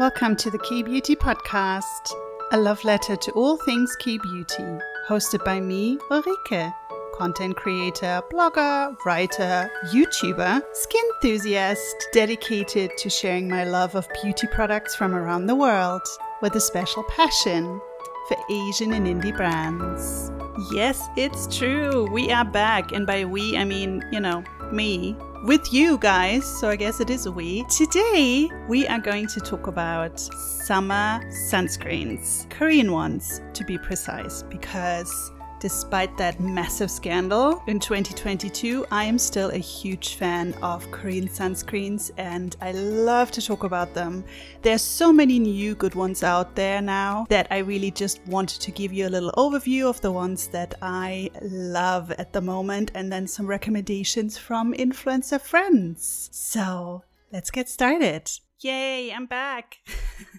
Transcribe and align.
Welcome 0.00 0.34
to 0.36 0.50
the 0.50 0.58
K-Beauty 0.58 1.14
Podcast, 1.14 2.14
a 2.52 2.56
love 2.56 2.82
letter 2.84 3.16
to 3.16 3.32
all 3.32 3.58
things 3.58 3.94
K-Beauty, 3.96 4.78
hosted 5.06 5.44
by 5.44 5.60
me, 5.60 5.98
Ulrike, 6.10 6.72
content 7.18 7.54
creator, 7.56 8.22
blogger, 8.32 8.96
writer, 9.04 9.70
YouTuber, 9.92 10.62
skin 10.72 11.04
enthusiast, 11.16 12.08
dedicated 12.14 12.96
to 12.96 13.10
sharing 13.10 13.46
my 13.46 13.64
love 13.64 13.94
of 13.94 14.08
beauty 14.22 14.46
products 14.46 14.94
from 14.94 15.14
around 15.14 15.48
the 15.48 15.54
world 15.54 16.00
with 16.40 16.54
a 16.54 16.60
special 16.60 17.04
passion 17.10 17.78
for 18.26 18.38
Asian 18.50 18.94
and 18.94 19.06
indie 19.06 19.36
brands. 19.36 20.32
Yes, 20.72 21.06
it's 21.18 21.46
true. 21.58 22.10
We 22.10 22.32
are 22.32 22.46
back. 22.46 22.92
And 22.92 23.06
by 23.06 23.26
we, 23.26 23.54
I 23.54 23.64
mean, 23.66 24.02
you 24.10 24.20
know, 24.20 24.44
me 24.72 25.14
with 25.44 25.72
you 25.72 25.98
guys. 25.98 26.44
So 26.44 26.68
I 26.68 26.76
guess 26.76 27.00
it 27.00 27.10
is 27.10 27.26
a 27.26 27.32
we. 27.32 27.64
Today, 27.64 28.50
we 28.68 28.86
are 28.86 29.00
going 29.00 29.26
to 29.28 29.40
talk 29.40 29.66
about 29.66 30.18
summer 30.18 31.20
sunscreens, 31.50 32.48
Korean 32.50 32.92
ones 32.92 33.40
to 33.54 33.64
be 33.64 33.78
precise, 33.78 34.42
because 34.44 35.32
Despite 35.60 36.16
that 36.16 36.40
massive 36.40 36.90
scandal 36.90 37.62
in 37.66 37.78
2022, 37.78 38.86
I 38.90 39.04
am 39.04 39.18
still 39.18 39.50
a 39.50 39.58
huge 39.58 40.14
fan 40.14 40.54
of 40.62 40.90
Korean 40.90 41.28
sunscreens 41.28 42.10
and 42.16 42.56
I 42.62 42.72
love 42.72 43.30
to 43.32 43.42
talk 43.42 43.64
about 43.64 43.92
them. 43.92 44.24
There's 44.62 44.80
so 44.80 45.12
many 45.12 45.38
new 45.38 45.74
good 45.74 45.94
ones 45.94 46.22
out 46.22 46.56
there 46.56 46.80
now 46.80 47.26
that 47.28 47.46
I 47.50 47.58
really 47.58 47.90
just 47.90 48.26
wanted 48.26 48.62
to 48.62 48.70
give 48.70 48.90
you 48.90 49.06
a 49.06 49.10
little 49.10 49.32
overview 49.32 49.86
of 49.86 50.00
the 50.00 50.10
ones 50.10 50.48
that 50.48 50.76
I 50.80 51.30
love 51.42 52.10
at 52.12 52.32
the 52.32 52.40
moment 52.40 52.92
and 52.94 53.12
then 53.12 53.26
some 53.26 53.46
recommendations 53.46 54.38
from 54.38 54.72
influencer 54.72 55.38
friends. 55.38 56.30
So 56.32 57.04
let's 57.32 57.50
get 57.50 57.68
started. 57.68 58.30
Yay, 58.62 59.10
I'm 59.10 59.24
back. 59.24 59.78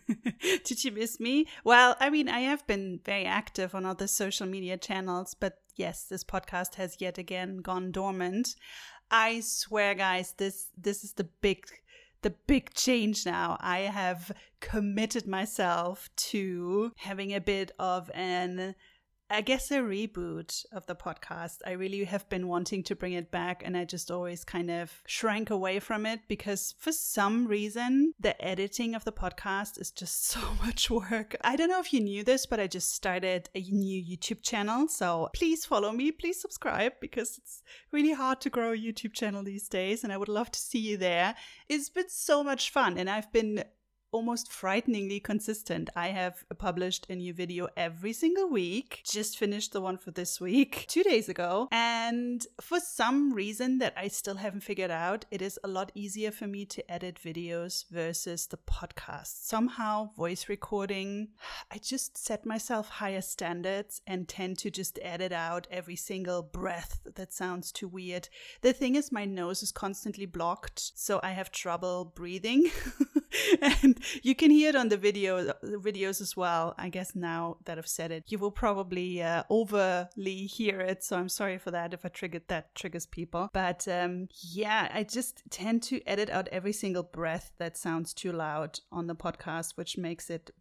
Did 0.64 0.84
you 0.84 0.92
miss 0.92 1.20
me? 1.20 1.48
Well, 1.64 1.96
I 2.00 2.12
mean, 2.12 2.30
I 2.30 2.42
have 2.42 2.66
been 2.68 3.00
very 3.04 3.26
active 3.26 3.74
on 3.74 3.84
other 3.84 4.06
social 4.06 4.46
media 4.46 4.78
channels, 4.78 5.34
but 5.34 5.58
yes, 5.76 6.04
this 6.04 6.24
podcast 6.24 6.76
has 6.76 6.98
yet 7.00 7.18
again 7.18 7.58
gone 7.58 7.92
dormant. 7.92 8.56
I 9.10 9.40
swear, 9.40 9.96
guys, 9.96 10.36
this 10.38 10.68
this 10.78 11.04
is 11.04 11.14
the 11.14 11.24
big 11.24 11.66
the 12.22 12.30
big 12.46 12.76
change 12.76 13.26
now. 13.26 13.58
I 13.60 13.80
have 13.80 14.32
committed 14.60 15.26
myself 15.26 16.08
to 16.16 16.92
having 16.98 17.34
a 17.34 17.42
bit 17.42 17.72
of 17.80 18.12
an 18.14 18.76
I 19.32 19.40
guess 19.40 19.72
a 19.72 19.76
reboot 19.76 20.66
of 20.74 20.86
the 20.88 20.96
podcast. 20.96 21.60
I 21.66 21.72
really 21.72 22.04
have 22.04 22.28
been 22.28 22.50
wanting 22.50 22.84
to 22.84 22.98
bring 22.98 23.14
it 23.14 23.32
back 23.32 23.64
and 23.66 23.78
I 23.78 23.86
just 23.86 24.12
always 24.12 24.44
kind 24.44 24.70
of 24.70 24.92
shrank 25.06 25.50
away 25.50 25.80
from 25.80 26.06
it 26.06 26.20
because 26.28 26.76
for 26.78 26.92
some 26.92 27.48
reason 27.48 28.14
the 28.20 28.40
editing 28.44 28.94
of 28.94 29.06
the 29.06 29.14
podcast 29.14 29.80
is 29.80 29.90
just 29.90 30.26
so 30.32 30.42
much 30.62 30.90
work. 30.90 31.38
I 31.46 31.56
don't 31.56 31.70
know 31.70 31.80
if 31.80 31.94
you 31.94 32.02
knew 32.02 32.26
this, 32.26 32.46
but 32.46 32.60
I 32.60 32.68
just 32.68 32.94
started 32.94 33.50
a 33.56 33.62
new 33.62 34.04
YouTube 34.04 34.42
channel. 34.42 34.90
So 34.90 35.30
please 35.34 35.64
follow 35.64 35.94
me, 35.94 36.12
please 36.12 36.42
subscribe 36.42 36.94
because 37.00 37.38
it's 37.38 37.64
really 37.94 38.12
hard 38.12 38.42
to 38.42 38.50
grow 38.50 38.74
a 38.74 38.78
YouTube 38.78 39.14
channel 39.14 39.44
these 39.44 39.70
days 39.70 40.04
and 40.04 40.12
I 40.12 40.18
would 40.18 40.28
love 40.28 40.52
to 40.52 40.60
see 40.60 40.80
you 40.80 40.98
there. 40.98 41.36
It's 41.70 41.90
been 41.90 42.10
so 42.10 42.44
much 42.44 42.70
fun 42.70 42.98
and 42.98 43.10
I've 43.10 43.32
been 43.32 43.64
almost 44.12 44.52
frighteningly 44.52 45.20
consistent. 45.20 45.90
I 45.96 46.10
have 46.10 46.44
published 46.58 47.08
a 47.10 47.16
new 47.16 47.34
video 47.34 47.68
every 47.78 48.14
single 48.14 48.50
week. 48.50 49.02
Just 49.06 49.38
finished 49.38 49.74
the 49.74 49.82
one 49.82 49.98
for 49.98 50.12
this 50.12 50.40
week 50.40 50.86
two 50.90 51.04
days 51.04 51.30
ago. 51.30 51.68
And 51.72 52.46
for 52.60 52.80
some 52.80 53.34
reason 53.34 53.78
that 53.80 53.94
I 53.98 54.08
still 54.08 54.36
haven't 54.36 54.62
figured 54.62 54.92
out, 54.92 55.26
it 55.32 55.42
is 55.42 55.60
a 55.64 55.68
lot 55.68 55.92
easier 55.96 56.32
for 56.32 56.48
me 56.48 56.66
to 56.66 56.92
edit 56.92 57.20
videos 57.24 57.86
versus 57.90 58.48
the 58.48 58.58
podcast. 58.58 59.46
Somehow, 59.46 60.12
voice 60.16 60.50
recording, 60.50 61.30
I 61.72 61.78
just 61.78 62.18
set 62.18 62.46
myself 62.46 62.90
higher 62.90 63.22
standards 63.22 64.02
and 64.06 64.28
tend 64.28 64.58
to 64.60 64.72
just 64.72 65.00
edit 65.02 65.32
out 65.32 65.68
every 65.72 65.96
single 65.96 66.42
breath 66.42 67.00
that 67.16 67.34
sounds 67.34 67.72
too 67.72 67.88
weird. 67.88 68.30
The 68.62 68.74
thing 68.74 68.96
is, 68.96 69.12
my 69.12 69.26
nose 69.26 69.64
is 69.64 69.72
constantly 69.72 70.26
blocked, 70.26 70.92
so 70.96 71.20
I 71.24 71.32
have 71.32 71.52
trouble 71.52 72.06
breathing. 72.06 72.70
and 73.62 74.00
you 74.24 74.36
can 74.36 74.52
hear 74.52 74.70
it 74.70 74.76
on 74.76 74.90
the 74.90 74.98
video 74.98 75.44
the 75.44 75.78
videos 75.78 76.22
as 76.22 76.36
well. 76.36 76.74
I 76.78 76.90
guess 76.90 77.16
now 77.16 77.58
that 77.66 77.78
I've 77.78 77.88
said 77.88 78.12
it, 78.12 78.26
you 78.28 78.38
will 78.38 78.52
probably 78.52 79.22
uh, 79.22 79.44
overly 79.50 80.46
hear 80.46 80.82
it. 80.82 81.04
So 81.04 81.18
I'm 81.18 81.30
sorry 81.30 81.58
for 81.58 81.72
that 81.72 81.94
if 81.94 82.06
I 82.06 82.10
triggered 82.10 82.48
that 82.48 82.74
triggers 82.76 83.06
people. 83.06 83.50
But 83.54 83.88
um, 83.88 84.28
yeah, 84.32 84.90
I 84.94 85.04
just 85.04 85.44
tend 85.50 85.84
to 85.84 86.02
edit 86.08 86.30
out 86.30 86.48
every 86.50 86.74
single 86.74 87.04
breath 87.04 87.54
that 87.58 87.78
sounds 87.78 88.14
too 88.14 88.32
loud 88.32 88.80
on 88.92 89.08
the 89.08 89.16
podcast, 89.16 89.78
which 89.78 89.98
makes 89.98 90.30
it 90.30 90.52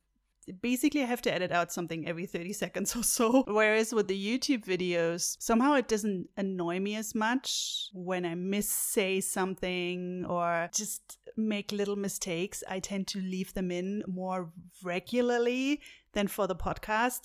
basically 0.60 1.02
I 1.02 1.06
have 1.06 1.22
to 1.22 1.32
edit 1.32 1.52
out 1.52 1.72
something 1.72 2.08
every 2.08 2.26
30 2.26 2.52
seconds 2.52 2.96
or 2.96 3.02
so. 3.02 3.44
Whereas 3.46 3.92
with 3.92 4.08
the 4.08 4.38
YouTube 4.38 4.64
videos, 4.64 5.36
somehow 5.40 5.74
it 5.74 5.88
doesn't 5.88 6.28
annoy 6.36 6.80
me 6.80 6.96
as 6.96 7.14
much 7.14 7.88
when 7.92 8.24
I 8.24 8.34
miss 8.34 8.68
say 8.68 9.20
something 9.20 10.24
or 10.28 10.68
just 10.74 11.18
make 11.36 11.72
little 11.72 11.96
mistakes. 11.96 12.62
I 12.68 12.80
tend 12.80 13.06
to 13.08 13.20
leave 13.20 13.54
them 13.54 13.70
in 13.70 14.02
more 14.06 14.50
regularly 14.82 15.80
than 16.12 16.28
for 16.28 16.46
the 16.46 16.56
podcast. 16.56 17.22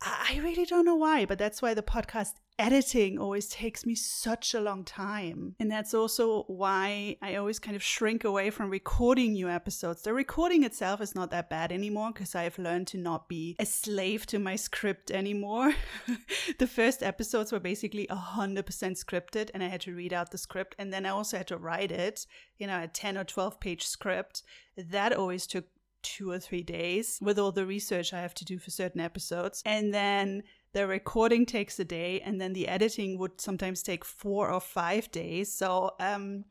I 0.00 0.40
really 0.42 0.64
don't 0.64 0.84
know 0.84 0.94
why, 0.94 1.24
but 1.24 1.38
that's 1.38 1.60
why 1.60 1.74
the 1.74 1.82
podcast 1.82 2.34
editing 2.58 3.18
always 3.18 3.48
takes 3.48 3.86
me 3.86 3.94
such 3.94 4.54
a 4.54 4.60
long 4.60 4.84
time. 4.84 5.54
And 5.60 5.70
that's 5.70 5.94
also 5.94 6.42
why 6.44 7.16
I 7.22 7.36
always 7.36 7.58
kind 7.58 7.76
of 7.76 7.82
shrink 7.82 8.24
away 8.24 8.50
from 8.50 8.70
recording 8.70 9.32
new 9.32 9.48
episodes. 9.48 10.02
The 10.02 10.12
recording 10.12 10.64
itself 10.64 11.00
is 11.00 11.14
not 11.14 11.30
that 11.30 11.48
bad 11.48 11.70
anymore 11.70 12.10
because 12.12 12.34
I've 12.34 12.58
learned 12.58 12.88
to 12.88 12.98
not 12.98 13.28
be 13.28 13.56
a 13.58 13.66
slave 13.66 14.26
to 14.26 14.38
my 14.38 14.56
script 14.56 15.10
anymore. 15.10 15.72
the 16.58 16.66
first 16.66 17.02
episodes 17.02 17.52
were 17.52 17.60
basically 17.60 18.06
100% 18.08 18.64
scripted 18.64 19.50
and 19.54 19.62
I 19.62 19.68
had 19.68 19.82
to 19.82 19.94
read 19.94 20.12
out 20.12 20.30
the 20.30 20.38
script 20.38 20.74
and 20.78 20.92
then 20.92 21.06
I 21.06 21.10
also 21.10 21.36
had 21.38 21.48
to 21.48 21.56
write 21.56 21.92
it, 21.92 22.26
you 22.58 22.66
know, 22.66 22.82
a 22.82 22.88
10 22.88 23.16
or 23.16 23.24
12 23.24 23.60
page 23.60 23.86
script. 23.86 24.42
That 24.76 25.12
always 25.12 25.46
took 25.46 25.66
two 26.02 26.30
or 26.30 26.38
three 26.38 26.62
days 26.62 27.18
with 27.20 27.38
all 27.38 27.52
the 27.52 27.66
research 27.66 28.12
I 28.12 28.20
have 28.20 28.34
to 28.34 28.44
do 28.44 28.58
for 28.58 28.70
certain 28.70 29.00
episodes. 29.00 29.62
And 29.66 29.92
then 29.92 30.42
the 30.72 30.86
recording 30.86 31.46
takes 31.46 31.78
a 31.78 31.84
day 31.84 32.20
and 32.20 32.40
then 32.40 32.52
the 32.52 32.68
editing 32.68 33.18
would 33.18 33.40
sometimes 33.40 33.82
take 33.82 34.04
four 34.04 34.50
or 34.50 34.60
five 34.60 35.10
days. 35.10 35.52
So 35.52 35.92
um 36.00 36.44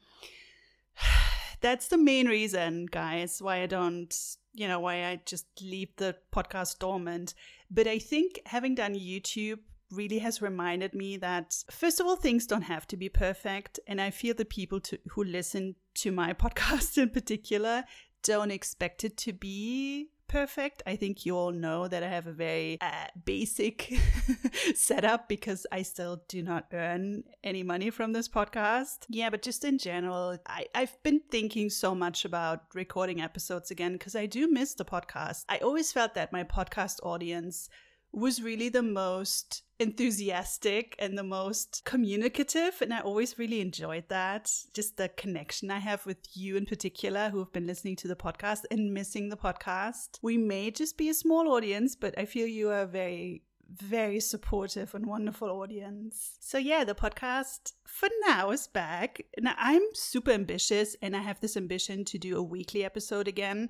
that's 1.61 1.87
the 1.87 1.97
main 1.97 2.27
reason 2.27 2.85
guys 2.85 3.41
why 3.41 3.63
i 3.63 3.65
don't 3.65 4.15
you 4.53 4.67
know 4.67 4.79
why 4.79 5.05
i 5.05 5.19
just 5.25 5.45
leave 5.61 5.89
the 5.97 6.15
podcast 6.33 6.79
dormant. 6.79 7.33
But 7.69 7.87
i 7.87 7.99
think 7.99 8.39
having 8.45 8.75
done 8.75 8.93
youtube 8.95 9.59
really 9.91 10.19
has 10.19 10.41
reminded 10.41 10.93
me 10.93 11.17
that 11.17 11.55
first 11.71 11.99
of 11.99 12.05
all 12.05 12.15
things 12.15 12.45
don't 12.45 12.63
have 12.63 12.85
to 12.87 12.97
be 12.97 13.07
perfect 13.07 13.79
and 13.87 14.01
i 14.01 14.09
feel 14.09 14.35
the 14.35 14.45
people 14.45 14.81
to, 14.81 14.99
who 15.11 15.23
listen 15.23 15.75
to 15.95 16.11
my 16.11 16.33
podcast 16.43 16.97
in 16.97 17.09
particular 17.09 17.83
don't 18.23 18.51
expect 18.51 19.03
it 19.03 19.15
to 19.15 19.31
be 19.31 20.09
perfect. 20.27 20.83
I 20.85 20.95
think 20.95 21.25
you 21.25 21.35
all 21.35 21.51
know 21.51 21.87
that 21.87 22.03
I 22.03 22.07
have 22.07 22.27
a 22.27 22.31
very 22.31 22.77
uh, 22.81 23.07
basic 23.25 23.93
setup 24.75 25.27
because 25.27 25.65
I 25.71 25.81
still 25.81 26.23
do 26.27 26.41
not 26.41 26.67
earn 26.73 27.23
any 27.43 27.63
money 27.63 27.89
from 27.89 28.13
this 28.13 28.27
podcast. 28.27 29.05
Yeah, 29.09 29.29
but 29.29 29.41
just 29.41 29.63
in 29.63 29.77
general, 29.77 30.37
I, 30.47 30.65
I've 30.75 31.01
been 31.03 31.21
thinking 31.31 31.69
so 31.69 31.95
much 31.95 32.25
about 32.25 32.63
recording 32.73 33.21
episodes 33.21 33.71
again 33.71 33.93
because 33.93 34.15
I 34.15 34.25
do 34.25 34.49
miss 34.51 34.73
the 34.73 34.85
podcast. 34.85 35.45
I 35.49 35.57
always 35.59 35.91
felt 35.91 36.13
that 36.15 36.33
my 36.33 36.43
podcast 36.43 36.99
audience 37.03 37.69
was 38.11 38.41
really 38.41 38.69
the 38.69 38.83
most 38.83 39.63
enthusiastic 39.79 40.95
and 40.99 41.17
the 41.17 41.23
most 41.23 41.83
communicative. 41.85 42.81
And 42.81 42.93
I 42.93 42.99
always 42.99 43.37
really 43.37 43.61
enjoyed 43.61 44.05
that. 44.09 44.51
Just 44.73 44.97
the 44.97 45.09
connection 45.09 45.71
I 45.71 45.79
have 45.79 46.05
with 46.05 46.17
you 46.33 46.57
in 46.57 46.65
particular, 46.65 47.29
who 47.29 47.39
have 47.39 47.53
been 47.53 47.67
listening 47.67 47.95
to 47.97 48.07
the 48.07 48.15
podcast 48.15 48.61
and 48.71 48.93
missing 48.93 49.29
the 49.29 49.37
podcast. 49.37 50.19
We 50.21 50.37
may 50.37 50.71
just 50.71 50.97
be 50.97 51.09
a 51.09 51.13
small 51.13 51.49
audience, 51.49 51.95
but 51.95 52.17
I 52.17 52.25
feel 52.25 52.47
you 52.47 52.69
are 52.69 52.81
a 52.81 52.87
very 52.87 53.43
very 53.69 54.19
supportive 54.19 54.95
and 54.95 55.05
wonderful 55.05 55.49
audience. 55.49 56.37
So 56.39 56.57
yeah, 56.57 56.83
the 56.83 56.95
podcast 56.95 57.73
for 57.85 58.07
now 58.25 58.51
is 58.51 58.67
back. 58.67 59.21
Now 59.39 59.55
I'm 59.57 59.81
super 59.93 60.31
ambitious 60.31 60.95
and 61.01 61.15
I 61.15 61.19
have 61.19 61.41
this 61.41 61.57
ambition 61.57 62.05
to 62.05 62.17
do 62.17 62.37
a 62.37 62.43
weekly 62.43 62.85
episode 62.85 63.27
again. 63.27 63.69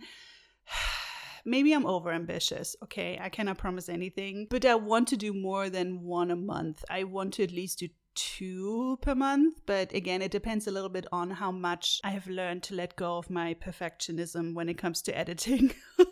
maybe 1.47 1.73
I'm 1.73 1.85
over 1.85 2.11
ambitious. 2.11 2.75
Okay, 2.83 3.17
I 3.21 3.29
cannot 3.29 3.57
promise 3.57 3.89
anything, 3.89 4.47
but 4.49 4.65
I 4.65 4.75
want 4.75 5.07
to 5.09 5.17
do 5.17 5.33
more 5.33 5.69
than 5.69 6.03
one 6.03 6.29
a 6.29 6.35
month. 6.35 6.83
I 6.89 7.05
want 7.05 7.33
to 7.35 7.43
at 7.43 7.51
least 7.51 7.79
do 7.79 7.89
two 8.15 8.97
per 9.01 9.15
month. 9.15 9.61
But 9.65 9.93
again, 9.93 10.21
it 10.21 10.31
depends 10.31 10.67
a 10.67 10.71
little 10.71 10.89
bit 10.89 11.07
on 11.11 11.31
how 11.31 11.51
much 11.51 12.01
I 12.03 12.09
have 12.09 12.27
learned 12.27 12.63
to 12.63 12.75
let 12.75 12.95
go 12.95 13.17
of 13.17 13.29
my 13.29 13.53
perfectionism 13.53 14.53
when 14.53 14.69
it 14.69 14.77
comes 14.77 15.01
to 15.03 15.17
editing. 15.17 15.73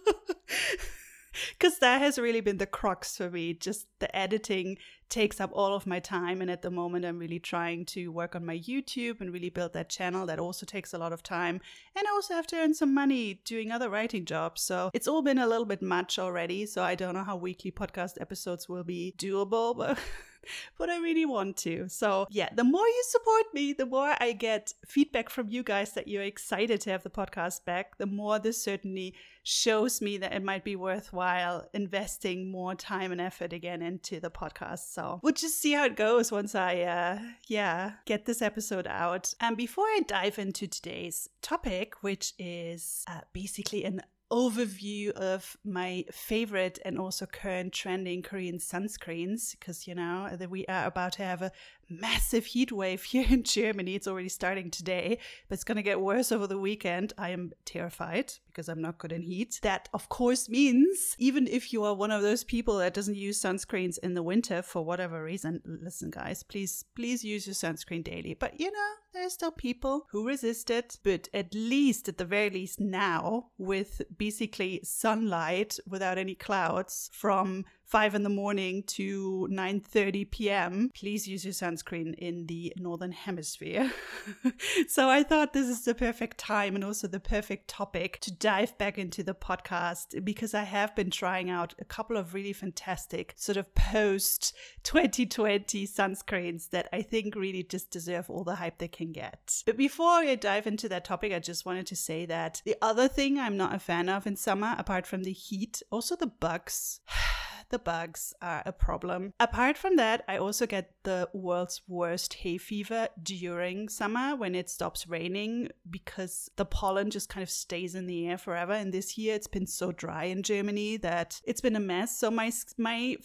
Because 1.57 1.79
that 1.79 1.99
has 1.99 2.17
really 2.17 2.41
been 2.41 2.57
the 2.57 2.65
crux 2.65 3.17
for 3.17 3.29
me. 3.29 3.53
Just 3.53 3.87
the 3.99 4.13
editing 4.15 4.77
takes 5.09 5.39
up 5.39 5.51
all 5.53 5.73
of 5.73 5.87
my 5.87 5.99
time. 5.99 6.41
And 6.41 6.49
at 6.49 6.61
the 6.61 6.71
moment, 6.71 7.05
I'm 7.05 7.19
really 7.19 7.39
trying 7.39 7.85
to 7.87 8.11
work 8.11 8.35
on 8.35 8.45
my 8.45 8.57
YouTube 8.57 9.21
and 9.21 9.31
really 9.31 9.49
build 9.49 9.73
that 9.73 9.89
channel. 9.89 10.25
That 10.25 10.39
also 10.39 10.65
takes 10.65 10.93
a 10.93 10.97
lot 10.97 11.13
of 11.13 11.23
time. 11.23 11.61
And 11.95 12.07
I 12.07 12.11
also 12.11 12.33
have 12.33 12.47
to 12.47 12.57
earn 12.57 12.73
some 12.73 12.93
money 12.93 13.41
doing 13.45 13.71
other 13.71 13.89
writing 13.89 14.25
jobs. 14.25 14.61
So 14.61 14.89
it's 14.93 15.07
all 15.07 15.21
been 15.21 15.39
a 15.39 15.47
little 15.47 15.65
bit 15.65 15.81
much 15.81 16.19
already. 16.19 16.65
So 16.65 16.83
I 16.83 16.95
don't 16.95 17.13
know 17.13 17.23
how 17.23 17.35
weekly 17.35 17.71
podcast 17.71 18.19
episodes 18.19 18.67
will 18.67 18.83
be 18.83 19.13
doable, 19.17 19.75
but. 19.77 19.99
but 20.77 20.89
I 20.89 20.97
really 20.97 21.25
want 21.25 21.57
to. 21.57 21.87
So, 21.89 22.27
yeah, 22.29 22.49
the 22.53 22.63
more 22.63 22.85
you 22.85 23.03
support 23.07 23.45
me, 23.53 23.73
the 23.73 23.85
more 23.85 24.15
I 24.19 24.31
get 24.33 24.73
feedback 24.85 25.29
from 25.29 25.49
you 25.49 25.63
guys 25.63 25.93
that 25.93 26.07
you're 26.07 26.23
excited 26.23 26.81
to 26.81 26.91
have 26.91 27.03
the 27.03 27.09
podcast 27.09 27.65
back, 27.65 27.97
the 27.97 28.05
more 28.05 28.39
this 28.39 28.61
certainly 28.61 29.15
shows 29.43 30.01
me 30.01 30.17
that 30.17 30.33
it 30.33 30.43
might 30.43 30.63
be 30.63 30.75
worthwhile 30.75 31.69
investing 31.73 32.49
more 32.49 32.73
time 32.73 33.11
and 33.11 33.21
effort 33.21 33.53
again 33.53 33.81
into 33.81 34.19
the 34.19 34.31
podcast. 34.31 34.93
So, 34.93 35.19
we'll 35.23 35.33
just 35.33 35.61
see 35.61 35.73
how 35.73 35.85
it 35.85 35.95
goes 35.95 36.31
once 36.31 36.55
I, 36.55 36.81
uh, 36.81 37.19
yeah, 37.47 37.93
get 38.05 38.25
this 38.25 38.41
episode 38.41 38.87
out. 38.87 39.33
And 39.39 39.57
before 39.57 39.85
I 39.85 40.01
dive 40.07 40.39
into 40.39 40.67
today's 40.67 41.29
topic, 41.41 42.01
which 42.01 42.33
is 42.39 43.03
uh, 43.07 43.21
basically 43.33 43.83
an 43.85 44.01
overview 44.31 45.11
of 45.11 45.55
my 45.63 46.03
favorite 46.11 46.79
and 46.83 46.99
also 46.99 47.25
current 47.25 47.73
trending 47.73 48.21
Korean 48.21 48.57
sunscreens 48.57 49.51
because 49.51 49.87
you 49.87 49.95
know 49.95 50.29
that 50.35 50.49
we 50.49 50.65
are 50.65 50.85
about 50.85 51.13
to 51.13 51.23
have 51.23 51.41
a 51.41 51.51
massive 51.89 52.45
heat 52.45 52.71
wave 52.71 53.03
here 53.13 53.25
in 53.29 53.43
Germany. 53.43 53.95
It's 53.95 54.07
already 54.07 54.29
starting 54.29 54.71
today, 54.71 55.19
but 55.47 55.55
it's 55.55 55.63
going 55.63 55.77
to 55.77 55.83
get 55.83 56.01
worse 56.01 56.31
over 56.31 56.47
the 56.47 56.59
weekend. 56.59 57.13
I 57.17 57.29
am 57.29 57.51
terrified 57.65 58.33
because 58.47 58.69
I'm 58.69 58.81
not 58.81 58.97
good 58.97 59.11
in 59.11 59.21
heat. 59.21 59.59
That, 59.61 59.89
of 59.93 60.09
course, 60.09 60.49
means 60.49 61.15
even 61.19 61.47
if 61.47 61.73
you 61.73 61.83
are 61.83 61.93
one 61.93 62.11
of 62.11 62.21
those 62.21 62.43
people 62.43 62.77
that 62.77 62.93
doesn't 62.93 63.17
use 63.17 63.41
sunscreens 63.41 63.97
in 63.99 64.13
the 64.13 64.23
winter 64.23 64.61
for 64.61 64.83
whatever 64.83 65.23
reason, 65.23 65.61
listen, 65.65 66.09
guys, 66.09 66.43
please, 66.43 66.85
please 66.95 67.23
use 67.23 67.45
your 67.45 67.53
sunscreen 67.53 68.03
daily. 68.03 68.33
But 68.33 68.59
you 68.59 68.71
know, 68.71 68.91
there 69.13 69.25
are 69.25 69.29
still 69.29 69.51
people 69.51 70.07
who 70.11 70.27
resist 70.27 70.69
it. 70.69 70.99
But 71.03 71.29
at 71.33 71.53
least, 71.53 72.09
at 72.09 72.17
the 72.17 72.25
very 72.25 72.49
least, 72.49 72.79
now 72.79 73.47
with 73.57 74.01
basically 74.17 74.81
sunlight 74.83 75.79
without 75.87 76.17
any 76.17 76.35
clouds 76.35 77.09
from 77.13 77.65
5 77.85 78.15
in 78.15 78.23
the 78.23 78.29
morning 78.29 78.83
to 78.83 79.47
9:30 79.51 80.31
p.m. 80.31 80.91
Please 80.93 81.27
use 81.27 81.45
your 81.45 81.53
sunscreen 81.53 82.15
in 82.15 82.47
the 82.47 82.73
northern 82.77 83.11
hemisphere. 83.11 83.91
so 84.87 85.09
I 85.09 85.23
thought 85.23 85.53
this 85.53 85.67
is 85.67 85.85
the 85.85 85.93
perfect 85.95 86.37
time 86.37 86.75
and 86.75 86.83
also 86.83 87.07
the 87.07 87.19
perfect 87.19 87.67
topic 87.67 88.19
to 88.21 88.31
dive 88.31 88.77
back 88.77 88.97
into 88.97 89.23
the 89.23 89.35
podcast 89.35 90.23
because 90.25 90.53
I 90.53 90.63
have 90.63 90.95
been 90.95 91.11
trying 91.11 91.49
out 91.49 91.75
a 91.79 91.85
couple 91.85 92.17
of 92.17 92.33
really 92.33 92.53
fantastic 92.53 93.33
sort 93.37 93.57
of 93.57 93.73
post 93.75 94.55
2020 94.83 95.85
sunscreens 95.85 96.69
that 96.71 96.89
I 96.91 97.01
think 97.01 97.35
really 97.35 97.63
just 97.63 97.91
deserve 97.91 98.29
all 98.29 98.43
the 98.43 98.55
hype 98.55 98.79
they 98.79 98.87
can 98.87 99.11
get. 99.11 99.63
But 99.65 99.77
before 99.77 100.09
I 100.09 100.35
dive 100.35 100.67
into 100.67 100.89
that 100.89 101.05
topic, 101.05 101.33
I 101.33 101.39
just 101.39 101.65
wanted 101.65 101.87
to 101.87 101.95
say 101.95 102.25
that 102.25 102.61
the 102.65 102.75
other 102.81 103.07
thing 103.07 103.37
I'm 103.37 103.57
not 103.57 103.75
a 103.75 103.79
fan 103.79 104.09
of 104.09 104.25
in 104.25 104.35
summer 104.35 104.75
apart 104.77 105.05
from 105.05 105.23
the 105.23 105.31
heat, 105.31 105.81
also 105.91 106.15
the 106.15 106.27
bugs 106.27 106.99
the 107.69 107.79
bugs 107.79 108.33
are 108.41 108.63
a 108.65 108.71
problem. 108.71 109.33
Apart 109.39 109.77
from 109.77 109.95
that, 109.97 110.23
I 110.27 110.37
also 110.37 110.65
get 110.65 110.91
the 111.03 111.29
world's 111.33 111.81
worst 111.87 112.33
hay 112.35 112.57
fever 112.57 113.07
during 113.21 113.89
summer 113.89 114.35
when 114.35 114.55
it 114.55 114.69
stops 114.69 115.07
raining 115.07 115.69
because 115.89 116.49
the 116.55 116.65
pollen 116.65 117.09
just 117.09 117.29
kind 117.29 117.43
of 117.43 117.49
stays 117.49 117.95
in 117.95 118.07
the 118.07 118.27
air 118.27 118.37
forever. 118.37 118.73
And 118.73 118.93
this 118.93 119.17
year 119.17 119.35
it's 119.35 119.47
been 119.47 119.67
so 119.67 119.91
dry 119.91 120.25
in 120.25 120.43
Germany 120.43 120.97
that 120.97 121.41
it's 121.45 121.61
been 121.61 121.75
a 121.75 121.79
mess. 121.79 122.17
So 122.17 122.31
my 122.31 122.51
my 122.77 123.17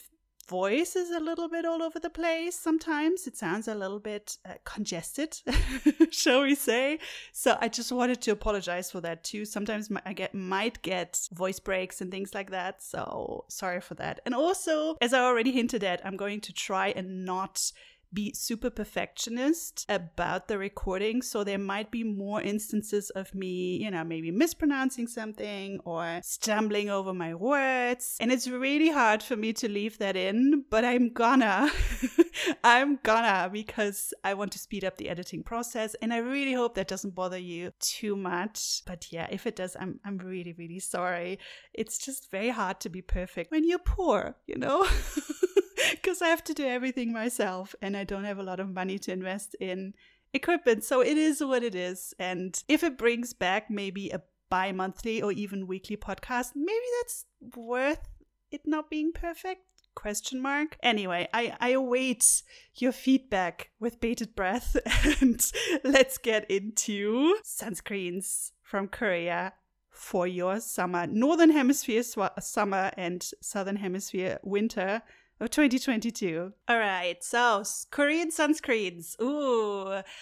voice 0.50 0.96
is 0.96 1.10
a 1.10 1.20
little 1.20 1.48
bit 1.48 1.64
all 1.64 1.80
over 1.80 2.00
the 2.00 2.10
place 2.10 2.58
sometimes. 2.58 3.26
It 3.28 3.36
sounds 3.36 3.68
a 3.68 3.74
little 3.74 4.00
bit 4.00 4.36
uh, 4.44 4.54
congested, 4.64 5.38
shall 6.10 6.42
we 6.42 6.56
say. 6.56 6.98
So 7.32 7.56
I 7.60 7.68
just 7.68 7.92
wanted 7.92 8.20
to 8.22 8.32
apologize 8.32 8.90
for 8.90 9.00
that 9.02 9.22
too. 9.22 9.44
Sometimes 9.44 9.88
I 10.04 10.12
get 10.12 10.34
might 10.34 10.82
get 10.82 11.28
voice 11.32 11.60
breaks 11.60 12.00
and 12.00 12.10
things 12.10 12.34
like 12.34 12.50
that. 12.50 12.82
So 12.82 13.44
sorry 13.48 13.80
for 13.80 13.94
that. 13.94 14.20
And 14.26 14.34
also, 14.34 14.96
as 15.00 15.14
I 15.14 15.20
already 15.20 15.52
hinted 15.52 15.84
at, 15.84 16.04
I'm 16.04 16.16
going 16.16 16.40
to 16.42 16.52
try 16.52 16.88
and 16.88 17.24
not 17.24 17.72
be 18.12 18.32
super 18.34 18.70
perfectionist 18.70 19.86
about 19.88 20.48
the 20.48 20.58
recording. 20.58 21.22
So 21.22 21.44
there 21.44 21.58
might 21.58 21.90
be 21.90 22.04
more 22.04 22.40
instances 22.40 23.10
of 23.10 23.34
me, 23.34 23.76
you 23.76 23.90
know, 23.90 24.04
maybe 24.04 24.30
mispronouncing 24.30 25.06
something 25.06 25.80
or 25.84 26.20
stumbling 26.22 26.90
over 26.90 27.14
my 27.14 27.34
words. 27.34 28.16
And 28.20 28.32
it's 28.32 28.48
really 28.48 28.90
hard 28.90 29.22
for 29.22 29.36
me 29.36 29.52
to 29.54 29.68
leave 29.68 29.98
that 29.98 30.16
in, 30.16 30.64
but 30.70 30.84
I'm 30.84 31.12
gonna. 31.12 31.70
I'm 32.64 32.98
gonna 33.02 33.50
because 33.52 34.14
I 34.24 34.34
want 34.34 34.52
to 34.52 34.58
speed 34.58 34.84
up 34.84 34.96
the 34.96 35.08
editing 35.08 35.42
process. 35.42 35.94
And 36.02 36.12
I 36.12 36.18
really 36.18 36.54
hope 36.54 36.74
that 36.74 36.88
doesn't 36.88 37.14
bother 37.14 37.38
you 37.38 37.72
too 37.80 38.16
much. 38.16 38.82
But 38.86 39.12
yeah, 39.12 39.28
if 39.30 39.46
it 39.46 39.56
does, 39.56 39.76
I'm, 39.78 40.00
I'm 40.04 40.18
really, 40.18 40.52
really 40.52 40.80
sorry. 40.80 41.38
It's 41.74 41.98
just 41.98 42.30
very 42.30 42.50
hard 42.50 42.80
to 42.80 42.88
be 42.88 43.02
perfect 43.02 43.50
when 43.50 43.66
you're 43.66 43.78
poor, 43.78 44.36
you 44.46 44.56
know? 44.56 44.86
because 45.90 46.22
I 46.22 46.28
have 46.28 46.44
to 46.44 46.54
do 46.54 46.66
everything 46.66 47.12
myself 47.12 47.74
and 47.82 47.96
I 47.96 48.04
don't 48.04 48.24
have 48.24 48.38
a 48.38 48.42
lot 48.42 48.60
of 48.60 48.72
money 48.72 48.98
to 49.00 49.12
invest 49.12 49.54
in 49.60 49.94
equipment. 50.32 50.84
So 50.84 51.00
it 51.00 51.18
is 51.18 51.42
what 51.42 51.62
it 51.62 51.74
is. 51.74 52.14
And 52.18 52.62
if 52.68 52.82
it 52.82 52.98
brings 52.98 53.32
back 53.32 53.70
maybe 53.70 54.10
a 54.10 54.22
bi 54.48 54.72
monthly 54.72 55.22
or 55.22 55.32
even 55.32 55.66
weekly 55.66 55.96
podcast, 55.96 56.52
maybe 56.54 56.86
that's 57.00 57.24
worth 57.54 58.08
it 58.50 58.62
not 58.66 58.90
being 58.90 59.12
perfect 59.12 59.62
question 59.94 60.40
mark 60.40 60.76
anyway 60.82 61.28
i 61.34 61.54
i 61.60 61.70
await 61.70 62.42
your 62.76 62.92
feedback 62.92 63.70
with 63.80 64.00
bated 64.00 64.34
breath 64.36 64.76
and 65.20 65.50
let's 65.82 66.16
get 66.16 66.48
into 66.50 67.36
sunscreens 67.44 68.52
from 68.62 68.86
korea 68.86 69.52
for 69.90 70.26
your 70.26 70.60
summer 70.60 71.06
northern 71.06 71.50
hemisphere 71.50 72.02
summer 72.38 72.90
and 72.96 73.30
southern 73.42 73.76
hemisphere 73.76 74.38
winter 74.42 75.02
of 75.40 75.50
2022. 75.50 76.52
All 76.68 76.78
right, 76.78 77.22
so 77.24 77.64
Korean 77.90 78.30
sunscreens. 78.30 79.20
Ooh. 79.20 80.02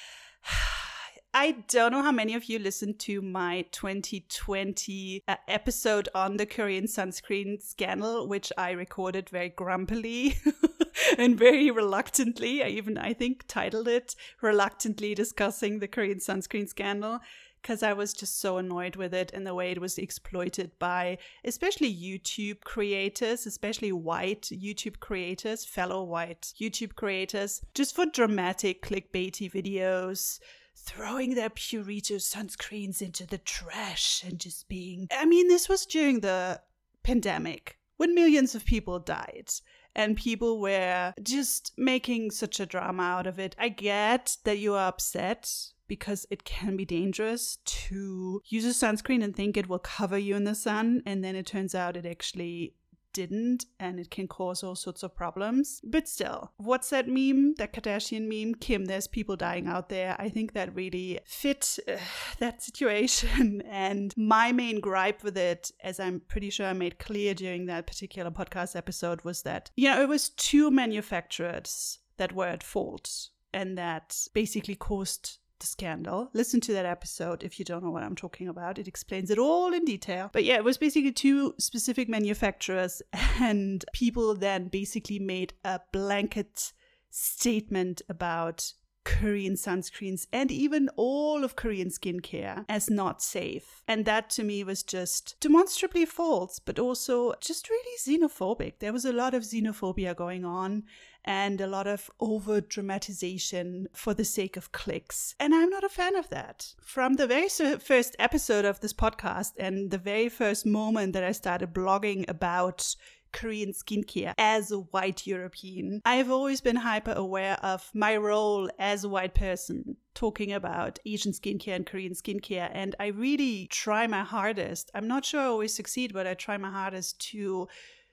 I 1.34 1.56
don't 1.68 1.92
know 1.92 2.02
how 2.02 2.10
many 2.10 2.34
of 2.34 2.46
you 2.46 2.58
listened 2.58 2.98
to 3.00 3.20
my 3.20 3.66
2020 3.72 5.22
uh, 5.28 5.36
episode 5.46 6.08
on 6.14 6.38
the 6.38 6.46
Korean 6.46 6.86
sunscreen 6.86 7.60
scandal, 7.60 8.26
which 8.26 8.50
I 8.56 8.70
recorded 8.70 9.28
very 9.28 9.50
grumpily 9.50 10.36
and 11.18 11.38
very 11.38 11.70
reluctantly. 11.70 12.62
I 12.62 12.68
even, 12.68 12.96
I 12.96 13.12
think, 13.12 13.44
titled 13.46 13.88
it 13.88 14.16
Reluctantly 14.40 15.14
Discussing 15.14 15.80
the 15.80 15.88
Korean 15.88 16.18
Sunscreen 16.18 16.66
Scandal 16.66 17.20
because 17.62 17.82
I 17.82 17.92
was 17.92 18.12
just 18.12 18.40
so 18.40 18.56
annoyed 18.56 18.96
with 18.96 19.14
it 19.14 19.30
and 19.32 19.46
the 19.46 19.54
way 19.54 19.70
it 19.70 19.80
was 19.80 19.98
exploited 19.98 20.72
by 20.78 21.18
especially 21.44 21.94
YouTube 21.94 22.62
creators, 22.64 23.46
especially 23.46 23.92
white 23.92 24.42
YouTube 24.52 25.00
creators, 25.00 25.64
fellow 25.64 26.02
white 26.02 26.52
YouTube 26.60 26.94
creators, 26.94 27.60
just 27.74 27.94
for 27.94 28.06
dramatic 28.06 28.82
clickbaity 28.82 29.50
videos 29.50 30.38
throwing 30.76 31.34
their 31.34 31.50
Purito 31.50 32.16
sunscreens 32.16 33.02
into 33.02 33.26
the 33.26 33.38
trash 33.38 34.22
and 34.24 34.38
just 34.38 34.68
being. 34.68 35.08
I 35.10 35.26
mean, 35.26 35.48
this 35.48 35.68
was 35.68 35.84
during 35.84 36.20
the 36.20 36.60
pandemic 37.02 37.78
when 37.96 38.14
millions 38.14 38.54
of 38.54 38.64
people 38.64 38.98
died 38.98 39.50
and 39.94 40.16
people 40.16 40.60
were 40.60 41.12
just 41.22 41.72
making 41.76 42.30
such 42.30 42.60
a 42.60 42.66
drama 42.66 43.02
out 43.02 43.26
of 43.26 43.38
it. 43.38 43.56
I 43.58 43.68
get 43.68 44.36
that 44.44 44.58
you 44.58 44.74
are 44.74 44.88
upset 44.88 45.52
because 45.88 46.26
it 46.30 46.44
can 46.44 46.76
be 46.76 46.84
dangerous 46.84 47.58
to 47.64 48.42
use 48.46 48.64
a 48.64 48.86
sunscreen 48.86 49.24
and 49.24 49.34
think 49.34 49.56
it 49.56 49.68
will 49.68 49.78
cover 49.78 50.18
you 50.18 50.36
in 50.36 50.44
the 50.44 50.54
sun, 50.54 51.02
and 51.06 51.24
then 51.24 51.34
it 51.34 51.46
turns 51.46 51.74
out 51.74 51.96
it 51.96 52.06
actually 52.06 52.74
didn't 53.12 53.64
and 53.80 53.98
it 53.98 54.10
can 54.10 54.28
cause 54.28 54.62
all 54.62 54.76
sorts 54.76 55.02
of 55.02 55.16
problems. 55.16 55.80
But 55.82 56.06
still, 56.06 56.52
what's 56.56 56.90
that 56.90 57.08
meme? 57.08 57.54
That 57.58 57.72
Kardashian 57.72 58.28
meme? 58.28 58.54
Kim, 58.54 58.84
there's 58.84 59.08
people 59.08 59.34
dying 59.34 59.66
out 59.66 59.88
there. 59.88 60.14
I 60.18 60.28
think 60.28 60.52
that 60.52 60.74
really 60.74 61.18
fit 61.26 61.78
uh, 61.88 61.96
that 62.38 62.62
situation. 62.62 63.62
And 63.68 64.12
my 64.16 64.52
main 64.52 64.80
gripe 64.80 65.22
with 65.22 65.36
it, 65.36 65.70
as 65.82 66.00
I'm 66.00 66.20
pretty 66.20 66.50
sure 66.50 66.66
I 66.66 66.72
made 66.72 66.98
clear 66.98 67.34
during 67.34 67.66
that 67.66 67.86
particular 67.86 68.30
podcast 68.30 68.76
episode, 68.76 69.22
was 69.22 69.42
that, 69.42 69.70
you 69.76 69.88
know, 69.88 70.00
it 70.00 70.08
was 70.08 70.30
two 70.30 70.70
manufacturers 70.70 71.98
that 72.16 72.32
were 72.32 72.46
at 72.46 72.62
fault 72.62 73.30
and 73.52 73.78
that 73.78 74.16
basically 74.34 74.74
caused 74.74 75.38
the 75.60 75.66
scandal. 75.66 76.30
Listen 76.32 76.60
to 76.62 76.72
that 76.72 76.86
episode 76.86 77.42
if 77.42 77.58
you 77.58 77.64
don't 77.64 77.84
know 77.84 77.90
what 77.90 78.02
I'm 78.02 78.16
talking 78.16 78.48
about. 78.48 78.78
It 78.78 78.88
explains 78.88 79.30
it 79.30 79.38
all 79.38 79.72
in 79.72 79.84
detail. 79.84 80.30
But 80.32 80.44
yeah, 80.44 80.56
it 80.56 80.64
was 80.64 80.78
basically 80.78 81.12
two 81.12 81.54
specific 81.58 82.08
manufacturers, 82.08 83.02
and 83.40 83.84
people 83.92 84.34
then 84.34 84.68
basically 84.68 85.18
made 85.18 85.54
a 85.64 85.80
blanket 85.92 86.72
statement 87.10 88.02
about 88.08 88.72
Korean 89.08 89.54
sunscreens 89.54 90.26
and 90.34 90.52
even 90.52 90.90
all 90.94 91.42
of 91.42 91.56
Korean 91.56 91.88
skincare 91.88 92.66
as 92.68 92.90
not 92.90 93.22
safe. 93.22 93.82
And 93.88 94.04
that 94.04 94.28
to 94.30 94.44
me 94.44 94.62
was 94.62 94.82
just 94.82 95.36
demonstrably 95.40 96.04
false, 96.04 96.58
but 96.58 96.78
also 96.78 97.32
just 97.40 97.70
really 97.70 97.96
xenophobic. 97.98 98.80
There 98.80 98.92
was 98.92 99.06
a 99.06 99.12
lot 99.12 99.32
of 99.32 99.44
xenophobia 99.44 100.14
going 100.14 100.44
on 100.44 100.82
and 101.24 101.60
a 101.60 101.66
lot 101.66 101.86
of 101.86 102.10
over 102.20 102.60
dramatization 102.60 103.88
for 103.92 104.14
the 104.14 104.24
sake 104.24 104.56
of 104.56 104.72
clicks. 104.72 105.34
And 105.38 105.54
I'm 105.54 105.70
not 105.70 105.84
a 105.84 105.88
fan 105.88 106.16
of 106.16 106.28
that. 106.30 106.74
From 106.80 107.14
the 107.14 107.26
very 107.26 107.48
first 107.48 108.16
episode 108.18 108.64
of 108.64 108.80
this 108.80 108.92
podcast 108.92 109.52
and 109.58 109.90
the 109.90 109.98
very 109.98 110.28
first 110.28 110.66
moment 110.66 111.12
that 111.12 111.24
I 111.24 111.32
started 111.32 111.74
blogging 111.74 112.28
about 112.28 112.94
Korean 113.32 113.72
skincare 113.72 114.32
as 114.38 114.70
a 114.70 114.78
white 114.78 115.26
European. 115.26 116.00
I've 116.04 116.30
always 116.30 116.60
been 116.60 116.76
hyper 116.76 117.12
aware 117.12 117.58
of 117.62 117.90
my 117.94 118.16
role 118.16 118.70
as 118.78 119.04
a 119.04 119.08
white 119.08 119.34
person 119.34 119.96
talking 120.14 120.52
about 120.52 120.98
Asian 121.06 121.32
skincare 121.32 121.76
and 121.76 121.86
Korean 121.86 122.14
skincare. 122.14 122.70
And 122.72 122.94
I 122.98 123.08
really 123.08 123.66
try 123.70 124.06
my 124.06 124.24
hardest. 124.24 124.90
I'm 124.94 125.08
not 125.08 125.24
sure 125.24 125.40
I 125.40 125.46
always 125.46 125.74
succeed, 125.74 126.12
but 126.12 126.26
I 126.26 126.34
try 126.34 126.56
my 126.56 126.70
hardest 126.70 127.20
to 127.32 127.68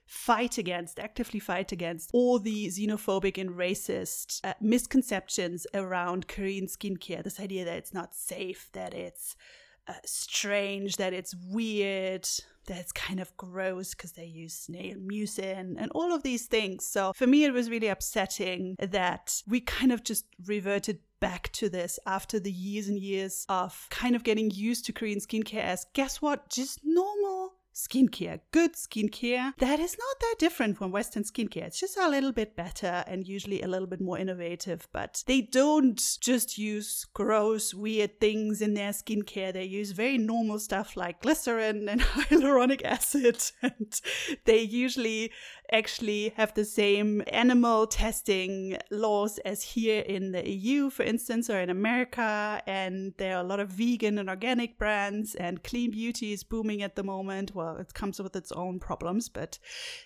fight 0.06 0.56
against, 0.56 0.98
actively 0.98 1.40
fight 1.40 1.72
against 1.72 2.10
all 2.12 2.38
the 2.38 2.68
xenophobic 2.68 3.38
and 3.38 3.50
racist 3.50 4.40
uh, 4.44 4.54
misconceptions 4.60 5.66
around 5.74 6.28
Korean 6.28 6.66
skincare. 6.66 7.22
This 7.22 7.40
idea 7.40 7.64
that 7.64 7.76
it's 7.76 7.94
not 7.94 8.14
safe, 8.14 8.68
that 8.72 8.94
it's 8.94 9.36
uh, 9.88 9.94
strange, 10.04 10.96
that 10.96 11.12
it's 11.12 11.34
weird, 11.48 12.28
that 12.66 12.78
it's 12.78 12.92
kind 12.92 13.20
of 13.20 13.36
gross 13.36 13.94
because 13.94 14.12
they 14.12 14.24
use 14.24 14.54
snail 14.54 14.96
mucin 14.96 15.74
and 15.78 15.90
all 15.92 16.12
of 16.12 16.22
these 16.22 16.46
things. 16.46 16.84
So 16.84 17.12
for 17.12 17.26
me, 17.26 17.44
it 17.44 17.52
was 17.52 17.70
really 17.70 17.88
upsetting 17.88 18.76
that 18.78 19.42
we 19.46 19.60
kind 19.60 19.92
of 19.92 20.04
just 20.04 20.24
reverted 20.46 20.98
back 21.20 21.50
to 21.52 21.68
this 21.68 21.98
after 22.06 22.38
the 22.38 22.52
years 22.52 22.88
and 22.88 22.98
years 22.98 23.46
of 23.48 23.86
kind 23.90 24.14
of 24.14 24.22
getting 24.22 24.50
used 24.50 24.84
to 24.86 24.92
Korean 24.92 25.18
skincare 25.18 25.62
as 25.62 25.86
guess 25.94 26.20
what? 26.20 26.48
Just 26.50 26.80
normal 26.84 27.54
skincare, 27.76 28.40
good 28.52 28.72
skincare, 28.72 29.52
that 29.58 29.78
is 29.78 29.98
not 29.98 30.20
that 30.20 30.36
different 30.38 30.78
from 30.78 30.90
Western 30.90 31.24
skincare. 31.24 31.64
It's 31.64 31.78
just 31.78 31.98
a 31.98 32.08
little 32.08 32.32
bit 32.32 32.56
better 32.56 33.04
and 33.06 33.28
usually 33.28 33.60
a 33.60 33.68
little 33.68 33.86
bit 33.86 34.00
more 34.00 34.18
innovative, 34.18 34.88
but 34.92 35.22
they 35.26 35.42
don't 35.42 36.00
just 36.20 36.56
use 36.56 37.04
gross, 37.12 37.74
weird 37.74 38.18
things 38.18 38.62
in 38.62 38.72
their 38.72 38.92
skincare. 38.92 39.52
They 39.52 39.64
use 39.64 39.90
very 39.92 40.16
normal 40.16 40.58
stuff 40.58 40.96
like 40.96 41.20
glycerin 41.20 41.86
and 41.88 42.00
hyaluronic 42.16 42.82
acid, 42.82 43.42
and 43.62 44.00
they 44.46 44.60
usually 44.62 45.30
actually 45.72 46.32
have 46.36 46.54
the 46.54 46.64
same 46.64 47.22
animal 47.28 47.86
testing 47.86 48.76
laws 48.90 49.38
as 49.38 49.62
here 49.62 50.00
in 50.02 50.32
the 50.32 50.48
EU, 50.48 50.90
for 50.90 51.02
instance, 51.02 51.50
or 51.50 51.60
in 51.60 51.70
America. 51.70 52.62
And 52.66 53.14
there 53.16 53.36
are 53.36 53.40
a 53.40 53.46
lot 53.46 53.60
of 53.60 53.70
vegan 53.70 54.18
and 54.18 54.28
organic 54.28 54.78
brands, 54.78 55.34
and 55.34 55.62
clean 55.62 55.90
beauty 55.90 56.32
is 56.32 56.44
booming 56.44 56.82
at 56.82 56.96
the 56.96 57.02
moment. 57.02 57.54
Well, 57.54 57.76
it 57.76 57.94
comes 57.94 58.20
with 58.20 58.36
its 58.36 58.52
own 58.52 58.78
problems, 58.78 59.28
but 59.28 59.58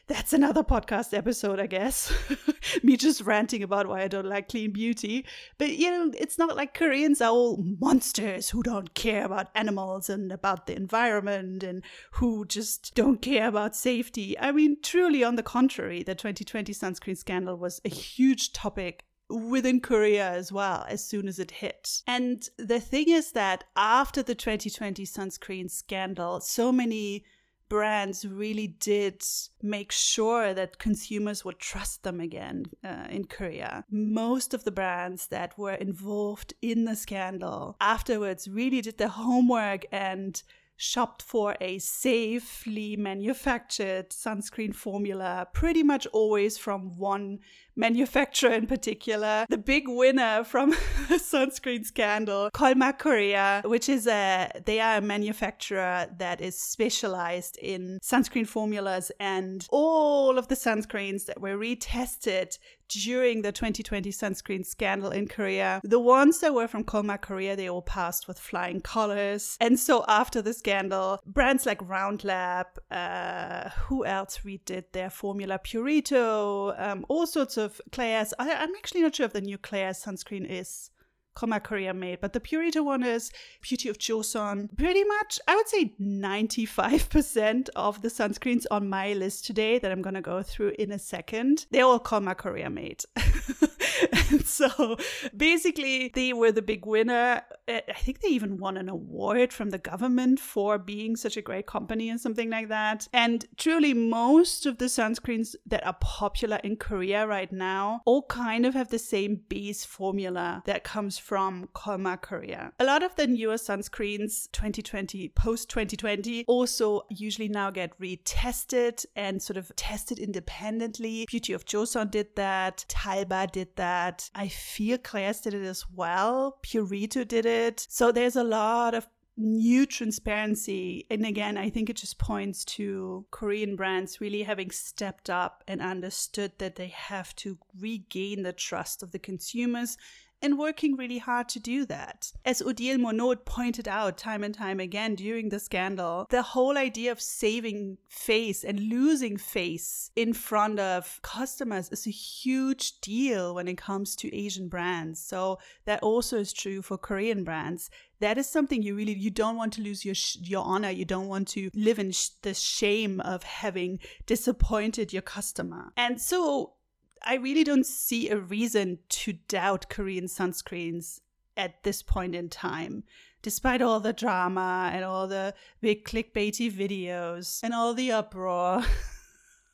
that's 0.06 0.32
another 0.32 0.62
podcast 0.62 1.16
episode, 1.16 1.60
I 1.60 1.66
guess. 1.66 2.12
Me 2.82 2.96
just 2.96 3.22
ranting 3.22 3.62
about 3.62 3.86
why 3.86 4.02
I 4.02 4.08
don't 4.08 4.26
like 4.26 4.48
clean 4.48 4.72
beauty. 4.72 5.26
But, 5.58 5.76
you 5.76 5.90
know, 5.90 6.12
it's 6.16 6.38
not 6.38 6.56
like 6.56 6.74
Koreans 6.74 7.20
are 7.20 7.30
all 7.30 7.64
monsters 7.80 8.50
who 8.50 8.62
don't 8.62 8.94
care 8.94 9.24
about 9.24 9.48
animals 9.54 10.08
and 10.08 10.32
about 10.32 10.66
the 10.66 10.76
environment 10.76 11.62
and 11.62 11.82
who 12.12 12.44
just 12.44 12.94
don't 12.94 13.22
care 13.22 13.48
about 13.48 13.76
safety. 13.76 14.38
I 14.38 14.52
mean, 14.52 14.76
truly, 14.82 15.24
on 15.24 15.36
the 15.36 15.42
contrary, 15.50 16.04
the 16.04 16.14
2020 16.14 16.72
sunscreen 16.72 17.16
scandal 17.16 17.56
was 17.56 17.80
a 17.84 17.88
huge 17.88 18.52
topic 18.52 19.04
within 19.28 19.80
Korea 19.80 20.30
as 20.30 20.52
well 20.52 20.86
as 20.88 21.04
soon 21.04 21.26
as 21.26 21.40
it 21.40 21.50
hit. 21.50 22.02
And 22.06 22.48
the 22.56 22.78
thing 22.78 23.08
is 23.08 23.32
that 23.32 23.64
after 23.74 24.22
the 24.22 24.36
2020 24.36 25.04
sunscreen 25.04 25.68
scandal, 25.68 26.40
so 26.40 26.70
many 26.70 27.24
brands 27.68 28.24
really 28.24 28.68
did 28.68 29.24
make 29.60 29.90
sure 29.90 30.54
that 30.54 30.78
consumers 30.78 31.44
would 31.44 31.58
trust 31.58 32.04
them 32.04 32.20
again 32.20 32.66
uh, 32.84 33.06
in 33.10 33.24
Korea. 33.24 33.84
Most 33.90 34.54
of 34.54 34.62
the 34.62 34.70
brands 34.70 35.26
that 35.28 35.58
were 35.58 35.74
involved 35.74 36.54
in 36.62 36.84
the 36.84 36.94
scandal 36.94 37.76
afterwards 37.80 38.46
really 38.46 38.82
did 38.82 38.98
their 38.98 39.08
homework 39.08 39.84
and 39.90 40.40
shopped 40.80 41.20
for 41.20 41.56
a 41.60 41.78
safely 41.78 42.96
manufactured 42.96 44.08
sunscreen 44.10 44.74
formula, 44.74 45.46
pretty 45.52 45.82
much 45.82 46.06
always 46.12 46.56
from 46.56 46.96
one 46.96 47.38
manufacturer 47.76 48.52
in 48.52 48.66
particular. 48.66 49.44
The 49.50 49.58
big 49.58 49.84
winner 49.86 50.42
from 50.42 50.70
the 51.08 51.16
sunscreen 51.16 51.84
scandal, 51.84 52.50
Kolmar 52.52 52.98
Korea, 52.98 53.62
which 53.64 53.88
is 53.88 54.06
a 54.06 54.50
they 54.64 54.80
are 54.80 54.96
a 54.96 55.00
manufacturer 55.02 56.06
that 56.18 56.40
is 56.40 56.58
specialized 56.58 57.58
in 57.58 57.98
sunscreen 58.02 58.46
formulas 58.46 59.12
and 59.20 59.66
all 59.70 60.38
of 60.38 60.48
the 60.48 60.54
sunscreens 60.54 61.26
that 61.26 61.40
were 61.40 61.56
retested 61.56 62.58
during 62.90 63.42
the 63.42 63.52
2020 63.52 64.10
sunscreen 64.10 64.64
scandal 64.64 65.10
in 65.10 65.28
Korea. 65.28 65.80
The 65.84 66.00
ones 66.00 66.40
that 66.40 66.54
were 66.54 66.68
from 66.68 66.84
Kolmar 66.84 67.20
Korea, 67.20 67.56
they 67.56 67.68
all 67.68 67.82
passed 67.82 68.28
with 68.28 68.38
flying 68.38 68.80
colors. 68.80 69.56
And 69.60 69.78
so 69.78 70.04
after 70.08 70.42
the 70.42 70.52
scandal, 70.52 71.20
brands 71.24 71.66
like 71.66 71.86
Round 71.88 72.24
Lab, 72.24 72.66
uh, 72.90 73.70
who 73.86 74.04
else 74.04 74.40
redid 74.44 74.84
their 74.92 75.10
formula? 75.10 75.58
Purito, 75.58 76.74
um, 76.80 77.04
all 77.08 77.26
sorts 77.26 77.56
of 77.56 77.80
Klairs. 77.90 78.32
I, 78.38 78.48
am 78.50 78.72
actually 78.76 79.02
not 79.02 79.14
sure 79.14 79.26
if 79.26 79.32
the 79.32 79.40
new 79.40 79.58
Klairs 79.58 80.04
sunscreen 80.04 80.48
is 80.48 80.90
Kolmar 81.36 81.62
Korea 81.62 81.94
made, 81.94 82.20
but 82.20 82.32
the 82.32 82.40
Purito 82.40 82.84
one 82.84 83.02
is 83.02 83.30
Beauty 83.62 83.88
of 83.88 83.98
Joseon. 83.98 84.76
Pretty 84.76 85.04
much, 85.04 85.38
I 85.46 85.56
would 85.56 85.68
say 85.68 85.94
95% 86.00 87.68
of 87.76 88.02
the 88.02 88.08
sunscreens 88.08 88.66
on 88.70 88.88
my 88.88 89.12
list 89.12 89.46
today 89.46 89.78
that 89.78 89.90
I'm 89.90 90.02
gonna 90.02 90.22
go 90.22 90.42
through 90.42 90.72
in 90.78 90.92
a 90.92 90.98
second, 90.98 91.66
they're 91.70 91.84
all 91.84 92.00
Kolmar 92.00 92.36
Korea 92.36 92.70
made. 92.70 93.04
and 94.30 94.46
so 94.46 94.96
basically, 95.36 96.10
they 96.14 96.32
were 96.32 96.52
the 96.52 96.62
big 96.62 96.86
winner. 96.86 97.42
Uh, 97.68 97.80
I 97.88 98.00
think 98.00 98.20
they 98.20 98.28
even 98.28 98.58
won 98.58 98.76
an 98.76 98.88
award 98.88 99.52
from 99.52 99.70
the 99.70 99.78
government 99.78 100.40
for 100.40 100.78
being 100.78 101.16
such 101.16 101.36
a 101.36 101.42
great 101.42 101.66
company 101.66 102.08
and 102.08 102.20
something 102.20 102.50
like 102.50 102.68
that. 102.68 103.08
And 103.12 103.44
truly, 103.56 103.94
most 103.94 104.66
of 104.66 104.78
the 104.78 104.86
sunscreens 104.86 105.54
that 105.66 105.86
are 105.86 105.96
popular 106.00 106.60
in 106.62 106.76
Korea 106.76 107.26
right 107.26 107.50
now 107.52 108.00
all 108.04 108.22
kind 108.22 108.66
of 108.66 108.74
have 108.74 108.88
the 108.88 108.98
same 108.98 109.40
base 109.48 109.84
formula 109.84 110.62
that 110.66 110.84
comes 110.84 111.18
from 111.18 111.68
Kolmar 111.74 112.20
Korea. 112.20 112.72
A 112.78 112.84
lot 112.84 113.02
of 113.02 113.14
the 113.16 113.26
newer 113.26 113.54
sunscreens, 113.54 114.50
2020, 114.52 115.28
post 115.30 115.68
2020, 115.68 116.44
also 116.46 117.02
usually 117.08 117.48
now 117.48 117.70
get 117.70 117.98
retested 117.98 119.04
and 119.16 119.42
sort 119.42 119.56
of 119.56 119.70
tested 119.76 120.18
independently. 120.18 121.26
Beauty 121.28 121.52
of 121.52 121.64
Joseon 121.64 122.10
did 122.10 122.34
that, 122.36 122.84
d'Alba 122.88 123.48
did 123.52 123.68
that. 123.76 123.89
I 124.34 124.48
feel 124.48 124.98
Klairs 124.98 125.42
did 125.42 125.54
it 125.54 125.64
as 125.64 125.84
well. 125.90 126.58
Purito 126.62 127.26
did 127.26 127.46
it. 127.46 127.86
So 127.88 128.12
there's 128.12 128.36
a 128.36 128.44
lot 128.44 128.94
of 128.94 129.08
new 129.36 129.86
transparency. 129.86 131.06
And 131.10 131.24
again, 131.24 131.56
I 131.56 131.70
think 131.70 131.88
it 131.88 131.96
just 131.96 132.18
points 132.18 132.64
to 132.66 133.24
Korean 133.30 133.74
brands 133.76 134.20
really 134.20 134.42
having 134.42 134.70
stepped 134.70 135.30
up 135.30 135.64
and 135.66 135.80
understood 135.80 136.52
that 136.58 136.76
they 136.76 136.88
have 136.88 137.34
to 137.36 137.58
regain 137.78 138.42
the 138.42 138.52
trust 138.52 139.02
of 139.02 139.12
the 139.12 139.18
consumers 139.18 139.96
and 140.42 140.58
working 140.58 140.96
really 140.96 141.18
hard 141.18 141.48
to 141.50 141.60
do 141.60 141.84
that. 141.86 142.32
As 142.44 142.62
Odile 142.62 142.98
Monod 142.98 143.44
pointed 143.44 143.88
out 143.88 144.18
time 144.18 144.42
and 144.42 144.54
time 144.54 144.80
again 144.80 145.14
during 145.14 145.48
the 145.48 145.60
scandal, 145.60 146.26
the 146.30 146.42
whole 146.42 146.78
idea 146.78 147.12
of 147.12 147.20
saving 147.20 147.98
face 148.08 148.64
and 148.64 148.80
losing 148.80 149.36
face 149.36 150.10
in 150.16 150.32
front 150.32 150.78
of 150.78 151.20
customers 151.22 151.88
is 151.90 152.06
a 152.06 152.10
huge 152.10 153.00
deal 153.00 153.54
when 153.54 153.68
it 153.68 153.78
comes 153.78 154.16
to 154.16 154.34
Asian 154.34 154.68
brands. 154.68 155.20
So 155.20 155.58
that 155.84 156.02
also 156.02 156.38
is 156.38 156.52
true 156.52 156.82
for 156.82 156.98
Korean 156.98 157.44
brands 157.44 157.90
that 158.20 158.38
is 158.38 158.48
something 158.48 158.82
you 158.82 158.94
really 158.94 159.14
you 159.14 159.30
don't 159.30 159.56
want 159.56 159.72
to 159.72 159.82
lose 159.82 160.04
your 160.04 160.14
sh- 160.14 160.36
your 160.42 160.64
honor 160.64 160.90
you 160.90 161.04
don't 161.04 161.28
want 161.28 161.48
to 161.48 161.70
live 161.74 161.98
in 161.98 162.12
sh- 162.12 162.28
the 162.42 162.54
shame 162.54 163.20
of 163.20 163.42
having 163.42 163.98
disappointed 164.26 165.12
your 165.12 165.22
customer 165.22 165.92
and 165.96 166.20
so 166.20 166.74
I 167.22 167.34
really 167.34 167.64
don't 167.64 167.86
see 167.86 168.28
a 168.28 168.38
reason 168.38 168.98
to 169.10 169.34
doubt 169.48 169.88
Korean 169.88 170.24
sunscreens 170.24 171.20
at 171.56 171.82
this 171.82 172.02
point 172.02 172.34
in 172.34 172.48
time. 172.48 173.04
Despite 173.42 173.82
all 173.82 174.00
the 174.00 174.12
drama 174.12 174.90
and 174.92 175.04
all 175.04 175.26
the 175.26 175.54
big 175.80 176.04
clickbaity 176.04 176.70
videos 176.70 177.60
and 177.62 177.72
all 177.72 177.94
the 177.94 178.12
uproar, 178.12 178.84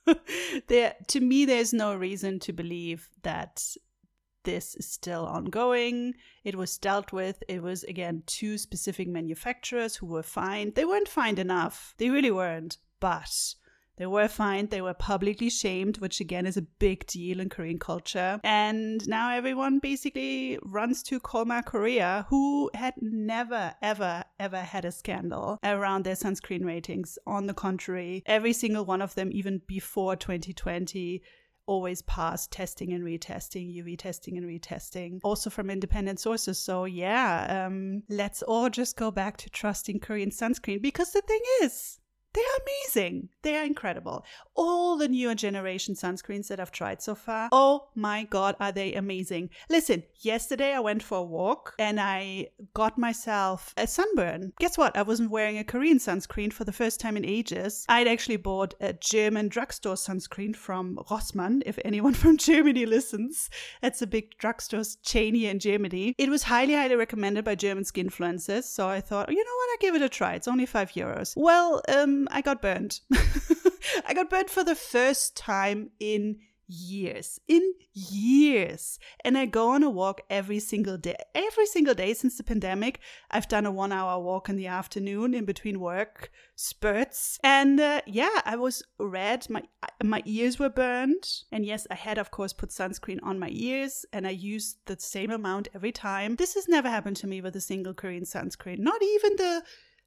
there 0.68 0.94
to 1.08 1.20
me 1.20 1.44
there's 1.44 1.72
no 1.72 1.94
reason 1.94 2.38
to 2.40 2.52
believe 2.52 3.08
that 3.22 3.76
this 4.44 4.76
is 4.76 4.86
still 4.88 5.26
ongoing. 5.26 6.14
It 6.44 6.54
was 6.54 6.78
dealt 6.78 7.12
with. 7.12 7.42
It 7.48 7.62
was 7.62 7.82
again 7.84 8.22
two 8.26 8.56
specific 8.56 9.08
manufacturers 9.08 9.96
who 9.96 10.06
were 10.06 10.22
fined. 10.22 10.76
They 10.76 10.84
weren't 10.84 11.08
fined 11.08 11.40
enough. 11.40 11.94
They 11.98 12.10
really 12.10 12.30
weren't. 12.30 12.78
But 13.00 13.54
They 13.96 14.06
were 14.06 14.28
fined, 14.28 14.70
they 14.70 14.82
were 14.82 14.94
publicly 14.94 15.48
shamed, 15.48 15.98
which 15.98 16.20
again 16.20 16.46
is 16.46 16.56
a 16.56 16.62
big 16.62 17.06
deal 17.06 17.40
in 17.40 17.48
Korean 17.48 17.78
culture. 17.78 18.40
And 18.44 19.06
now 19.08 19.30
everyone 19.30 19.78
basically 19.78 20.58
runs 20.62 21.02
to 21.04 21.18
Kolmar 21.18 21.64
Korea, 21.64 22.26
who 22.28 22.70
had 22.74 22.94
never, 23.00 23.74
ever, 23.80 24.24
ever 24.38 24.60
had 24.60 24.84
a 24.84 24.92
scandal 24.92 25.58
around 25.64 26.04
their 26.04 26.14
sunscreen 26.14 26.64
ratings. 26.64 27.18
On 27.26 27.46
the 27.46 27.54
contrary, 27.54 28.22
every 28.26 28.52
single 28.52 28.84
one 28.84 29.00
of 29.00 29.14
them, 29.14 29.30
even 29.32 29.62
before 29.66 30.14
2020, 30.14 31.22
always 31.66 32.02
passed 32.02 32.52
testing 32.52 32.92
and 32.92 33.04
retesting, 33.04 33.74
UV 33.76 33.98
testing 33.98 34.36
and 34.36 34.46
retesting, 34.46 35.20
also 35.24 35.50
from 35.50 35.70
independent 35.70 36.20
sources. 36.20 36.58
So, 36.58 36.84
yeah, 36.84 37.66
um, 37.66 38.02
let's 38.08 38.42
all 38.42 38.70
just 38.70 38.96
go 38.96 39.10
back 39.10 39.36
to 39.38 39.50
trusting 39.50 40.00
Korean 40.00 40.30
sunscreen 40.30 40.80
because 40.80 41.12
the 41.12 41.22
thing 41.22 41.40
is, 41.62 41.98
they 42.36 42.42
are 42.42 42.62
amazing. 42.62 43.30
They 43.42 43.56
are 43.56 43.64
incredible. 43.64 44.24
All 44.54 44.98
the 44.98 45.08
newer 45.08 45.34
generation 45.34 45.94
sunscreens 45.94 46.48
that 46.48 46.60
I've 46.60 46.70
tried 46.70 47.00
so 47.00 47.14
far, 47.14 47.48
oh 47.50 47.88
my 47.94 48.24
God, 48.24 48.56
are 48.60 48.72
they 48.72 48.92
amazing. 48.92 49.48
Listen, 49.70 50.02
yesterday 50.20 50.74
I 50.74 50.80
went 50.80 51.02
for 51.02 51.18
a 51.18 51.22
walk 51.22 51.74
and 51.78 51.98
I 51.98 52.48
got 52.74 52.98
myself 52.98 53.72
a 53.78 53.86
sunburn. 53.86 54.52
Guess 54.60 54.76
what? 54.76 54.96
I 54.96 55.02
wasn't 55.02 55.30
wearing 55.30 55.56
a 55.56 55.64
Korean 55.64 55.98
sunscreen 55.98 56.52
for 56.52 56.64
the 56.64 56.72
first 56.72 57.00
time 57.00 57.16
in 57.16 57.24
ages. 57.24 57.86
I'd 57.88 58.06
actually 58.06 58.36
bought 58.36 58.74
a 58.80 58.92
German 58.92 59.48
drugstore 59.48 59.94
sunscreen 59.94 60.54
from 60.54 60.98
Rossmann, 61.10 61.62
if 61.64 61.78
anyone 61.86 62.12
from 62.22 62.36
Germany 62.36 62.84
listens. 62.84 63.48
It's 63.82 64.02
a 64.02 64.06
big 64.06 64.36
drugstore 64.36 64.82
chain 65.02 65.34
here 65.34 65.50
in 65.50 65.58
Germany. 65.58 66.14
It 66.18 66.28
was 66.28 66.42
highly, 66.42 66.74
highly 66.74 66.96
recommended 66.96 67.46
by 67.46 67.54
German 67.54 67.84
skinfluencers. 67.84 68.64
So 68.64 68.88
I 68.88 69.00
thought, 69.00 69.30
you 69.30 69.36
know 69.36 69.56
what? 69.56 69.70
I 69.70 69.76
give 69.80 69.94
it 69.94 70.02
a 70.02 70.10
try. 70.10 70.34
It's 70.34 70.48
only 70.48 70.66
five 70.66 70.92
euros. 70.92 71.32
Well, 71.34 71.80
um, 71.88 72.25
I 72.30 72.40
got 72.40 72.62
burned. 72.62 73.00
I 74.06 74.14
got 74.14 74.30
burned 74.30 74.50
for 74.50 74.64
the 74.64 74.74
first 74.74 75.36
time 75.36 75.90
in 76.00 76.38
years, 76.68 77.40
in 77.48 77.74
years. 77.92 78.98
And 79.24 79.38
I 79.38 79.46
go 79.46 79.70
on 79.70 79.82
a 79.82 79.90
walk 79.90 80.22
every 80.28 80.58
single 80.58 80.96
day. 80.96 81.16
Every 81.34 81.66
single 81.66 81.94
day 81.94 82.14
since 82.14 82.36
the 82.36 82.42
pandemic, 82.42 83.00
I've 83.30 83.48
done 83.48 83.66
a 83.66 83.70
one 83.70 83.92
hour 83.92 84.20
walk 84.20 84.48
in 84.48 84.56
the 84.56 84.66
afternoon 84.66 85.34
in 85.34 85.44
between 85.44 85.80
work 85.80 86.30
spurts. 86.56 87.38
And 87.42 87.80
uh, 87.80 88.02
yeah, 88.06 88.40
I 88.44 88.56
was 88.56 88.82
red. 88.98 89.48
My, 89.48 89.62
my 90.02 90.22
ears 90.24 90.58
were 90.58 90.68
burned. 90.68 91.28
And 91.52 91.64
yes, 91.64 91.86
I 91.90 91.94
had, 91.94 92.18
of 92.18 92.30
course, 92.30 92.52
put 92.52 92.70
sunscreen 92.70 93.18
on 93.22 93.38
my 93.38 93.50
ears 93.52 94.04
and 94.12 94.26
I 94.26 94.30
used 94.30 94.78
the 94.86 94.96
same 94.98 95.30
amount 95.30 95.68
every 95.74 95.92
time. 95.92 96.36
This 96.36 96.54
has 96.54 96.68
never 96.68 96.88
happened 96.88 97.16
to 97.18 97.26
me 97.26 97.40
with 97.40 97.56
a 97.56 97.60
single 97.60 97.94
Korean 97.94 98.24
sunscreen. 98.24 98.78
Not 98.78 99.02
even 99.02 99.36
the 99.36 99.62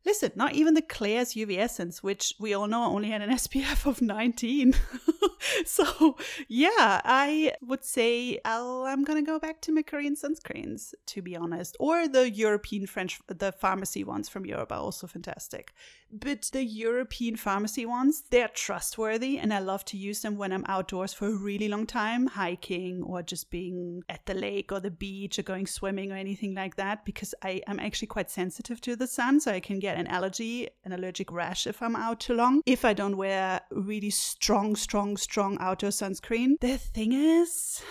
Listen, 0.06 0.32
not 0.36 0.54
even 0.54 0.76
the 0.76 0.82
Klairs 0.82 1.36
UV 1.36 1.58
Essence, 1.58 2.02
which 2.02 2.34
we 2.40 2.54
all 2.54 2.68
know 2.68 2.86
only 2.86 3.10
had 3.10 3.22
an 3.22 3.30
SPF 3.44 3.86
of 3.86 4.02
19. 4.02 4.74
so, 5.66 6.16
yeah, 6.48 7.02
I 7.04 7.54
would 7.62 7.84
say 7.84 8.40
I'll, 8.46 8.86
I'm 8.86 9.04
going 9.04 9.24
to 9.24 9.30
go 9.30 9.40
back 9.40 9.62
to 9.62 9.74
my 9.74 9.82
Korean 9.82 10.16
sunscreens, 10.16 10.94
to 11.08 11.22
be 11.22 11.36
honest. 11.36 11.76
Or 11.80 12.08
the 12.08 12.30
European 12.30 12.86
French, 12.86 13.20
the 13.28 13.52
pharmacy 13.52 14.04
ones 14.04 14.30
from 14.30 14.46
Europe 14.46 14.72
are 14.72 14.80
also 14.80 15.06
fantastic. 15.06 15.74
But 16.12 16.50
the 16.54 16.64
European 16.64 17.36
pharmacy 17.36 17.86
ones, 17.86 18.24
they're 18.32 18.48
trustworthy 18.48 19.38
and 19.38 19.54
I 19.54 19.60
love 19.60 19.86
to 19.86 19.98
use 19.98 20.22
them 20.22 20.38
when 20.38 20.52
I'm 20.52 20.66
outdoors 20.68 21.14
for 21.14 21.28
a 21.28 21.36
really 21.36 21.68
long 21.68 21.86
time, 21.86 22.26
hiking 22.26 23.04
or 23.04 23.22
just 23.22 23.52
being 23.52 24.04
at 24.10 24.26
the 24.26 24.34
lake 24.34 24.72
or 24.72 24.80
the 24.80 24.90
beach 24.90 25.38
or 25.38 25.44
going 25.44 25.68
swimming 25.68 26.12
or 26.12 26.16
anything 26.16 26.56
like 26.56 26.78
that, 26.78 27.06
because 27.06 27.36
I 27.44 27.62
am 27.68 27.80
actually 27.80 28.08
quite 28.08 28.32
sensitive 28.32 28.82
to 28.82 28.96
the 28.96 29.06
sun. 29.06 29.40
So 29.40 29.52
I 29.52 29.60
can 29.60 29.78
get 29.78 29.89
an 29.96 30.08
allergy, 30.08 30.70
an 30.84 30.92
allergic 30.94 31.32
rash 31.32 31.68
if 31.68 31.82
I'm 31.82 31.96
out 31.96 32.22
too 32.22 32.34
long. 32.34 32.62
If 32.66 32.86
I 32.86 32.94
don't 32.94 33.18
wear 33.18 33.62
really 33.72 34.10
strong, 34.10 34.76
strong, 34.76 35.18
strong 35.18 35.58
outdoor 35.60 35.92
sunscreen. 35.92 36.60
The 36.60 36.78
thing 36.78 37.14
is, 37.14 37.82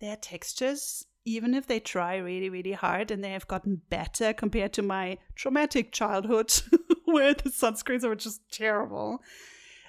their 0.00 0.16
textures 0.16 1.06
even 1.24 1.54
if 1.54 1.66
they 1.66 1.80
try 1.80 2.16
really, 2.16 2.50
really 2.50 2.72
hard 2.72 3.10
and 3.10 3.24
they 3.24 3.30
have 3.30 3.48
gotten 3.48 3.80
better 3.88 4.32
compared 4.32 4.72
to 4.74 4.82
my 4.82 5.18
traumatic 5.34 5.90
childhood 5.90 6.52
where 7.06 7.34
the 7.34 7.50
sunscreens 7.50 8.06
were 8.06 8.14
just 8.14 8.40
terrible, 8.50 9.22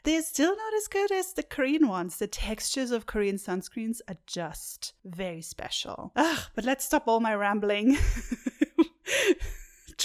they're 0.03 0.21
still 0.21 0.55
not 0.55 0.73
as 0.77 0.87
good 0.87 1.11
as 1.11 1.33
the 1.33 1.43
Korean 1.43 1.87
ones. 1.87 2.17
The 2.17 2.27
textures 2.27 2.91
of 2.91 3.05
Korean 3.05 3.37
sunscreens 3.37 3.99
are 4.07 4.17
just 4.27 4.93
very 5.03 5.41
special. 5.41 6.11
Ugh, 6.15 6.39
but 6.55 6.63
let's 6.63 6.85
stop 6.85 7.07
all 7.07 7.19
my 7.19 7.35
rambling. 7.35 7.97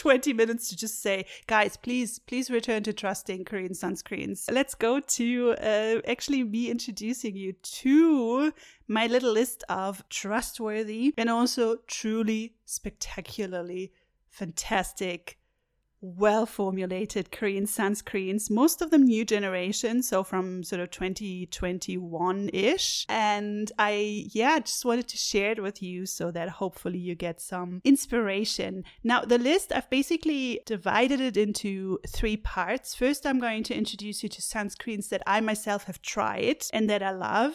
20 0.00 0.33
minutes 0.33 0.71
to 0.71 0.76
just 0.76 1.02
say, 1.02 1.26
guys, 1.47 1.76
please, 1.76 2.19
please 2.21 2.50
return 2.50 2.83
to 2.83 2.90
trusting 2.90 3.45
Korean 3.45 3.73
sunscreens. 3.73 4.50
Let's 4.50 4.75
go 4.75 4.99
to 4.99 5.54
uh, 5.61 6.00
actually 6.09 6.42
me 6.42 6.71
introducing 6.71 7.37
you 7.37 7.52
to 7.52 8.50
my 8.88 9.09
little 9.09 9.31
list 9.31 9.62
of 9.68 10.03
trustworthy 10.09 11.12
and 11.18 11.29
also 11.29 11.77
truly 11.87 12.55
spectacularly 12.64 13.92
fantastic 14.31 15.37
well 16.01 16.47
formulated 16.47 17.31
Korean 17.31 17.67
sunscreens, 17.67 18.51
most 18.51 18.81
of 18.83 18.91
them 18.91 19.05
new 19.05 19.25
generation, 19.25 20.03
so 20.03 20.25
from 20.25 20.63
sort 20.63 20.81
of 20.81 20.91
2021 20.91 22.51
ish. 22.53 23.07
And 23.09 23.71
I, 23.79 24.27
yeah, 24.33 24.59
just 24.61 24.85
wanted 24.85 25.09
to 25.09 25.17
share 25.17 25.53
it 25.53 25.63
with 25.63 25.83
you 25.83 26.07
so 26.07 26.31
that 26.31 26.49
hopefully 26.49 26.99
you 26.99 27.15
get 27.15 27.41
some 27.41 27.81
inspiration. 27.85 28.85
Now, 29.05 29.23
the 29.23 29.39
list, 29.39 29.73
I've 29.73 29.91
basically 29.91 30.61
divided 30.67 31.21
it 31.21 31.37
into 31.37 31.99
three 32.09 32.37
parts. 32.37 32.95
First, 32.95 33.27
I'm 33.27 33.39
going 33.39 33.63
to 33.65 33.75
introduce 33.75 34.23
you 34.23 34.29
to 34.29 34.43
sunscreens 34.43 35.09
that 35.11 35.23
I 35.27 35.41
myself 35.41 35.85
have 35.85 36.03
tried 36.03 36.63
and 36.73 36.89
that 36.89 37.03
I 37.03 37.11
love. 37.11 37.55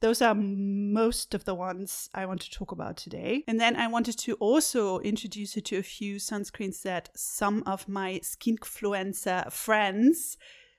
Those 0.00 0.20
are 0.20 0.34
most 0.34 1.34
of 1.34 1.44
the 1.44 1.54
ones 1.54 2.10
I 2.14 2.26
want 2.26 2.40
to 2.42 2.50
talk 2.50 2.72
about 2.72 2.96
today. 2.96 3.44
And 3.46 3.60
then 3.60 3.76
I 3.76 3.86
wanted 3.86 4.18
to 4.18 4.34
also 4.34 4.98
introduce 5.00 5.56
you 5.56 5.62
to 5.62 5.78
a 5.78 5.82
few 5.82 6.16
sunscreens 6.16 6.82
that 6.82 7.08
some 7.14 7.62
of 7.66 7.88
my 7.88 8.20
skinfluencer 8.22 9.50
friends 9.52 10.36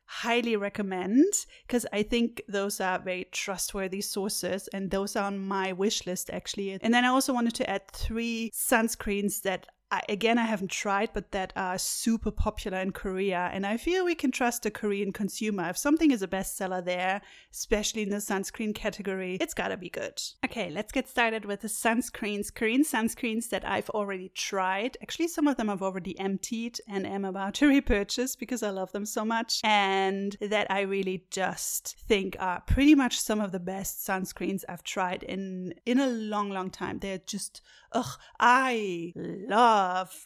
highly 0.08 0.56
recommend 0.56 1.26
because 1.66 1.86
I 1.92 2.04
think 2.04 2.42
those 2.48 2.80
are 2.80 3.00
very 3.00 3.28
trustworthy 3.32 4.02
sources 4.02 4.70
and 4.74 4.92
those 4.92 5.16
are 5.16 5.26
on 5.26 5.40
my 5.40 5.74
wish 5.74 6.06
list 6.06 6.30
actually. 6.30 6.78
And 6.82 6.94
then 6.94 7.06
I 7.06 7.10
also 7.10 7.34
wanted 7.34 7.56
to 7.56 7.70
add 7.70 7.88
three 7.92 8.52
sunscreens 8.54 9.42
that 9.42 9.68
I, 9.92 10.02
again, 10.10 10.38
I 10.38 10.46
haven't 10.46 10.72
tried, 10.72 11.12
but 11.14 11.32
that 11.32 11.54
are 11.56 11.78
super 11.78 12.32
popular 12.32 12.80
in 12.80 12.92
Korea. 12.92 13.50
And 13.54 13.66
I 13.66 13.78
feel 13.78 14.04
we 14.04 14.16
can 14.16 14.32
trust 14.32 14.64
the 14.64 14.72
Korean 14.72 15.12
consumer. 15.12 15.70
If 15.70 15.78
something 15.78 16.12
is 16.12 16.22
a 16.22 16.28
bestseller 16.28 16.84
there, 16.84 17.22
especially 17.52 18.02
in 18.02 18.10
the 18.10 18.18
sunscreen 18.18 18.74
category, 18.74 19.38
it's 19.40 19.54
gotta 19.54 19.78
be 19.78 19.90
good. 19.90 20.22
Okay, 20.44 20.72
let's 20.72 20.92
get 20.92 21.08
started 21.08 21.46
with 21.46 21.62
the 21.62 21.68
sunscreens, 21.68 22.54
Korean 22.54 22.84
sunscreens 22.84 23.50
that 23.50 23.68
I've 23.68 23.90
already 23.92 24.30
tried. 24.30 24.98
Actually, 25.02 25.28
some 25.28 25.48
of 25.48 25.58
them 25.58 25.70
I've 25.70 25.84
already 25.84 26.18
emptied 26.20 26.80
and 26.88 27.06
am 27.06 27.24
about 27.24 27.54
to 27.56 27.68
repurchase 27.70 28.36
because 28.36 28.64
I 28.64 28.72
love 28.72 28.92
them 28.92 29.06
so 29.06 29.24
much. 29.24 29.62
And 29.64 30.36
that 30.42 30.70
I 30.72 30.82
really 30.82 31.26
just 31.30 31.96
think 32.08 32.36
are 32.40 32.62
pretty 32.62 32.96
much 32.96 33.20
some 33.20 33.40
of 33.40 33.52
the 33.52 33.60
best 33.60 34.06
sunscreens 34.06 34.64
I've 34.68 34.84
tried 34.84 35.22
in 35.24 35.74
in 35.86 36.00
a 36.00 36.08
long, 36.08 36.50
long 36.50 36.72
time. 36.72 37.00
They're 37.00 37.20
just 37.20 37.62
ugh, 37.92 38.18
I 38.40 39.14
love 39.16 39.75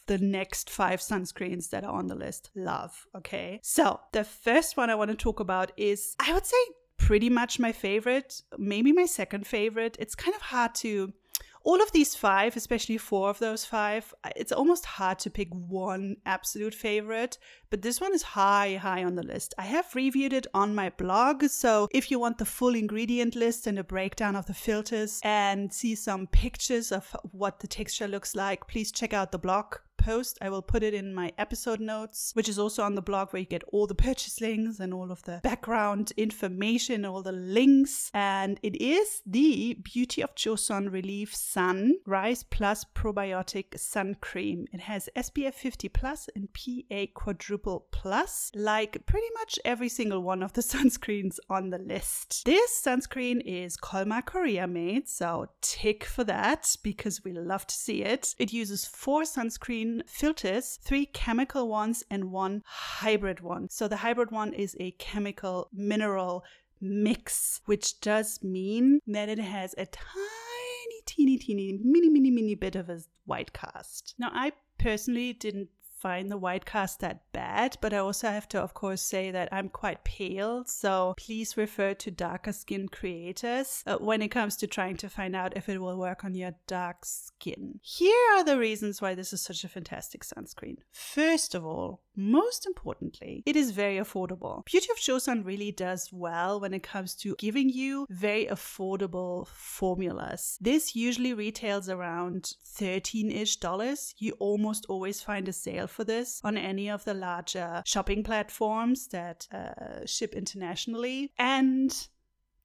the 0.06 0.18
next 0.18 0.70
five 0.70 1.00
sunscreens 1.00 1.70
that 1.70 1.84
are 1.84 1.92
on 1.92 2.06
the 2.06 2.14
list. 2.14 2.50
Love. 2.54 3.06
Okay. 3.16 3.60
So 3.62 4.00
the 4.12 4.24
first 4.24 4.76
one 4.76 4.90
I 4.90 4.94
want 4.94 5.10
to 5.10 5.16
talk 5.16 5.40
about 5.40 5.72
is, 5.76 6.14
I 6.18 6.32
would 6.32 6.46
say, 6.46 6.56
pretty 6.96 7.30
much 7.30 7.58
my 7.58 7.72
favorite, 7.72 8.42
maybe 8.58 8.92
my 8.92 9.06
second 9.06 9.46
favorite. 9.46 9.96
It's 9.98 10.14
kind 10.14 10.34
of 10.34 10.42
hard 10.42 10.74
to 10.76 11.12
all 11.62 11.82
of 11.82 11.92
these 11.92 12.14
five, 12.14 12.56
especially 12.56 12.98
four 12.98 13.28
of 13.28 13.38
those 13.38 13.64
five, 13.64 14.14
uh, 14.24 14.30
it's 14.36 14.52
almost 14.52 14.86
hard 14.86 15.18
to 15.20 15.30
pick 15.30 15.48
one 15.50 16.16
absolute 16.24 16.74
favorite, 16.74 17.38
but 17.68 17.82
this 17.82 18.00
one 18.00 18.14
is 18.14 18.22
high, 18.22 18.76
high 18.76 19.04
on 19.04 19.14
the 19.14 19.22
list. 19.22 19.54
I 19.58 19.64
have 19.64 19.94
reviewed 19.94 20.32
it 20.32 20.46
on 20.54 20.74
my 20.74 20.90
blog, 20.90 21.44
so 21.44 21.88
if 21.92 22.10
you 22.10 22.18
want 22.18 22.38
the 22.38 22.44
full 22.44 22.74
ingredient 22.74 23.34
list 23.34 23.66
and 23.66 23.78
a 23.78 23.84
breakdown 23.84 24.36
of 24.36 24.46
the 24.46 24.54
filters 24.54 25.20
and 25.22 25.72
see 25.72 25.94
some 25.94 26.26
pictures 26.26 26.92
of 26.92 27.14
what 27.32 27.60
the 27.60 27.68
texture 27.68 28.08
looks 28.08 28.34
like, 28.34 28.66
please 28.66 28.90
check 28.90 29.12
out 29.12 29.32
the 29.32 29.38
blog 29.38 29.76
post. 30.00 30.38
I 30.40 30.48
will 30.48 30.62
put 30.62 30.82
it 30.82 30.94
in 30.94 31.14
my 31.14 31.32
episode 31.38 31.78
notes, 31.78 32.32
which 32.34 32.48
is 32.48 32.58
also 32.58 32.82
on 32.82 32.94
the 32.94 33.02
blog 33.02 33.28
where 33.30 33.40
you 33.40 33.46
get 33.46 33.62
all 33.72 33.86
the 33.86 33.94
purchase 33.94 34.40
links 34.40 34.80
and 34.80 34.92
all 34.92 35.12
of 35.12 35.22
the 35.24 35.40
background 35.42 36.12
information, 36.16 37.04
all 37.04 37.22
the 37.22 37.32
links. 37.32 38.10
And 38.14 38.58
it 38.62 38.80
is 38.80 39.22
the 39.26 39.74
Beauty 39.82 40.22
of 40.22 40.34
Joseon 40.34 40.90
Relief 40.90 41.34
Sun 41.34 41.96
Rice 42.06 42.42
Plus 42.42 42.84
Probiotic 42.94 43.78
Sun 43.78 44.16
Cream. 44.20 44.66
It 44.72 44.80
has 44.80 45.08
SPF 45.16 45.54
50 45.54 45.88
plus 45.90 46.28
and 46.34 46.48
PA 46.54 47.06
quadruple 47.14 47.86
plus, 47.92 48.50
like 48.54 49.04
pretty 49.06 49.28
much 49.34 49.58
every 49.64 49.88
single 49.88 50.22
one 50.22 50.42
of 50.42 50.54
the 50.54 50.62
sunscreens 50.72 51.38
on 51.50 51.70
the 51.70 51.78
list. 51.78 52.44
This 52.46 52.82
sunscreen 52.82 53.42
is 53.44 53.76
Kolmar 53.76 54.24
Korea 54.24 54.66
made, 54.66 55.08
so 55.08 55.50
tick 55.60 56.04
for 56.04 56.24
that 56.24 56.74
because 56.82 57.22
we 57.22 57.32
love 57.32 57.66
to 57.66 57.74
see 57.74 58.02
it. 58.02 58.34
It 58.38 58.52
uses 58.52 58.86
four 58.86 59.22
sunscreen 59.22 59.89
filters, 60.06 60.78
three 60.82 61.06
chemical 61.06 61.68
ones 61.68 62.04
and 62.10 62.30
one 62.32 62.62
hybrid 62.66 63.40
one. 63.40 63.68
So 63.70 63.88
the 63.88 63.96
hybrid 63.96 64.30
one 64.30 64.52
is 64.52 64.76
a 64.78 64.92
chemical 64.92 65.68
mineral 65.72 66.44
mix, 66.80 67.60
which 67.66 68.00
does 68.00 68.42
mean 68.42 69.00
that 69.06 69.28
it 69.28 69.38
has 69.38 69.74
a 69.74 69.86
tiny, 69.86 71.00
teeny, 71.06 71.38
teeny, 71.38 71.78
mini, 71.82 72.08
mini, 72.08 72.30
mini 72.30 72.54
bit 72.54 72.76
of 72.76 72.88
a 72.88 73.00
white 73.26 73.52
cast. 73.52 74.14
Now, 74.18 74.30
I 74.32 74.52
personally 74.78 75.32
didn't 75.32 75.68
find 76.00 76.30
the 76.30 76.38
white 76.38 76.64
cast 76.64 77.00
that 77.00 77.20
bad, 77.32 77.76
but 77.80 77.92
I 77.92 77.98
also 77.98 78.28
have 78.28 78.48
to, 78.48 78.60
of 78.60 78.72
course, 78.74 79.02
say 79.02 79.30
that 79.30 79.48
I'm 79.52 79.68
quite 79.68 80.02
pale. 80.04 80.64
So 80.64 81.14
please 81.18 81.56
refer 81.56 81.94
to 81.94 82.10
darker 82.10 82.52
skin 82.52 82.88
creators 82.88 83.82
uh, 83.86 83.96
when 83.98 84.22
it 84.22 84.28
comes 84.28 84.56
to 84.56 84.66
trying 84.66 84.96
to 84.98 85.08
find 85.08 85.36
out 85.36 85.56
if 85.56 85.68
it 85.68 85.78
will 85.78 85.98
work 85.98 86.24
on 86.24 86.34
your 86.34 86.52
dark 86.66 87.04
skin. 87.04 87.80
Here 87.82 88.26
are 88.34 88.44
the 88.44 88.58
reasons 88.58 89.02
why 89.02 89.14
this 89.14 89.32
is 89.32 89.42
such 89.42 89.62
a 89.64 89.68
fantastic 89.68 90.24
sunscreen. 90.24 90.78
First 90.90 91.54
of 91.54 91.66
all, 91.66 92.02
most 92.16 92.66
importantly, 92.66 93.42
it 93.46 93.56
is 93.56 93.70
very 93.70 93.96
affordable. 93.96 94.64
Beauty 94.66 94.88
of 94.90 94.98
Joseon 94.98 95.44
really 95.44 95.72
does 95.72 96.10
well 96.12 96.60
when 96.60 96.74
it 96.74 96.82
comes 96.82 97.14
to 97.16 97.34
giving 97.38 97.68
you 97.68 98.06
very 98.10 98.46
affordable 98.46 99.46
formulas. 99.48 100.58
This 100.60 100.96
usually 100.96 101.34
retails 101.34 101.88
around 101.88 102.52
13 102.64 103.30
ish 103.30 103.56
dollars. 103.56 104.14
You 104.18 104.32
almost 104.38 104.86
always 104.88 105.22
find 105.22 105.48
a 105.48 105.52
sale 105.52 105.86
for 105.90 106.04
this 106.04 106.40
on 106.44 106.56
any 106.56 106.88
of 106.88 107.04
the 107.04 107.14
larger 107.14 107.82
shopping 107.84 108.22
platforms 108.22 109.08
that 109.08 109.46
uh, 109.52 110.06
ship 110.06 110.34
internationally. 110.34 111.32
And 111.38 111.94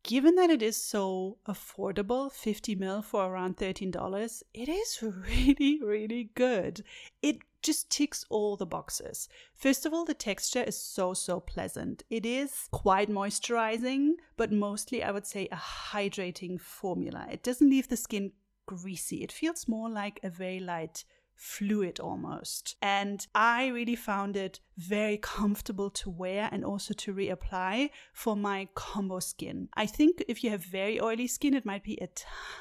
given 0.04 0.36
that 0.36 0.52
it 0.52 0.62
is 0.62 0.78
so 0.78 1.38
affordable 1.48 2.32
50 2.32 2.76
mil 2.76 3.02
for 3.02 3.26
around 3.26 3.58
$13 3.58 4.44
it 4.54 4.70
is 4.70 5.00
really 5.02 5.80
really 5.84 6.30
good. 6.36 6.84
It 7.22 7.40
just 7.64 7.90
ticks 7.90 8.24
all 8.30 8.56
the 8.56 8.68
boxes. 8.68 9.28
First 9.56 9.88
of 9.88 9.94
all 9.94 10.06
the 10.06 10.14
texture 10.14 10.62
is 10.62 10.78
so 10.80 11.16
so 11.16 11.40
pleasant. 11.40 12.04
It 12.10 12.26
is 12.26 12.68
quite 12.72 13.10
moisturizing 13.10 14.12
but 14.38 14.52
mostly 14.52 15.04
i 15.04 15.12
would 15.12 15.26
say 15.26 15.48
a 15.52 15.56
hydrating 15.56 16.62
formula. 16.62 17.28
It 17.32 17.44
doesn't 17.44 17.70
leave 17.70 17.88
the 17.88 17.98
skin 17.98 18.32
greasy. 18.68 19.24
It 19.24 19.32
feels 19.32 19.68
more 19.68 19.90
like 19.90 20.20
a 20.24 20.30
very 20.30 20.60
light 20.60 21.04
fluid 21.36 22.00
almost. 22.00 22.76
And 22.82 23.26
I 23.34 23.68
really 23.68 23.96
found 23.96 24.36
it 24.36 24.60
very 24.78 25.18
comfortable 25.18 25.90
to 25.92 26.10
wear 26.10 26.50
and 26.52 26.66
also 26.66 26.94
to 26.94 27.14
reapply 27.14 27.90
for 28.14 28.36
my 28.36 28.68
combo 28.76 29.20
skin. 29.20 29.70
I 29.76 29.86
think 29.86 30.24
if 30.28 30.44
you 30.44 30.50
have 30.50 30.64
very 30.64 31.00
oily 31.00 31.28
skin, 31.28 31.54
it 31.54 31.66
might 31.66 31.84
be 31.84 31.98
a 32.02 32.10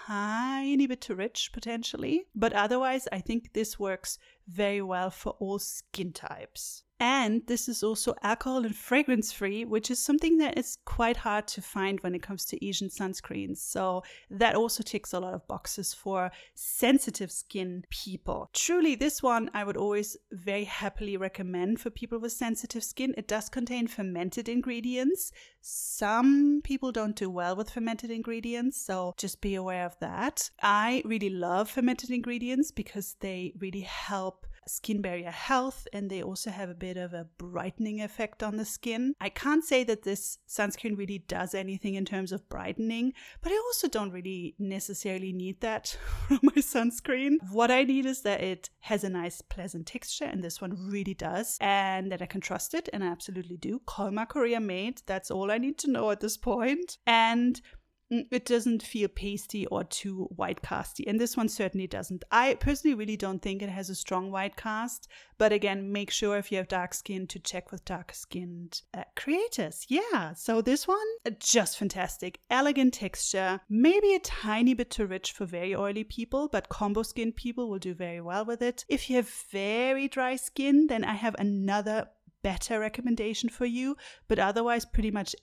tiny 0.06 0.86
bit 0.86 1.00
too 1.00 1.16
rich 1.16 1.50
potentially, 1.52 2.26
but 2.34 2.52
otherwise, 2.52 3.08
I 3.10 3.18
think 3.18 3.52
this 3.52 3.78
works 3.78 4.18
very 4.46 4.82
well 4.82 5.10
for 5.10 5.32
all 5.38 5.58
skin 5.58 6.12
types. 6.12 6.83
And 7.00 7.42
this 7.46 7.68
is 7.68 7.82
also 7.82 8.14
alcohol 8.22 8.64
and 8.64 8.74
fragrance 8.74 9.32
free, 9.32 9.64
which 9.64 9.90
is 9.90 9.98
something 9.98 10.38
that 10.38 10.56
is 10.56 10.78
quite 10.84 11.16
hard 11.16 11.48
to 11.48 11.60
find 11.60 12.00
when 12.00 12.14
it 12.14 12.22
comes 12.22 12.44
to 12.46 12.66
Asian 12.66 12.88
sunscreens. 12.88 13.58
So 13.58 14.04
that 14.30 14.54
also 14.54 14.82
ticks 14.82 15.12
a 15.12 15.18
lot 15.18 15.34
of 15.34 15.46
boxes 15.48 15.92
for 15.92 16.30
sensitive 16.54 17.32
skin 17.32 17.84
people. 17.90 18.48
Truly, 18.52 18.94
this 18.94 19.22
one 19.22 19.50
I 19.54 19.64
would 19.64 19.76
always 19.76 20.16
very 20.30 20.64
happily 20.64 21.16
recommend 21.16 21.80
for 21.80 21.90
people 21.90 22.18
with 22.20 22.32
sensitive 22.32 22.84
skin. 22.84 23.14
It 23.16 23.26
does 23.26 23.48
contain 23.48 23.88
fermented 23.88 24.48
ingredients. 24.48 25.32
Some 25.60 26.60
people 26.62 26.92
don't 26.92 27.16
do 27.16 27.28
well 27.28 27.56
with 27.56 27.70
fermented 27.70 28.10
ingredients, 28.12 28.80
so 28.80 29.14
just 29.16 29.40
be 29.40 29.56
aware 29.56 29.84
of 29.84 29.98
that. 29.98 30.50
I 30.62 31.02
really 31.04 31.30
love 31.30 31.70
fermented 31.70 32.10
ingredients 32.10 32.70
because 32.70 33.16
they 33.20 33.52
really 33.58 33.80
help 33.80 34.46
skin 34.66 35.00
barrier 35.00 35.30
health 35.30 35.86
and 35.92 36.10
they 36.10 36.22
also 36.22 36.50
have 36.50 36.70
a 36.70 36.74
bit 36.74 36.96
of 36.96 37.12
a 37.12 37.26
brightening 37.38 38.00
effect 38.00 38.42
on 38.42 38.56
the 38.56 38.64
skin. 38.64 39.14
I 39.20 39.28
can't 39.28 39.64
say 39.64 39.84
that 39.84 40.02
this 40.02 40.38
sunscreen 40.48 40.96
really 40.96 41.18
does 41.18 41.54
anything 41.54 41.94
in 41.94 42.04
terms 42.04 42.32
of 42.32 42.48
brightening, 42.48 43.12
but 43.42 43.52
I 43.52 43.56
also 43.56 43.88
don't 43.88 44.12
really 44.12 44.54
necessarily 44.58 45.32
need 45.32 45.60
that 45.60 45.96
from 46.28 46.40
my 46.42 46.60
sunscreen. 46.60 47.36
What 47.50 47.70
I 47.70 47.84
need 47.84 48.06
is 48.06 48.22
that 48.22 48.40
it 48.40 48.70
has 48.80 49.04
a 49.04 49.10
nice 49.10 49.42
pleasant 49.42 49.86
texture 49.86 50.24
and 50.24 50.42
this 50.42 50.60
one 50.60 50.88
really 50.88 51.14
does 51.14 51.58
and 51.60 52.10
that 52.12 52.22
I 52.22 52.26
can 52.26 52.40
trust 52.40 52.74
it 52.74 52.88
and 52.92 53.02
I 53.02 53.08
absolutely 53.08 53.56
do. 53.56 53.80
Kolmar 53.86 54.28
Korea 54.28 54.60
made, 54.60 55.02
that's 55.06 55.30
all 55.30 55.50
I 55.50 55.58
need 55.58 55.78
to 55.78 55.90
know 55.90 56.10
at 56.10 56.20
this 56.20 56.36
point. 56.36 56.98
And 57.06 57.60
it 58.10 58.44
doesn't 58.44 58.82
feel 58.82 59.08
pasty 59.08 59.66
or 59.66 59.84
too 59.84 60.28
white 60.36 60.62
casty 60.62 61.04
and 61.06 61.20
this 61.20 61.36
one 61.36 61.48
certainly 61.48 61.86
doesn't. 61.86 62.24
I 62.30 62.54
personally 62.54 62.94
really 62.94 63.16
don't 63.16 63.40
think 63.40 63.62
it 63.62 63.68
has 63.68 63.90
a 63.90 63.94
strong 63.94 64.30
white 64.30 64.56
cast 64.56 65.08
but 65.38 65.52
again 65.52 65.92
make 65.92 66.10
sure 66.10 66.36
if 66.36 66.52
you 66.52 66.58
have 66.58 66.68
dark 66.68 66.94
skin 66.94 67.26
to 67.28 67.38
check 67.38 67.70
with 67.70 67.84
dark 67.84 68.12
skinned 68.14 68.82
uh, 68.92 69.04
creators. 69.16 69.86
Yeah 69.88 70.34
so 70.34 70.60
this 70.60 70.86
one 70.86 70.98
uh, 71.26 71.30
just 71.38 71.78
fantastic. 71.78 72.40
Elegant 72.50 72.94
texture 72.94 73.60
maybe 73.68 74.14
a 74.14 74.20
tiny 74.20 74.74
bit 74.74 74.90
too 74.90 75.06
rich 75.06 75.32
for 75.32 75.46
very 75.46 75.74
oily 75.74 76.04
people 76.04 76.48
but 76.48 76.68
combo 76.68 77.02
skin 77.02 77.32
people 77.32 77.68
will 77.68 77.78
do 77.78 77.94
very 77.94 78.20
well 78.20 78.44
with 78.44 78.62
it. 78.62 78.84
If 78.88 79.08
you 79.08 79.16
have 79.16 79.28
very 79.50 80.08
dry 80.08 80.36
skin 80.36 80.86
then 80.86 81.04
i 81.04 81.14
have 81.14 81.34
another 81.38 82.08
better 82.42 82.78
recommendation 82.78 83.48
for 83.48 83.64
you 83.64 83.96
but 84.28 84.38
otherwise 84.38 84.84
pretty 84.84 85.10
much 85.10 85.34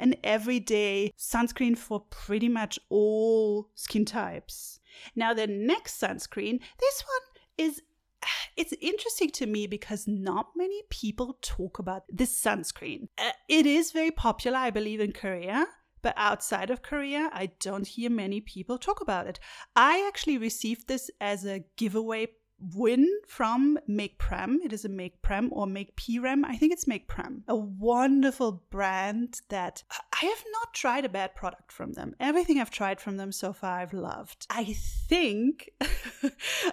an 0.00 0.14
everyday 0.22 1.12
sunscreen 1.18 1.76
for 1.76 2.00
pretty 2.10 2.48
much 2.48 2.78
all 2.88 3.70
skin 3.74 4.04
types. 4.04 4.80
Now, 5.14 5.34
the 5.34 5.46
next 5.46 6.00
sunscreen, 6.00 6.60
this 6.80 7.04
one 7.04 7.66
is 7.66 7.82
it's 8.56 8.74
interesting 8.80 9.30
to 9.30 9.46
me 9.46 9.66
because 9.66 10.06
not 10.06 10.48
many 10.56 10.82
people 10.90 11.38
talk 11.42 11.78
about 11.78 12.04
this 12.08 12.32
sunscreen. 12.42 13.08
Uh, 13.18 13.32
it 13.48 13.66
is 13.66 13.92
very 13.92 14.10
popular, 14.10 14.58
I 14.58 14.70
believe, 14.70 15.00
in 15.00 15.12
Korea. 15.12 15.66
But 16.00 16.14
outside 16.16 16.70
of 16.70 16.82
Korea, 16.82 17.28
I 17.32 17.50
don't 17.60 17.86
hear 17.86 18.08
many 18.08 18.40
people 18.40 18.78
talk 18.78 19.00
about 19.00 19.26
it. 19.26 19.40
I 19.74 20.06
actually 20.06 20.38
received 20.38 20.86
this 20.86 21.10
as 21.20 21.44
a 21.44 21.64
giveaway 21.76 22.28
win 22.74 23.08
from 23.26 23.78
Make 23.86 24.18
Prem. 24.18 24.60
It 24.64 24.72
is 24.72 24.84
a 24.84 24.88
Make 24.88 25.22
Prem 25.22 25.50
or 25.52 25.66
Make 25.66 25.96
Prem. 25.96 26.44
I 26.44 26.56
think 26.56 26.72
it's 26.72 26.86
Make 26.86 27.08
Prem. 27.08 27.44
A 27.48 27.56
wonderful 27.56 28.64
brand 28.70 29.40
that 29.48 29.82
I 29.90 30.26
have 30.26 30.44
not 30.52 30.74
tried 30.74 31.04
a 31.04 31.08
bad 31.08 31.34
product 31.34 31.72
from 31.72 31.92
them. 31.92 32.14
Everything 32.20 32.60
I've 32.60 32.70
tried 32.70 33.00
from 33.00 33.16
them 33.16 33.32
so 33.32 33.52
far 33.52 33.80
I've 33.80 33.92
loved. 33.92 34.46
I 34.50 34.74
think 35.08 35.70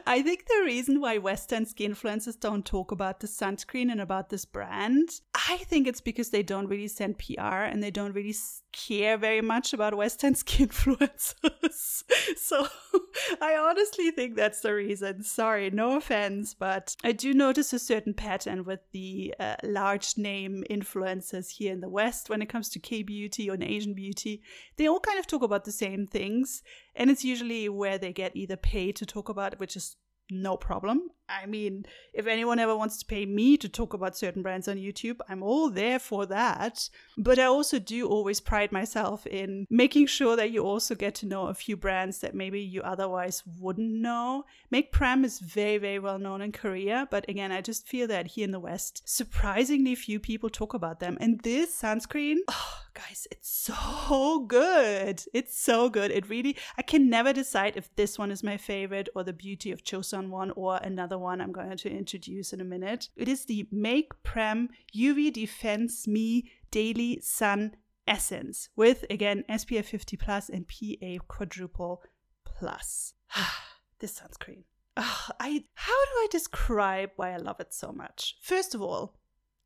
I 0.07 0.21
think 0.21 0.45
the 0.47 0.63
reason 0.65 0.99
why 0.99 1.17
Western 1.17 1.65
skin 1.65 1.95
influencers 1.95 2.39
don't 2.39 2.65
talk 2.65 2.91
about 2.91 3.19
the 3.19 3.27
sunscreen 3.27 3.91
and 3.91 4.01
about 4.01 4.29
this 4.29 4.45
brand, 4.45 5.09
I 5.33 5.57
think 5.57 5.87
it's 5.87 6.01
because 6.01 6.29
they 6.29 6.43
don't 6.43 6.67
really 6.67 6.87
send 6.87 7.17
PR 7.17 7.41
and 7.41 7.81
they 7.81 7.91
don't 7.91 8.13
really 8.13 8.35
care 8.71 9.17
very 9.17 9.41
much 9.41 9.73
about 9.73 9.95
Western 9.95 10.35
skin 10.35 10.67
influencers. 10.69 12.03
so 12.37 12.67
I 13.41 13.55
honestly 13.55 14.11
think 14.11 14.35
that's 14.35 14.61
the 14.61 14.73
reason. 14.73 15.23
Sorry, 15.23 15.69
no 15.75 15.97
offense, 15.97 16.53
but 16.53 16.95
I 17.03 17.11
do 17.11 17.33
notice 17.33 17.73
a 17.73 17.79
certain 17.79 18.13
pattern 18.13 18.63
with 18.63 18.79
the 18.91 19.35
uh, 19.39 19.55
large 19.63 20.17
name 20.17 20.63
influencers 20.69 21.49
here 21.49 21.73
in 21.73 21.81
the 21.81 21.89
West 21.89 22.29
when 22.29 22.41
it 22.41 22.49
comes 22.49 22.69
to 22.69 22.79
K 22.79 23.03
beauty 23.03 23.49
or 23.49 23.57
Asian 23.59 23.93
beauty. 23.93 24.41
They 24.77 24.87
all 24.87 24.99
kind 24.99 25.19
of 25.19 25.27
talk 25.27 25.43
about 25.43 25.65
the 25.65 25.71
same 25.71 26.07
things, 26.07 26.63
and 26.95 27.09
it's 27.09 27.25
usually 27.25 27.69
where 27.69 27.97
they 27.97 28.13
get 28.13 28.35
either 28.35 28.57
paid 28.57 28.95
to 28.97 29.05
talk 29.05 29.29
about 29.29 29.53
it, 29.53 29.59
which 29.59 29.75
is 29.75 29.97
no 30.29 30.57
problem. 30.57 31.09
I 31.27 31.45
mean, 31.45 31.85
if 32.13 32.27
anyone 32.27 32.59
ever 32.59 32.75
wants 32.75 32.97
to 32.97 33.05
pay 33.05 33.25
me 33.25 33.57
to 33.57 33.67
talk 33.67 33.93
about 33.93 34.17
certain 34.17 34.41
brands 34.41 34.67
on 34.67 34.77
YouTube, 34.77 35.19
I'm 35.27 35.41
all 35.41 35.69
there 35.69 35.99
for 35.99 36.25
that. 36.27 36.89
But 37.17 37.39
I 37.39 37.45
also 37.45 37.79
do 37.79 38.07
always 38.07 38.39
pride 38.39 38.71
myself 38.71 39.25
in 39.25 39.65
making 39.69 40.07
sure 40.07 40.35
that 40.35 40.51
you 40.51 40.63
also 40.63 40.93
get 40.93 41.15
to 41.15 41.25
know 41.25 41.47
a 41.47 41.53
few 41.53 41.77
brands 41.77 42.19
that 42.19 42.35
maybe 42.35 42.61
you 42.61 42.81
otherwise 42.81 43.43
wouldn't 43.59 43.91
know. 43.91 44.45
Make 44.69 44.91
Prem 44.91 45.25
is 45.25 45.39
very, 45.39 45.77
very 45.77 45.99
well 45.99 46.19
known 46.19 46.41
in 46.41 46.51
Korea, 46.51 47.07
but 47.09 47.27
again, 47.27 47.51
I 47.51 47.61
just 47.61 47.87
feel 47.87 48.07
that 48.07 48.27
here 48.27 48.45
in 48.45 48.51
the 48.51 48.59
West, 48.59 49.01
surprisingly 49.05 49.95
few 49.95 50.19
people 50.19 50.49
talk 50.49 50.73
about 50.73 50.99
them. 50.99 51.17
And 51.19 51.39
this 51.41 51.81
sunscreen, 51.81 52.37
oh, 52.49 52.79
guys, 52.93 53.27
it's 53.31 53.49
so 53.49 54.45
good. 54.47 55.23
It's 55.33 55.59
so 55.59 55.89
good. 55.89 56.11
It 56.11 56.29
really, 56.29 56.55
I 56.77 56.81
can 56.81 57.09
never 57.09 57.33
decide 57.33 57.77
if 57.77 57.93
this 57.95 58.19
one 58.19 58.31
is 58.31 58.43
my 58.43 58.57
favorite 58.57 59.09
or 59.15 59.23
the 59.23 59.33
Beauty 59.33 59.71
of 59.71 59.83
Joseon 60.15 60.29
one 60.29 60.51
or 60.55 60.77
another 60.77 61.17
one 61.17 61.41
I'm 61.41 61.51
going 61.51 61.77
to 61.77 61.89
introduce 61.89 62.53
in 62.53 62.61
a 62.61 62.65
minute. 62.65 63.09
It 63.15 63.27
is 63.27 63.45
the 63.45 63.67
Make 63.71 64.11
Prem 64.23 64.69
UV 64.95 65.33
Defense 65.33 66.07
Me 66.07 66.51
Daily 66.71 67.19
Sun 67.21 67.75
Essence 68.07 68.69
with 68.75 69.03
again 69.09 69.43
SPF 69.49 69.85
50 69.85 70.17
plus 70.17 70.49
and 70.49 70.67
PA 70.67 71.23
quadruple 71.27 72.03
plus. 72.43 73.13
this 73.99 74.19
sunscreen. 74.19 74.63
Oh, 74.97 75.27
I 75.39 75.63
how 75.73 76.05
do 76.05 76.11
I 76.11 76.27
describe 76.31 77.11
why 77.15 77.33
I 77.33 77.37
love 77.37 77.59
it 77.59 77.73
so 77.73 77.91
much? 77.91 78.37
First 78.41 78.75
of 78.75 78.81
all, 78.81 79.15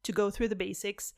to 0.04 0.12
go 0.12 0.30
through 0.30 0.48
the 0.48 0.56
basics, 0.56 1.14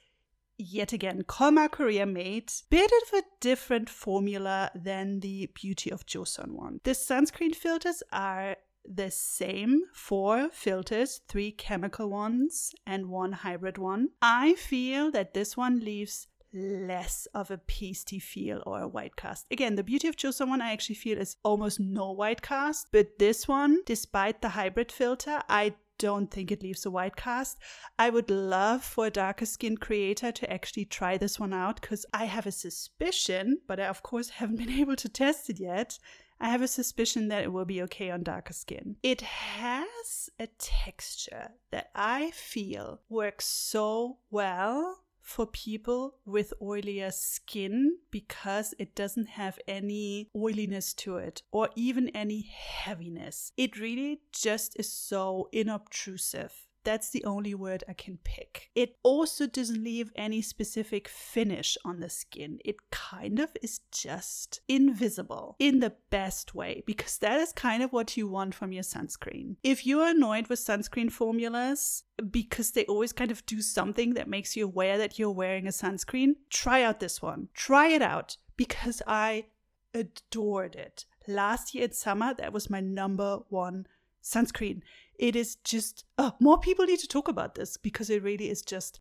yet 0.58 0.92
again, 0.92 1.22
Kolmar 1.24 1.70
Korea 1.70 2.06
made 2.06 2.52
bit 2.70 2.92
of 3.04 3.20
a 3.20 3.24
different 3.40 3.90
formula 3.90 4.72
than 4.76 5.20
the 5.20 5.50
Beauty 5.54 5.92
of 5.92 6.06
Joseon 6.06 6.54
one. 6.54 6.82
The 6.84 6.92
sunscreen 6.92 7.56
filters 7.56 8.02
are 8.12 8.58
the 8.86 9.12
same 9.12 9.84
four 9.94 10.50
filters, 10.52 11.22
three 11.28 11.52
chemical 11.52 12.10
ones 12.10 12.74
and 12.86 13.10
one 13.10 13.32
hybrid 13.32 13.78
one. 13.78 14.10
I 14.22 14.56
feel 14.56 15.12
that 15.12 15.34
this 15.34 15.56
one 15.56 15.80
leaves 15.80 16.28
less 16.54 17.28
of 17.34 17.50
a 17.50 17.58
pasty 17.58 18.20
feel 18.20 18.62
or 18.66 18.82
a 18.82 18.88
white 18.88 19.16
cast. 19.16 19.46
Again, 19.52 19.76
the 19.76 19.84
beauty 19.84 20.08
of 20.08 20.18
Joseon 20.18 20.50
one 20.50 20.62
I 20.62 20.74
actually 20.74 20.96
feel 20.96 21.18
is 21.18 21.38
almost 21.44 21.80
no 21.80 22.12
white 22.12 22.42
cast, 22.42 22.88
but 22.92 23.20
this 23.20 23.48
one, 23.48 23.80
despite 23.86 24.42
the 24.42 24.50
hybrid 24.50 24.92
filter, 24.92 25.42
I 25.48 25.76
don't 25.98 26.32
think 26.32 26.52
it 26.52 26.64
leaves 26.64 26.86
a 26.86 26.92
white 26.92 27.16
cast. 27.16 27.60
I 28.00 28.10
would 28.10 28.32
love 28.32 28.84
for 28.84 29.06
a 29.06 29.12
darker 29.12 29.46
skinned 29.46 29.82
creator 29.82 30.32
to 30.32 30.52
actually 30.52 30.86
try 30.86 31.18
this 31.18 31.40
one 31.40 31.54
out 31.54 31.80
because 31.80 32.08
I 32.12 32.26
have 32.26 32.48
a 32.48 32.52
suspicion, 32.52 33.60
but 33.68 33.80
I 33.80 33.86
of 33.86 34.02
course 34.02 34.30
haven't 34.40 34.58
been 34.58 34.72
able 34.72 34.96
to 34.96 35.10
test 35.10 35.50
it 35.50 35.60
yet. 35.60 36.00
I 36.42 36.50
have 36.50 36.64
a 36.64 36.68
suspicion 36.68 37.28
that 37.28 37.44
it 37.44 37.54
will 37.54 37.66
be 37.66 37.84
okay 37.84 38.10
on 38.10 38.24
darker 38.24 38.54
skin. 38.54 38.96
It 39.04 39.22
has 39.22 40.32
a 40.40 40.48
texture 40.48 41.52
that 41.70 41.92
I 41.94 42.32
feel 42.32 43.02
works 43.10 43.46
so 43.46 44.18
well 44.32 45.04
for 45.22 45.46
people 45.46 46.16
with 46.26 46.52
oilier 46.60 47.14
skin 47.14 47.98
because 48.10 48.74
it 48.80 48.96
doesn't 48.96 49.30
have 49.30 49.60
any 49.68 50.32
oiliness 50.36 50.96
to 50.96 51.18
it 51.18 51.44
or 51.52 51.70
even 51.76 52.10
any 52.10 52.42
heaviness. 52.42 53.52
It 53.56 53.80
really 53.80 54.22
just 54.34 54.80
is 54.80 54.92
so 54.92 55.48
inobtrusive. 55.54 56.54
That's 56.84 57.10
the 57.10 57.24
only 57.26 57.54
word 57.54 57.84
I 57.88 57.94
can 57.94 58.18
pick. 58.24 58.72
It 58.76 58.98
also 59.04 59.48
doesn't 59.48 59.84
leave 59.84 60.12
any 60.16 60.42
specific 60.42 61.08
finish 61.08 61.78
on 61.86 62.00
the 62.00 62.10
skin. 62.10 62.60
It 62.66 62.90
kind 62.92 63.40
of 63.40 63.52
is 63.62 63.82
just 63.92 64.62
invisible 64.68 65.56
in 65.60 65.80
the 65.80 65.94
best 66.10 66.56
way 66.56 66.84
because 66.86 67.18
that 67.20 67.40
is 67.40 67.54
kind 67.54 67.84
of 67.84 67.94
what 67.94 68.18
you 68.18 68.28
want 68.28 68.56
from 68.56 68.72
your 68.72 68.84
sunscreen. 68.84 69.58
If 69.64 69.86
you're 69.86 70.08
annoyed 70.08 70.48
with 70.48 70.60
sunscreen 70.60 71.12
formulas 71.12 72.04
because 72.30 72.72
they 72.72 72.86
always 72.86 73.14
kind 73.14 73.32
of 73.32 73.46
do 73.46 73.62
something 73.62 74.14
that 74.16 74.28
makes 74.28 74.56
you 74.56 74.66
aware 74.66 74.98
that 74.98 75.20
you're 75.20 75.32
wearing 75.32 75.68
a 75.68 75.72
sunscreen, 75.72 76.36
try 76.50 76.84
out 76.84 77.00
this 77.00 77.22
one. 77.22 77.50
Try 77.54 77.88
it 77.90 78.02
out 78.02 78.38
because 78.58 79.02
I 79.08 79.46
adored 79.94 80.76
it. 80.76 81.06
Last 81.28 81.76
year 81.76 81.86
in 81.86 81.92
summer, 81.92 82.34
that 82.36 82.54
was 82.54 82.70
my 82.70 82.80
number 82.80 83.40
one 83.50 83.86
sunscreen. 84.24 84.82
It 85.22 85.36
is 85.36 85.56
just, 85.64 86.04
oh, 86.18 86.34
more 86.40 86.60
people 86.60 86.86
need 86.86 87.00
to 87.00 87.08
talk 87.08 87.28
about 87.28 87.54
this 87.54 87.78
because 87.78 88.10
it 88.10 88.24
really 88.24 88.50
is 88.50 88.64
just 88.64 89.00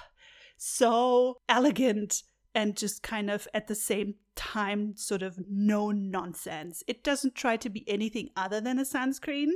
so 0.56 1.40
elegant 1.48 2.22
and 2.54 2.76
just 2.76 3.02
kind 3.02 3.28
of 3.28 3.48
at 3.52 3.66
the 3.66 3.74
same 3.74 4.14
time, 4.36 4.96
sort 4.96 5.22
of 5.22 5.38
no 5.50 5.90
nonsense. 5.90 6.84
It 6.86 7.02
doesn't 7.02 7.34
try 7.34 7.56
to 7.56 7.68
be 7.68 7.84
anything 7.88 8.30
other 8.36 8.60
than 8.60 8.78
a 8.78 8.82
sunscreen. 8.82 9.50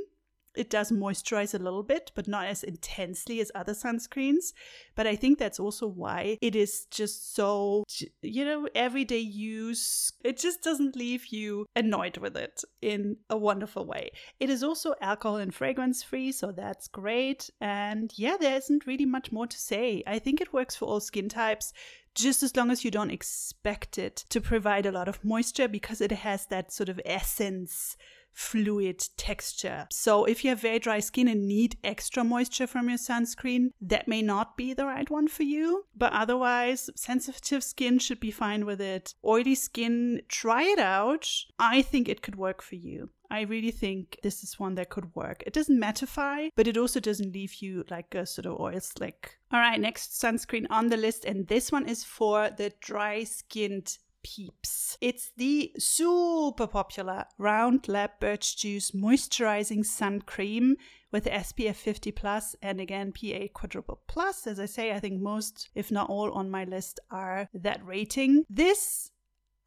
It 0.57 0.71
does 0.71 0.91
moisturize 0.91 1.55
a 1.55 1.63
little 1.63 1.83
bit, 1.83 2.11
but 2.15 2.27
not 2.27 2.47
as 2.47 2.63
intensely 2.63 3.41
as 3.41 3.53
other 3.55 3.73
sunscreens. 3.73 4.53
But 4.97 5.07
I 5.07 5.17
think 5.17 5.39
that's 5.39 5.61
also 5.61 5.87
why 5.87 6.39
it 6.41 6.57
is 6.57 6.87
just 6.91 7.35
so, 7.35 7.85
you 8.23 8.45
know, 8.45 8.69
everyday 8.75 9.19
use. 9.19 10.13
It 10.25 10.39
just 10.39 10.63
doesn't 10.63 10.97
leave 10.97 11.27
you 11.29 11.67
annoyed 11.77 12.19
with 12.19 12.37
it 12.37 12.63
in 12.83 13.17
a 13.29 13.37
wonderful 13.37 13.87
way. 13.87 14.11
It 14.41 14.51
is 14.51 14.63
also 14.63 14.95
alcohol 15.01 15.37
and 15.37 15.55
fragrance 15.55 16.03
free, 16.03 16.33
so 16.33 16.53
that's 16.53 16.89
great. 16.89 17.49
And 17.61 18.13
yeah, 18.17 18.37
there 18.39 18.57
isn't 18.57 18.87
really 18.87 19.07
much 19.07 19.33
more 19.33 19.47
to 19.47 19.59
say. 19.59 20.03
I 20.07 20.19
think 20.19 20.41
it 20.41 20.53
works 20.53 20.77
for 20.77 20.87
all 20.87 21.01
skin 21.01 21.29
types 21.29 21.73
just 22.15 22.43
as 22.43 22.57
long 22.57 22.71
as 22.71 22.85
you 22.85 22.91
don't 22.91 23.11
expect 23.11 23.99
it 23.99 24.17
to 24.31 24.41
provide 24.41 24.87
a 24.87 24.93
lot 24.93 25.09
of 25.09 25.25
moisture 25.25 25.69
because 25.69 26.01
it 26.01 26.11
has 26.11 26.47
that 26.47 26.73
sort 26.73 26.89
of 26.89 27.01
essence 27.05 27.97
fluid 28.33 29.03
texture. 29.17 29.87
So 29.91 30.25
if 30.25 30.45
you 30.45 30.51
have 30.51 30.61
very 30.61 30.79
dry 30.79 31.01
skin 31.01 31.29
and 31.29 31.47
need 31.47 31.77
extra 31.85 32.25
moisture 32.25 32.67
from 32.67 32.89
your 32.89 32.99
sunscreen, 32.99 33.69
that 33.81 34.09
may 34.09 34.23
not 34.23 34.57
be 34.57 34.75
the 34.75 34.87
right 34.87 35.09
one 35.11 35.29
for 35.29 35.43
you. 35.43 35.85
But 35.97 36.13
otherwise, 36.13 36.91
sensitive 36.97 37.63
skin 37.63 37.99
should 37.99 38.21
be 38.21 38.31
fine 38.31 38.67
with 38.67 38.81
it. 38.81 39.15
Oily 39.25 39.55
skin, 39.55 40.23
try 40.29 40.65
it 40.65 40.79
out. 40.79 41.29
I 41.59 41.83
think 41.83 42.09
it 42.09 42.23
could 42.23 42.37
work 42.37 42.63
for 42.63 42.77
you. 42.77 43.11
I 43.33 43.43
really 43.43 43.71
think 43.71 44.19
this 44.23 44.43
is 44.43 44.59
one 44.59 44.75
that 44.75 44.91
could 44.91 45.15
work. 45.15 45.45
It 45.47 45.53
doesn't 45.53 45.81
mattify, 45.81 46.51
but 46.57 46.67
it 46.67 46.77
also 46.77 46.99
doesn't 46.99 47.33
leave 47.33 47.55
you 47.63 47.85
like 47.89 48.13
a 48.15 48.27
sort 48.27 48.47
of 48.47 48.59
oil 48.59 48.81
slick. 48.81 49.39
All 49.53 49.61
right, 49.61 49.81
next 49.81 50.21
sunscreen 50.21 50.67
on 50.69 50.89
the 50.89 50.97
list, 50.97 51.25
and 51.25 51.47
this 51.47 51.71
one 51.71 51.89
is 51.89 52.03
for 52.03 52.51
the 52.51 52.73
dry 52.81 53.23
skinned 53.23 53.99
peeps. 54.23 54.97
It's 55.01 55.31
the 55.37 55.73
super 55.79 56.67
popular 56.67 57.25
Round 57.39 57.89
Lab 57.89 58.11
Birch 58.21 58.57
Juice 58.57 58.91
Moisturizing 58.93 59.85
Sun 59.85 60.23
Cream 60.23 60.77
with 61.13 61.25
SPF 61.25 61.77
50 61.77 62.13
plus 62.13 62.57
and 62.63 62.81
again 62.81 63.13
PA 63.13 63.47
quadruple 63.53 64.01
plus. 64.07 64.47
As 64.47 64.61
I 64.61 64.67
say, 64.67 64.93
I 64.93 65.01
think 65.01 65.21
most, 65.21 65.69
if 65.75 65.91
not 65.91 66.09
all, 66.09 66.33
on 66.33 66.51
my 66.51 66.65
list 66.65 67.01
are 67.11 67.49
that 67.55 67.85
rating. 67.85 68.45
This, 68.49 69.11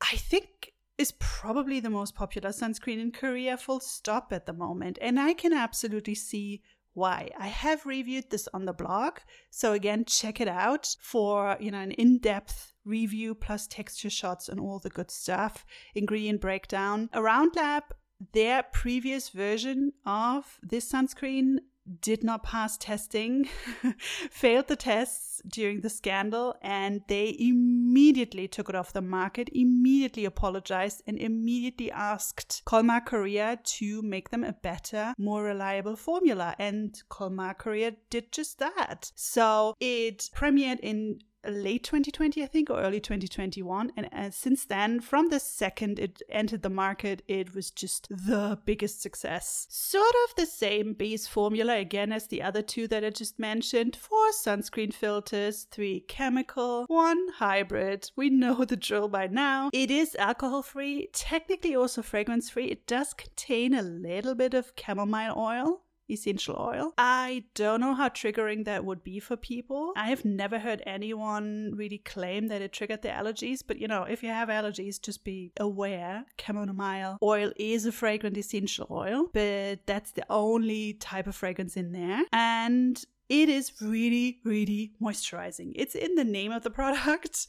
I 0.02 0.16
think, 0.16 0.74
is 0.98 1.13
probably 1.20 1.80
the 1.80 1.89
most 1.89 2.16
popular 2.16 2.50
sunscreen 2.50 3.00
in 3.00 3.12
Korea, 3.12 3.58
full 3.58 3.80
stop 3.80 4.32
at 4.32 4.46
the 4.46 4.54
moment. 4.54 5.00
And 5.02 5.20
I 5.20 5.34
can 5.34 5.54
absolutely 5.54 6.16
see 6.16 6.62
why. 6.94 7.30
I 7.38 7.48
have 7.48 7.86
reviewed 7.86 8.30
this 8.30 8.48
on 8.54 8.66
the 8.66 8.74
blog. 8.74 9.18
So 9.50 9.74
again, 9.74 10.06
check 10.06 10.39
it 10.39 10.48
out 10.48 10.96
for, 11.02 11.58
you 11.60 11.72
know, 11.72 11.80
an 11.80 11.92
in-depth 11.92 12.73
review 12.86 13.36
plus 13.36 13.67
texture 13.67 14.10
shots 14.10 14.50
and 14.50 14.60
all 14.60 14.80
the 14.80 14.89
good 14.89 15.12
stuff, 15.12 15.65
ingredient 15.96 16.41
breakdown. 16.41 17.10
Around 17.13 17.56
Lab, 17.56 17.84
their 18.32 18.63
previous 18.63 19.30
version 19.30 19.93
of 20.06 20.60
this 20.62 20.89
sunscreen 20.91 21.60
did 22.02 22.24
not 22.24 22.43
pass 22.43 22.78
testing, 22.78 23.46
failed 24.32 24.67
the 24.67 24.76
tests 24.76 25.41
during 25.48 25.82
the 25.82 25.89
scandal, 25.89 26.56
and 26.62 27.02
they 27.08 27.36
immediately 27.38 28.48
took 28.48 28.69
it 28.69 28.76
off 28.76 28.93
the 28.93 29.02
market, 29.02 29.50
immediately 29.52 30.26
apologized, 30.26 31.02
and 31.08 31.17
immediately 31.17 31.91
asked 31.91 32.62
Kolmar 32.65 33.06
Korea 33.06 33.60
to 33.63 34.02
make 34.02 34.30
them 34.30 34.43
a 34.43 34.54
better, 34.54 35.13
more 35.17 35.43
reliable 35.43 35.96
formula. 35.96 36.56
And 36.58 37.02
Kolmar 37.10 37.58
Korea 37.58 37.93
did 38.10 38.32
just 38.32 38.60
that. 38.60 39.12
So 39.15 39.76
it 39.80 40.30
premiered 40.34 40.80
in 40.80 41.19
late 41.46 41.84
2020, 41.84 42.44
I 42.44 42.46
think, 42.46 42.70
or 42.70 42.80
early 42.80 43.00
2021. 43.00 43.92
And 43.96 44.10
uh, 44.12 44.30
since 44.32 44.66
then, 44.66 45.00
from 45.00 45.30
the 45.30 45.40
second 45.40 46.00
it 46.00 46.22
entered 46.30 46.62
the 46.62 46.70
market, 46.70 47.22
it 47.28 47.54
was 47.54 47.72
just 47.72 48.08
the 48.10 48.60
biggest 48.66 49.02
success. 49.02 49.68
Sort 49.70 50.16
of 50.28 50.36
the 50.36 50.46
same 50.46 50.94
base 50.94 51.28
formula 51.28 51.78
again 51.78 52.12
as 52.12 52.28
the 52.28 52.42
other 52.42 52.62
two 52.62 52.88
that 52.88 53.04
I 53.04 53.10
just 53.10 53.40
mentioned 53.40 53.96
four 53.96 54.32
sunscreen 54.32 54.94
filters, 54.94 55.68
three 55.72 56.02
chemical, 56.02 56.86
one 56.88 57.28
hybrid. 57.36 58.12
We 58.16 58.30
know 58.30 58.66
the 58.66 58.78
drill 58.78 59.08
by 59.08 59.28
now. 59.28 59.70
It 59.74 59.92
is 59.92 60.16
alcohol 60.16 60.62
free, 60.62 61.10
technically 61.14 61.76
also 61.76 62.02
fragrance 62.02 62.50
free. 62.50 62.68
It 62.68 62.88
does 62.88 63.14
contain 63.14 63.74
a 63.74 63.82
little 63.82 64.36
bit 64.36 64.54
of 64.54 64.74
chamomile 64.78 65.36
oil 65.38 65.82
essential 66.10 66.56
oil. 66.58 66.94
I 66.98 67.46
don't 67.56 67.82
know 67.82 67.94
how 67.94 68.10
triggering 68.10 68.66
that 68.66 68.86
would 68.86 69.04
be 69.04 69.20
for 69.20 69.36
people. 69.36 69.94
I 69.96 70.10
have 70.10 70.26
never 70.26 70.60
heard 70.60 70.84
anyone 70.86 71.74
really 71.76 72.00
claim 72.00 72.48
that 72.48 72.62
it 72.62 72.74
triggered 72.74 73.02
their 73.02 73.16
allergies, 73.16 73.62
but 73.66 73.78
you 73.78 73.88
know, 73.88 74.04
if 74.04 74.24
you 74.24 74.30
have 74.30 74.50
allergies, 74.50 75.02
just 75.02 75.24
be 75.24 75.52
aware 75.60 76.26
chamomile 76.39 77.18
oil 77.22 77.52
is 77.56 77.86
a 77.86 77.92
fragrant 77.92 78.38
essential 78.38 78.88
oil, 78.92 79.28
but 79.34 79.86
that's 79.86 80.12
the 80.12 80.26
only 80.30 80.94
type 80.94 81.28
of 81.28 81.36
fragrance 81.36 81.78
in 81.78 81.92
there. 81.92 82.24
And 82.32 83.04
it 83.30 83.50
is 83.50 83.72
really, 83.82 84.40
really 84.44 84.94
moisturizing. 85.02 85.72
It's 85.76 85.96
in 85.96 86.16
the 86.16 86.24
name 86.24 86.52
of 86.52 86.64
the 86.64 86.70
product, 86.70 87.48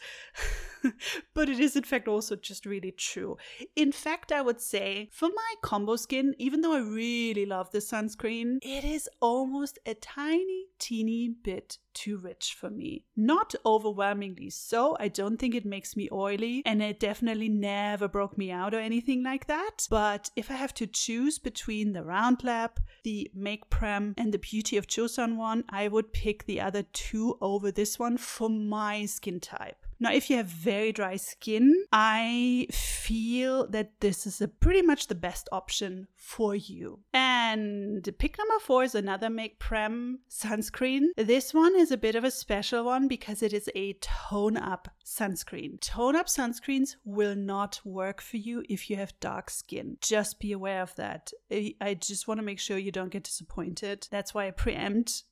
but 1.34 1.48
it 1.48 1.58
is, 1.58 1.76
in 1.76 1.82
fact, 1.82 2.08
also 2.08 2.36
just 2.36 2.64
really 2.64 2.92
true. 2.92 3.36
In 3.74 3.90
fact, 3.90 4.32
I 4.32 4.40
would 4.40 4.60
say 4.60 5.08
for 5.12 5.28
my 5.28 5.54
combo 5.62 5.96
skin, 5.96 6.34
even 6.38 6.60
though 6.60 6.74
I 6.74 6.80
really 6.80 7.46
love 7.46 7.70
the 7.70 7.78
sunscreen, 7.78 8.58
it 8.62 8.84
is 8.84 9.08
almost 9.20 9.78
a 9.84 9.94
tiny, 9.94 10.66
teeny 10.84 11.30
bit 11.42 11.78
too 11.94 12.18
rich 12.18 12.56
for 12.58 12.68
me. 12.68 13.04
Not 13.16 13.54
overwhelmingly 13.64 14.50
so. 14.50 14.96
I 15.00 15.08
don't 15.08 15.38
think 15.38 15.54
it 15.54 15.64
makes 15.64 15.96
me 15.96 16.08
oily, 16.12 16.62
and 16.66 16.82
it 16.82 17.00
definitely 17.00 17.48
never 17.48 18.06
broke 18.06 18.36
me 18.36 18.50
out 18.50 18.74
or 18.74 18.80
anything 18.80 19.22
like 19.22 19.46
that. 19.46 19.86
But 19.88 20.30
if 20.36 20.50
I 20.50 20.54
have 20.54 20.74
to 20.74 20.86
choose 20.86 21.38
between 21.38 21.92
the 21.92 22.04
Round 22.04 22.44
Lab, 22.44 22.72
the 23.02 23.30
Make 23.34 23.70
Prem, 23.70 24.14
and 24.18 24.34
the 24.34 24.38
Beauty 24.38 24.76
of 24.76 24.86
Joseon 24.86 25.36
one, 25.36 25.64
I 25.70 25.88
would 25.88 26.12
pick 26.12 26.44
the 26.44 26.60
other 26.60 26.82
two 26.92 27.38
over 27.40 27.70
this 27.70 27.98
one 27.98 28.18
for 28.18 28.50
my 28.50 29.06
skin 29.06 29.40
type. 29.40 29.83
Now, 30.04 30.12
if 30.12 30.28
you 30.28 30.36
have 30.36 30.48
very 30.48 30.92
dry 30.92 31.16
skin, 31.16 31.86
I 31.90 32.66
feel 32.70 33.66
that 33.70 34.00
this 34.00 34.26
is 34.26 34.42
pretty 34.60 34.82
much 34.82 35.06
the 35.06 35.14
best 35.14 35.48
option 35.50 36.08
for 36.14 36.54
you. 36.54 37.00
And 37.14 38.06
pick 38.18 38.36
number 38.36 38.58
four 38.60 38.84
is 38.84 38.94
another 38.94 39.30
Make 39.30 39.58
Prem 39.58 40.18
sunscreen. 40.28 41.06
This 41.16 41.54
one 41.54 41.74
is 41.74 41.90
a 41.90 41.96
bit 41.96 42.16
of 42.16 42.24
a 42.24 42.30
special 42.30 42.84
one 42.84 43.08
because 43.08 43.42
it 43.42 43.54
is 43.54 43.70
a 43.74 43.94
tone 43.94 44.58
up 44.58 44.88
sunscreen. 45.06 45.80
Tone 45.80 46.16
up 46.16 46.26
sunscreens 46.26 46.96
will 47.06 47.34
not 47.34 47.80
work 47.82 48.20
for 48.20 48.36
you 48.36 48.62
if 48.68 48.90
you 48.90 48.96
have 48.96 49.18
dark 49.20 49.48
skin. 49.48 49.96
Just 50.02 50.38
be 50.38 50.52
aware 50.52 50.82
of 50.82 50.94
that. 50.96 51.32
I 51.50 51.94
just 51.98 52.28
want 52.28 52.40
to 52.40 52.44
make 52.44 52.60
sure 52.60 52.76
you 52.76 52.92
don't 52.92 53.10
get 53.10 53.24
disappointed. 53.24 54.06
That's 54.10 54.34
why 54.34 54.48
I 54.48 54.50
preempt. 54.50 55.24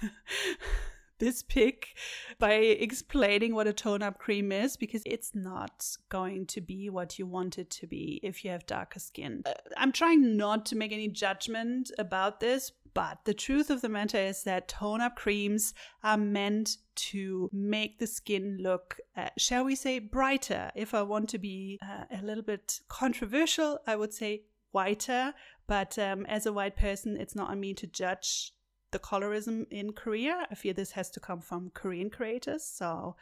this 1.20 1.42
pick 1.42 1.96
by 2.38 2.54
explaining 2.54 3.54
what 3.54 3.68
a 3.68 3.72
tone 3.72 4.02
up 4.02 4.18
cream 4.18 4.50
is 4.50 4.76
because 4.76 5.02
it's 5.06 5.34
not 5.34 5.86
going 6.08 6.46
to 6.46 6.60
be 6.60 6.90
what 6.90 7.18
you 7.18 7.26
want 7.26 7.58
it 7.58 7.70
to 7.70 7.86
be 7.86 8.18
if 8.22 8.44
you 8.44 8.50
have 8.50 8.66
darker 8.66 8.98
skin. 8.98 9.42
Uh, 9.46 9.52
I'm 9.76 9.92
trying 9.92 10.36
not 10.36 10.66
to 10.66 10.76
make 10.76 10.92
any 10.92 11.08
judgment 11.08 11.92
about 11.98 12.40
this, 12.40 12.72
but 12.92 13.18
the 13.24 13.34
truth 13.34 13.70
of 13.70 13.82
the 13.82 13.88
matter 13.88 14.18
is 14.18 14.42
that 14.44 14.68
tone 14.68 15.00
up 15.00 15.14
creams 15.14 15.74
are 16.02 16.16
meant 16.16 16.78
to 16.96 17.48
make 17.52 17.98
the 17.98 18.06
skin 18.06 18.58
look, 18.60 18.98
uh, 19.16 19.28
shall 19.38 19.64
we 19.64 19.76
say, 19.76 19.98
brighter. 20.00 20.70
If 20.74 20.92
I 20.92 21.02
want 21.02 21.28
to 21.30 21.38
be 21.38 21.78
uh, 21.82 22.04
a 22.10 22.24
little 22.24 22.42
bit 22.42 22.80
controversial, 22.88 23.78
I 23.86 23.96
would 23.96 24.12
say 24.12 24.42
whiter. 24.72 25.34
But 25.66 25.98
um, 25.98 26.26
as 26.26 26.46
a 26.46 26.52
white 26.52 26.76
person, 26.76 27.16
it's 27.16 27.36
not 27.36 27.50
on 27.50 27.60
me 27.60 27.74
to 27.74 27.86
judge 27.86 28.52
the 28.92 28.98
colorism 28.98 29.66
in 29.70 29.92
Korea. 29.92 30.46
I 30.50 30.54
feel 30.54 30.74
this 30.74 30.92
has 30.92 31.10
to 31.10 31.20
come 31.20 31.40
from 31.40 31.70
Korean 31.74 32.10
creators. 32.10 32.64
So, 32.64 33.16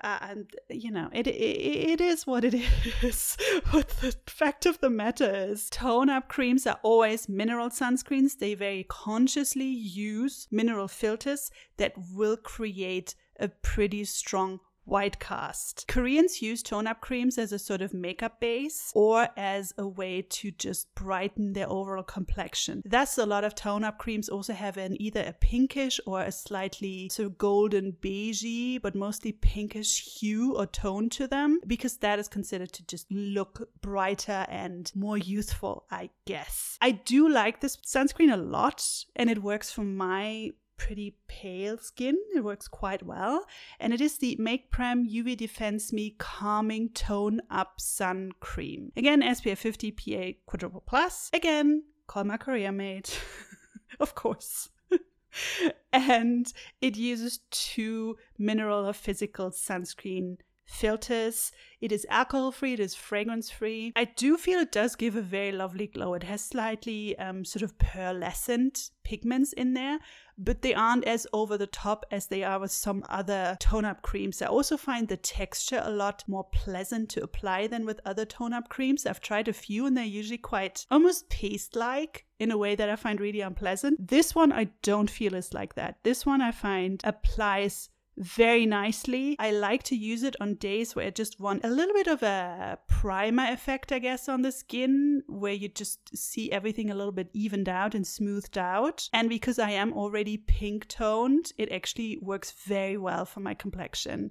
uh, 0.00 0.18
and 0.22 0.50
you 0.68 0.90
know, 0.90 1.08
it, 1.12 1.26
it 1.26 1.32
it 1.32 2.00
is 2.00 2.26
what 2.26 2.44
it 2.44 2.54
is. 3.02 3.36
but 3.72 3.88
the 4.00 4.14
fact 4.26 4.66
of 4.66 4.80
the 4.80 4.90
matter 4.90 5.30
is, 5.30 5.68
tone 5.70 6.10
up 6.10 6.28
creams 6.28 6.66
are 6.66 6.80
always 6.82 7.28
mineral 7.28 7.70
sunscreens. 7.70 8.38
They 8.38 8.54
very 8.54 8.84
consciously 8.84 9.66
use 9.66 10.48
mineral 10.50 10.88
filters 10.88 11.50
that 11.76 11.94
will 12.12 12.36
create 12.36 13.14
a 13.38 13.48
pretty 13.48 14.04
strong 14.04 14.60
white 14.84 15.18
cast. 15.18 15.86
Koreans 15.88 16.42
use 16.42 16.62
tone 16.62 16.86
up 16.86 17.00
creams 17.00 17.38
as 17.38 17.52
a 17.52 17.58
sort 17.58 17.82
of 17.82 17.94
makeup 17.94 18.40
base 18.40 18.92
or 18.94 19.28
as 19.36 19.72
a 19.78 19.86
way 19.86 20.22
to 20.22 20.50
just 20.52 20.94
brighten 20.94 21.52
their 21.52 21.68
overall 21.68 22.02
complexion. 22.02 22.82
Thus, 22.84 23.18
a 23.18 23.26
lot 23.26 23.44
of 23.44 23.54
tone 23.54 23.84
up 23.84 23.98
creams 23.98 24.28
also 24.28 24.52
have 24.52 24.76
an 24.76 25.00
either 25.00 25.24
a 25.26 25.32
pinkish 25.32 26.00
or 26.06 26.22
a 26.22 26.32
slightly 26.32 27.08
sort 27.08 27.26
of 27.26 27.38
golden 27.38 27.92
beigey, 27.92 28.80
but 28.80 28.94
mostly 28.94 29.32
pinkish 29.32 30.18
hue 30.18 30.54
or 30.56 30.66
tone 30.66 31.08
to 31.10 31.26
them 31.26 31.60
because 31.66 31.98
that 31.98 32.18
is 32.18 32.28
considered 32.28 32.72
to 32.72 32.86
just 32.86 33.10
look 33.10 33.68
brighter 33.80 34.46
and 34.48 34.92
more 34.94 35.18
youthful, 35.18 35.84
I 35.90 36.10
guess. 36.26 36.78
I 36.80 36.92
do 36.92 37.28
like 37.28 37.60
this 37.60 37.76
sunscreen 37.76 38.32
a 38.32 38.36
lot 38.36 38.84
and 39.16 39.30
it 39.30 39.42
works 39.42 39.70
for 39.70 39.84
my 39.84 40.50
pretty 40.76 41.16
pale 41.28 41.78
skin. 41.78 42.16
It 42.34 42.44
works 42.44 42.68
quite 42.68 43.02
well. 43.02 43.44
And 43.80 43.92
it 43.92 44.00
is 44.00 44.18
the 44.18 44.36
Make 44.38 44.70
Prem 44.70 45.08
UV 45.08 45.36
Defense 45.36 45.92
Me 45.92 46.14
Calming 46.18 46.90
Tone 46.90 47.40
Up 47.50 47.80
Sun 47.80 48.32
Cream. 48.40 48.92
Again, 48.96 49.22
SPF 49.22 49.58
50 49.58 49.90
PA 49.92 50.38
quadruple 50.46 50.82
plus. 50.86 51.30
Again, 51.32 51.84
Kolmar 52.08 52.38
Korea 52.38 52.72
made. 52.72 53.08
of 54.00 54.14
course. 54.14 54.70
and 55.92 56.52
it 56.80 56.96
uses 56.96 57.40
two 57.50 58.16
mineral 58.38 58.86
or 58.86 58.92
physical 58.92 59.50
sunscreen 59.50 60.36
filters. 60.66 61.52
It 61.80 61.92
is 61.92 62.06
alcohol 62.08 62.52
free, 62.52 62.74
it 62.74 62.80
is 62.80 62.94
fragrance 62.94 63.50
free. 63.50 63.92
I 63.96 64.04
do 64.04 64.36
feel 64.36 64.60
it 64.60 64.72
does 64.72 64.96
give 64.96 65.16
a 65.16 65.22
very 65.22 65.52
lovely 65.52 65.86
glow. 65.86 66.14
It 66.14 66.22
has 66.22 66.42
slightly 66.42 67.18
um, 67.18 67.44
sort 67.44 67.62
of 67.62 67.78
pearlescent 67.78 68.90
pigments 69.04 69.52
in 69.52 69.74
there, 69.74 69.98
but 70.36 70.62
they 70.62 70.74
aren't 70.74 71.04
as 71.04 71.26
over 71.32 71.56
the 71.56 71.66
top 71.66 72.04
as 72.10 72.26
they 72.26 72.42
are 72.42 72.58
with 72.58 72.72
some 72.72 73.04
other 73.08 73.56
tone 73.60 73.84
up 73.84 74.02
creams. 74.02 74.42
I 74.42 74.46
also 74.46 74.76
find 74.76 75.08
the 75.08 75.16
texture 75.16 75.82
a 75.84 75.90
lot 75.90 76.24
more 76.26 76.44
pleasant 76.44 77.08
to 77.10 77.22
apply 77.22 77.66
than 77.66 77.84
with 77.84 78.00
other 78.04 78.24
tone 78.24 78.52
up 78.52 78.68
creams. 78.68 79.06
I've 79.06 79.20
tried 79.20 79.48
a 79.48 79.52
few 79.52 79.86
and 79.86 79.96
they're 79.96 80.04
usually 80.04 80.38
quite 80.38 80.86
almost 80.90 81.28
paste 81.28 81.76
like 81.76 82.26
in 82.38 82.50
a 82.50 82.58
way 82.58 82.74
that 82.74 82.88
I 82.88 82.96
find 82.96 83.20
really 83.20 83.40
unpleasant. 83.40 84.08
This 84.08 84.34
one 84.34 84.52
I 84.52 84.68
don't 84.82 85.10
feel 85.10 85.34
is 85.34 85.54
like 85.54 85.74
that. 85.74 85.98
This 86.02 86.26
one 86.26 86.40
I 86.40 86.50
find 86.50 87.00
applies 87.04 87.88
very 88.16 88.66
nicely. 88.66 89.36
I 89.38 89.50
like 89.50 89.82
to 89.84 89.96
use 89.96 90.22
it 90.22 90.36
on 90.40 90.54
days 90.54 90.94
where 90.94 91.06
I 91.06 91.10
just 91.10 91.40
want 91.40 91.64
a 91.64 91.70
little 91.70 91.94
bit 91.94 92.06
of 92.06 92.22
a 92.22 92.78
primer 92.88 93.52
effect, 93.52 93.92
I 93.92 93.98
guess, 93.98 94.28
on 94.28 94.42
the 94.42 94.52
skin, 94.52 95.22
where 95.26 95.52
you 95.52 95.68
just 95.68 96.16
see 96.16 96.50
everything 96.52 96.90
a 96.90 96.94
little 96.94 97.12
bit 97.12 97.30
evened 97.32 97.68
out 97.68 97.94
and 97.94 98.06
smoothed 98.06 98.58
out. 98.58 99.08
And 99.12 99.28
because 99.28 99.58
I 99.58 99.70
am 99.70 99.92
already 99.92 100.36
pink 100.36 100.88
toned, 100.88 101.52
it 101.58 101.72
actually 101.72 102.18
works 102.20 102.52
very 102.52 102.96
well 102.96 103.24
for 103.24 103.40
my 103.40 103.54
complexion. 103.54 104.30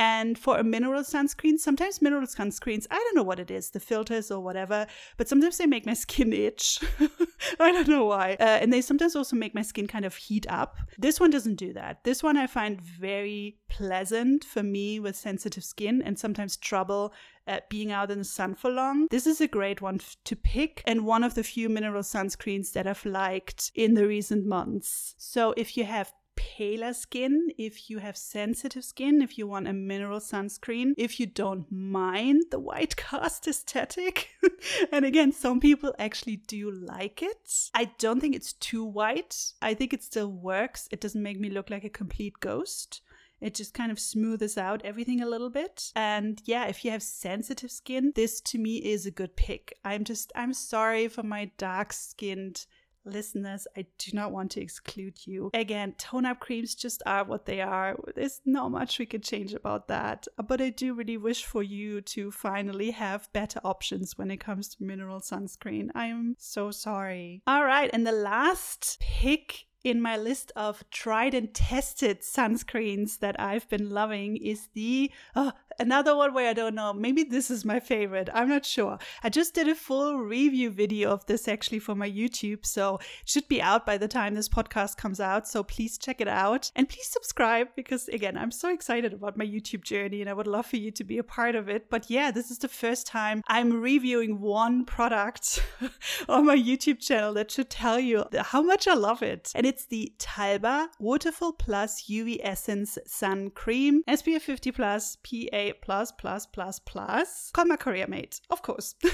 And 0.00 0.38
for 0.38 0.56
a 0.56 0.64
mineral 0.64 1.02
sunscreen, 1.02 1.58
sometimes 1.58 2.00
mineral 2.00 2.26
sunscreens, 2.26 2.86
I 2.90 2.96
don't 2.96 3.14
know 3.14 3.22
what 3.22 3.38
it 3.38 3.50
is, 3.50 3.68
the 3.68 3.80
filters 3.80 4.30
or 4.30 4.40
whatever, 4.40 4.86
but 5.18 5.28
sometimes 5.28 5.58
they 5.58 5.66
make 5.66 5.84
my 5.84 5.92
skin 5.92 6.32
itch. 6.32 6.80
I 7.60 7.70
don't 7.70 7.86
know 7.86 8.06
why. 8.06 8.38
Uh, 8.40 8.44
and 8.44 8.72
they 8.72 8.80
sometimes 8.80 9.14
also 9.14 9.36
make 9.36 9.54
my 9.54 9.60
skin 9.60 9.86
kind 9.86 10.06
of 10.06 10.16
heat 10.16 10.46
up. 10.48 10.78
This 10.98 11.20
one 11.20 11.28
doesn't 11.28 11.56
do 11.56 11.74
that. 11.74 12.02
This 12.02 12.22
one 12.22 12.38
I 12.38 12.46
find 12.46 12.80
very 12.80 13.58
pleasant 13.68 14.42
for 14.42 14.62
me 14.62 14.98
with 15.00 15.16
sensitive 15.16 15.64
skin 15.64 16.00
and 16.00 16.18
sometimes 16.18 16.56
trouble 16.56 17.12
uh, 17.46 17.60
being 17.68 17.92
out 17.92 18.10
in 18.10 18.18
the 18.18 18.24
sun 18.24 18.54
for 18.54 18.70
long. 18.70 19.06
This 19.10 19.26
is 19.26 19.42
a 19.42 19.48
great 19.48 19.82
one 19.82 19.96
f- 19.96 20.16
to 20.24 20.34
pick 20.34 20.82
and 20.86 21.04
one 21.04 21.24
of 21.24 21.34
the 21.34 21.42
few 21.42 21.68
mineral 21.68 22.02
sunscreens 22.02 22.72
that 22.72 22.86
I've 22.86 23.04
liked 23.04 23.70
in 23.74 23.94
the 23.94 24.06
recent 24.06 24.46
months. 24.46 25.14
So 25.18 25.52
if 25.58 25.76
you 25.76 25.84
have 25.84 26.14
paler 26.40 26.94
skin, 26.94 27.50
if 27.58 27.90
you 27.90 27.98
have 27.98 28.16
sensitive 28.16 28.82
skin, 28.82 29.20
if 29.20 29.36
you 29.36 29.46
want 29.46 29.68
a 29.68 29.74
mineral 29.74 30.20
sunscreen, 30.20 30.94
if 30.96 31.20
you 31.20 31.26
don't 31.26 31.70
mind 31.70 32.44
the 32.50 32.58
white 32.58 32.96
cast 33.10 33.46
aesthetic. 33.46 34.30
and 34.92 35.04
again, 35.04 35.32
some 35.32 35.60
people 35.60 35.94
actually 35.98 36.36
do 36.36 36.70
like 36.70 37.22
it. 37.22 37.70
I 37.74 37.90
don't 37.98 38.20
think 38.20 38.34
it's 38.34 38.54
too 38.54 38.84
white. 38.84 39.52
I 39.60 39.74
think 39.74 39.92
it 39.92 40.02
still 40.02 40.32
works. 40.32 40.88
It 40.90 41.02
doesn't 41.02 41.22
make 41.22 41.38
me 41.38 41.50
look 41.50 41.68
like 41.68 41.84
a 41.84 41.90
complete 41.90 42.40
ghost. 42.40 43.02
It 43.42 43.54
just 43.54 43.74
kind 43.74 43.92
of 43.92 43.98
smooths 43.98 44.56
out 44.56 44.82
everything 44.82 45.20
a 45.20 45.28
little 45.28 45.50
bit. 45.50 45.92
And 45.94 46.40
yeah, 46.46 46.66
if 46.66 46.84
you 46.84 46.90
have 46.90 47.02
sensitive 47.02 47.70
skin, 47.70 48.12
this 48.14 48.40
to 48.42 48.58
me 48.58 48.76
is 48.76 49.04
a 49.04 49.10
good 49.10 49.36
pick. 49.36 49.78
I'm 49.84 50.04
just, 50.04 50.32
I'm 50.34 50.54
sorry 50.54 51.08
for 51.08 51.22
my 51.22 51.50
dark 51.58 51.92
skinned 51.92 52.66
listeners, 53.04 53.66
I 53.76 53.86
do 53.98 54.12
not 54.14 54.32
want 54.32 54.50
to 54.52 54.60
exclude 54.60 55.26
you. 55.26 55.50
Again, 55.54 55.94
tone 55.98 56.26
up 56.26 56.40
creams 56.40 56.74
just 56.74 57.02
are 57.06 57.24
what 57.24 57.46
they 57.46 57.60
are. 57.60 57.96
There's 58.14 58.40
not 58.44 58.70
much 58.70 58.98
we 58.98 59.06
can 59.06 59.20
change 59.20 59.54
about 59.54 59.88
that. 59.88 60.26
Uh, 60.38 60.42
but 60.42 60.60
I 60.60 60.70
do 60.70 60.94
really 60.94 61.16
wish 61.16 61.44
for 61.44 61.62
you 61.62 62.00
to 62.02 62.30
finally 62.30 62.90
have 62.90 63.32
better 63.32 63.60
options 63.64 64.16
when 64.16 64.30
it 64.30 64.38
comes 64.38 64.68
to 64.68 64.84
mineral 64.84 65.20
sunscreen. 65.20 65.88
I 65.94 66.06
am 66.06 66.36
so 66.38 66.70
sorry. 66.70 67.42
All 67.46 67.64
right, 67.64 67.90
and 67.92 68.06
the 68.06 68.12
last 68.12 68.98
pick 69.00 69.66
in 69.82 70.00
my 70.00 70.16
list 70.16 70.52
of 70.56 70.84
tried 70.90 71.34
and 71.34 71.54
tested 71.54 72.20
sunscreens 72.20 73.18
that 73.20 73.38
I've 73.40 73.68
been 73.68 73.90
loving 73.90 74.36
is 74.36 74.68
the 74.74 75.10
oh, 75.34 75.52
another 75.80 76.14
one 76.14 76.34
where 76.34 76.48
I 76.48 76.52
don't 76.52 76.74
know, 76.74 76.92
maybe 76.92 77.24
this 77.24 77.50
is 77.50 77.64
my 77.64 77.80
favorite. 77.80 78.28
I'm 78.32 78.48
not 78.48 78.64
sure. 78.64 78.98
I 79.22 79.28
just 79.28 79.54
did 79.54 79.68
a 79.68 79.74
full 79.74 80.18
review 80.18 80.70
video 80.70 81.10
of 81.10 81.26
this 81.26 81.48
actually 81.48 81.78
for 81.78 81.94
my 81.94 82.08
YouTube, 82.08 82.66
so 82.66 82.96
it 82.96 83.28
should 83.28 83.48
be 83.48 83.62
out 83.62 83.86
by 83.86 83.96
the 83.96 84.08
time 84.08 84.34
this 84.34 84.48
podcast 84.48 84.96
comes 84.96 85.20
out. 85.20 85.48
So 85.48 85.62
please 85.62 85.98
check 85.98 86.20
it 86.20 86.28
out 86.28 86.70
and 86.76 86.88
please 86.88 87.08
subscribe 87.08 87.68
because 87.74 88.08
again, 88.08 88.36
I'm 88.36 88.50
so 88.50 88.72
excited 88.72 89.12
about 89.12 89.36
my 89.36 89.46
YouTube 89.46 89.82
journey 89.82 90.20
and 90.20 90.30
I 90.30 90.34
would 90.34 90.46
love 90.46 90.66
for 90.66 90.76
you 90.76 90.90
to 90.92 91.04
be 91.04 91.18
a 91.18 91.24
part 91.24 91.54
of 91.54 91.68
it. 91.68 91.88
But 91.90 92.10
yeah, 92.10 92.30
this 92.30 92.50
is 92.50 92.58
the 92.58 92.68
first 92.68 93.06
time 93.06 93.42
I'm 93.48 93.80
reviewing 93.80 94.40
one 94.40 94.84
product 94.84 95.62
on 96.28 96.46
my 96.46 96.56
YouTube 96.56 97.00
channel 97.00 97.34
that 97.34 97.50
should 97.50 97.70
tell 97.70 97.98
you 97.98 98.24
how 98.38 98.62
much 98.62 98.86
I 98.86 98.94
love 98.94 99.22
it. 99.22 99.50
And 99.54 99.66
it's 99.66 99.86
the 99.86 100.12
d'Alba 100.18 100.90
Waterful 100.98 101.52
Plus 101.52 102.04
UV 102.04 102.38
Essence 102.42 102.98
Sun 103.06 103.50
Cream 103.50 104.02
SPF 104.08 104.42
50 104.42 104.72
Plus 104.72 105.16
PA 105.16 105.69
plus 105.72 106.12
plus 106.12 106.46
plus 106.46 106.78
plus. 106.78 107.50
Kolmar 107.52 107.78
Korea 107.78 108.08
mate, 108.08 108.40
of 108.50 108.62
course. 108.62 108.94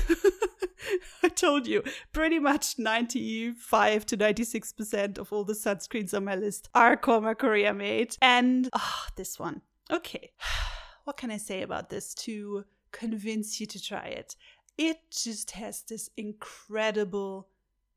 I 1.23 1.29
told 1.29 1.67
you, 1.67 1.83
pretty 2.13 2.39
much 2.39 2.79
95 2.79 4.07
to 4.07 4.17
96% 4.17 5.19
of 5.19 5.33
all 5.33 5.45
the 5.45 5.55
sunscreens 5.55 6.15
on 6.15 6.25
my 6.25 6.37
list 6.37 6.69
are 6.75 6.99
my 7.21 7.35
Korea 7.35 7.73
mate. 7.75 8.17
And 8.21 8.69
oh, 8.73 9.07
this 9.17 9.39
one. 9.39 9.63
Okay. 9.91 10.33
What 11.05 11.19
can 11.19 11.31
I 11.31 11.37
say 11.37 11.63
about 11.63 11.89
this 11.89 12.15
to 12.15 12.65
convince 12.91 13.61
you 13.61 13.67
to 13.67 13.81
try 13.81 14.07
it? 14.07 14.35
It 14.77 14.99
just 15.13 15.53
has 15.53 15.83
this 15.83 16.11
incredible 16.17 17.47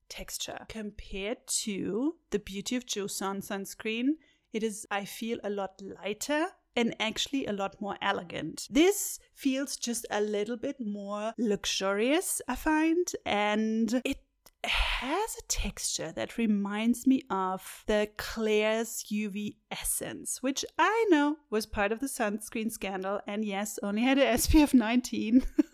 texture 0.10 0.60
compared 0.69 1.48
to 1.48 2.17
the 2.30 2.38
Beauty 2.38 2.76
of 2.76 2.86
Joseon 2.86 3.38
sunscreen. 3.38 4.17
It 4.54 4.62
is, 4.62 4.86
I 4.91 5.06
feel, 5.06 5.39
a 5.43 5.50
lot 5.50 5.82
lighter 5.82 6.50
and 6.75 6.95
actually 6.99 7.45
a 7.45 7.53
lot 7.53 7.82
more 7.82 7.97
elegant. 8.01 8.67
This 8.69 9.19
feels 9.34 9.75
just 9.75 10.05
a 10.12 10.21
little 10.21 10.58
bit 10.58 10.77
more 10.79 11.34
luxurious, 11.38 12.41
I 12.47 12.55
find, 12.55 13.08
and 13.25 14.01
it 14.05 14.19
has 14.63 15.36
a 15.38 15.47
texture 15.47 16.12
that 16.12 16.38
reminds 16.38 17.07
me 17.07 17.24
of 17.30 17.84
the 17.88 18.09
Klairs 18.17 19.05
UV 19.11 19.55
Essence, 19.72 20.43
which 20.43 20.65
I 20.78 21.05
know 21.09 21.38
was 21.49 21.65
part 21.65 21.91
of 21.91 21.99
the 21.99 22.07
sunscreen 22.07 22.72
scandal 22.72 23.22
and 23.26 23.45
yes, 23.45 23.80
only 23.82 24.01
had 24.01 24.17
a 24.17 24.34
SPF 24.34 24.74
19. 24.74 25.43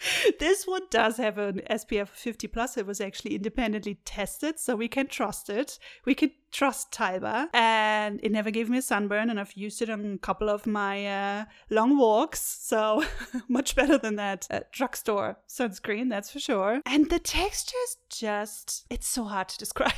this 0.40 0.66
one 0.66 0.82
does 0.90 1.16
have 1.18 1.38
an 1.38 1.60
SPF 1.70 2.08
50 2.08 2.46
plus. 2.48 2.76
It 2.76 2.86
was 2.86 3.00
actually 3.00 3.34
independently 3.34 4.00
tested, 4.04 4.58
so 4.58 4.76
we 4.76 4.88
can 4.88 5.06
trust 5.06 5.50
it. 5.50 5.78
We 6.04 6.14
can 6.14 6.30
trust 6.52 6.90
d'Alba, 6.92 7.48
and 7.52 8.20
it 8.22 8.32
never 8.32 8.50
gave 8.50 8.68
me 8.68 8.78
a 8.78 8.82
sunburn. 8.82 9.30
And 9.30 9.38
I've 9.38 9.52
used 9.54 9.82
it 9.82 9.90
on 9.90 10.14
a 10.14 10.18
couple 10.18 10.48
of 10.48 10.66
my 10.66 11.06
uh, 11.06 11.44
long 11.68 11.98
walks, 11.98 12.40
so 12.40 13.04
much 13.48 13.76
better 13.76 13.98
than 13.98 14.16
that 14.16 14.46
uh, 14.50 14.60
drugstore 14.72 15.38
sunscreen, 15.48 16.08
that's 16.08 16.30
for 16.30 16.40
sure. 16.40 16.80
And 16.86 17.10
the 17.10 17.18
texture 17.18 17.76
is 17.84 17.96
just—it's 18.10 19.08
so 19.08 19.24
hard 19.24 19.48
to 19.48 19.58
describe. 19.64 19.92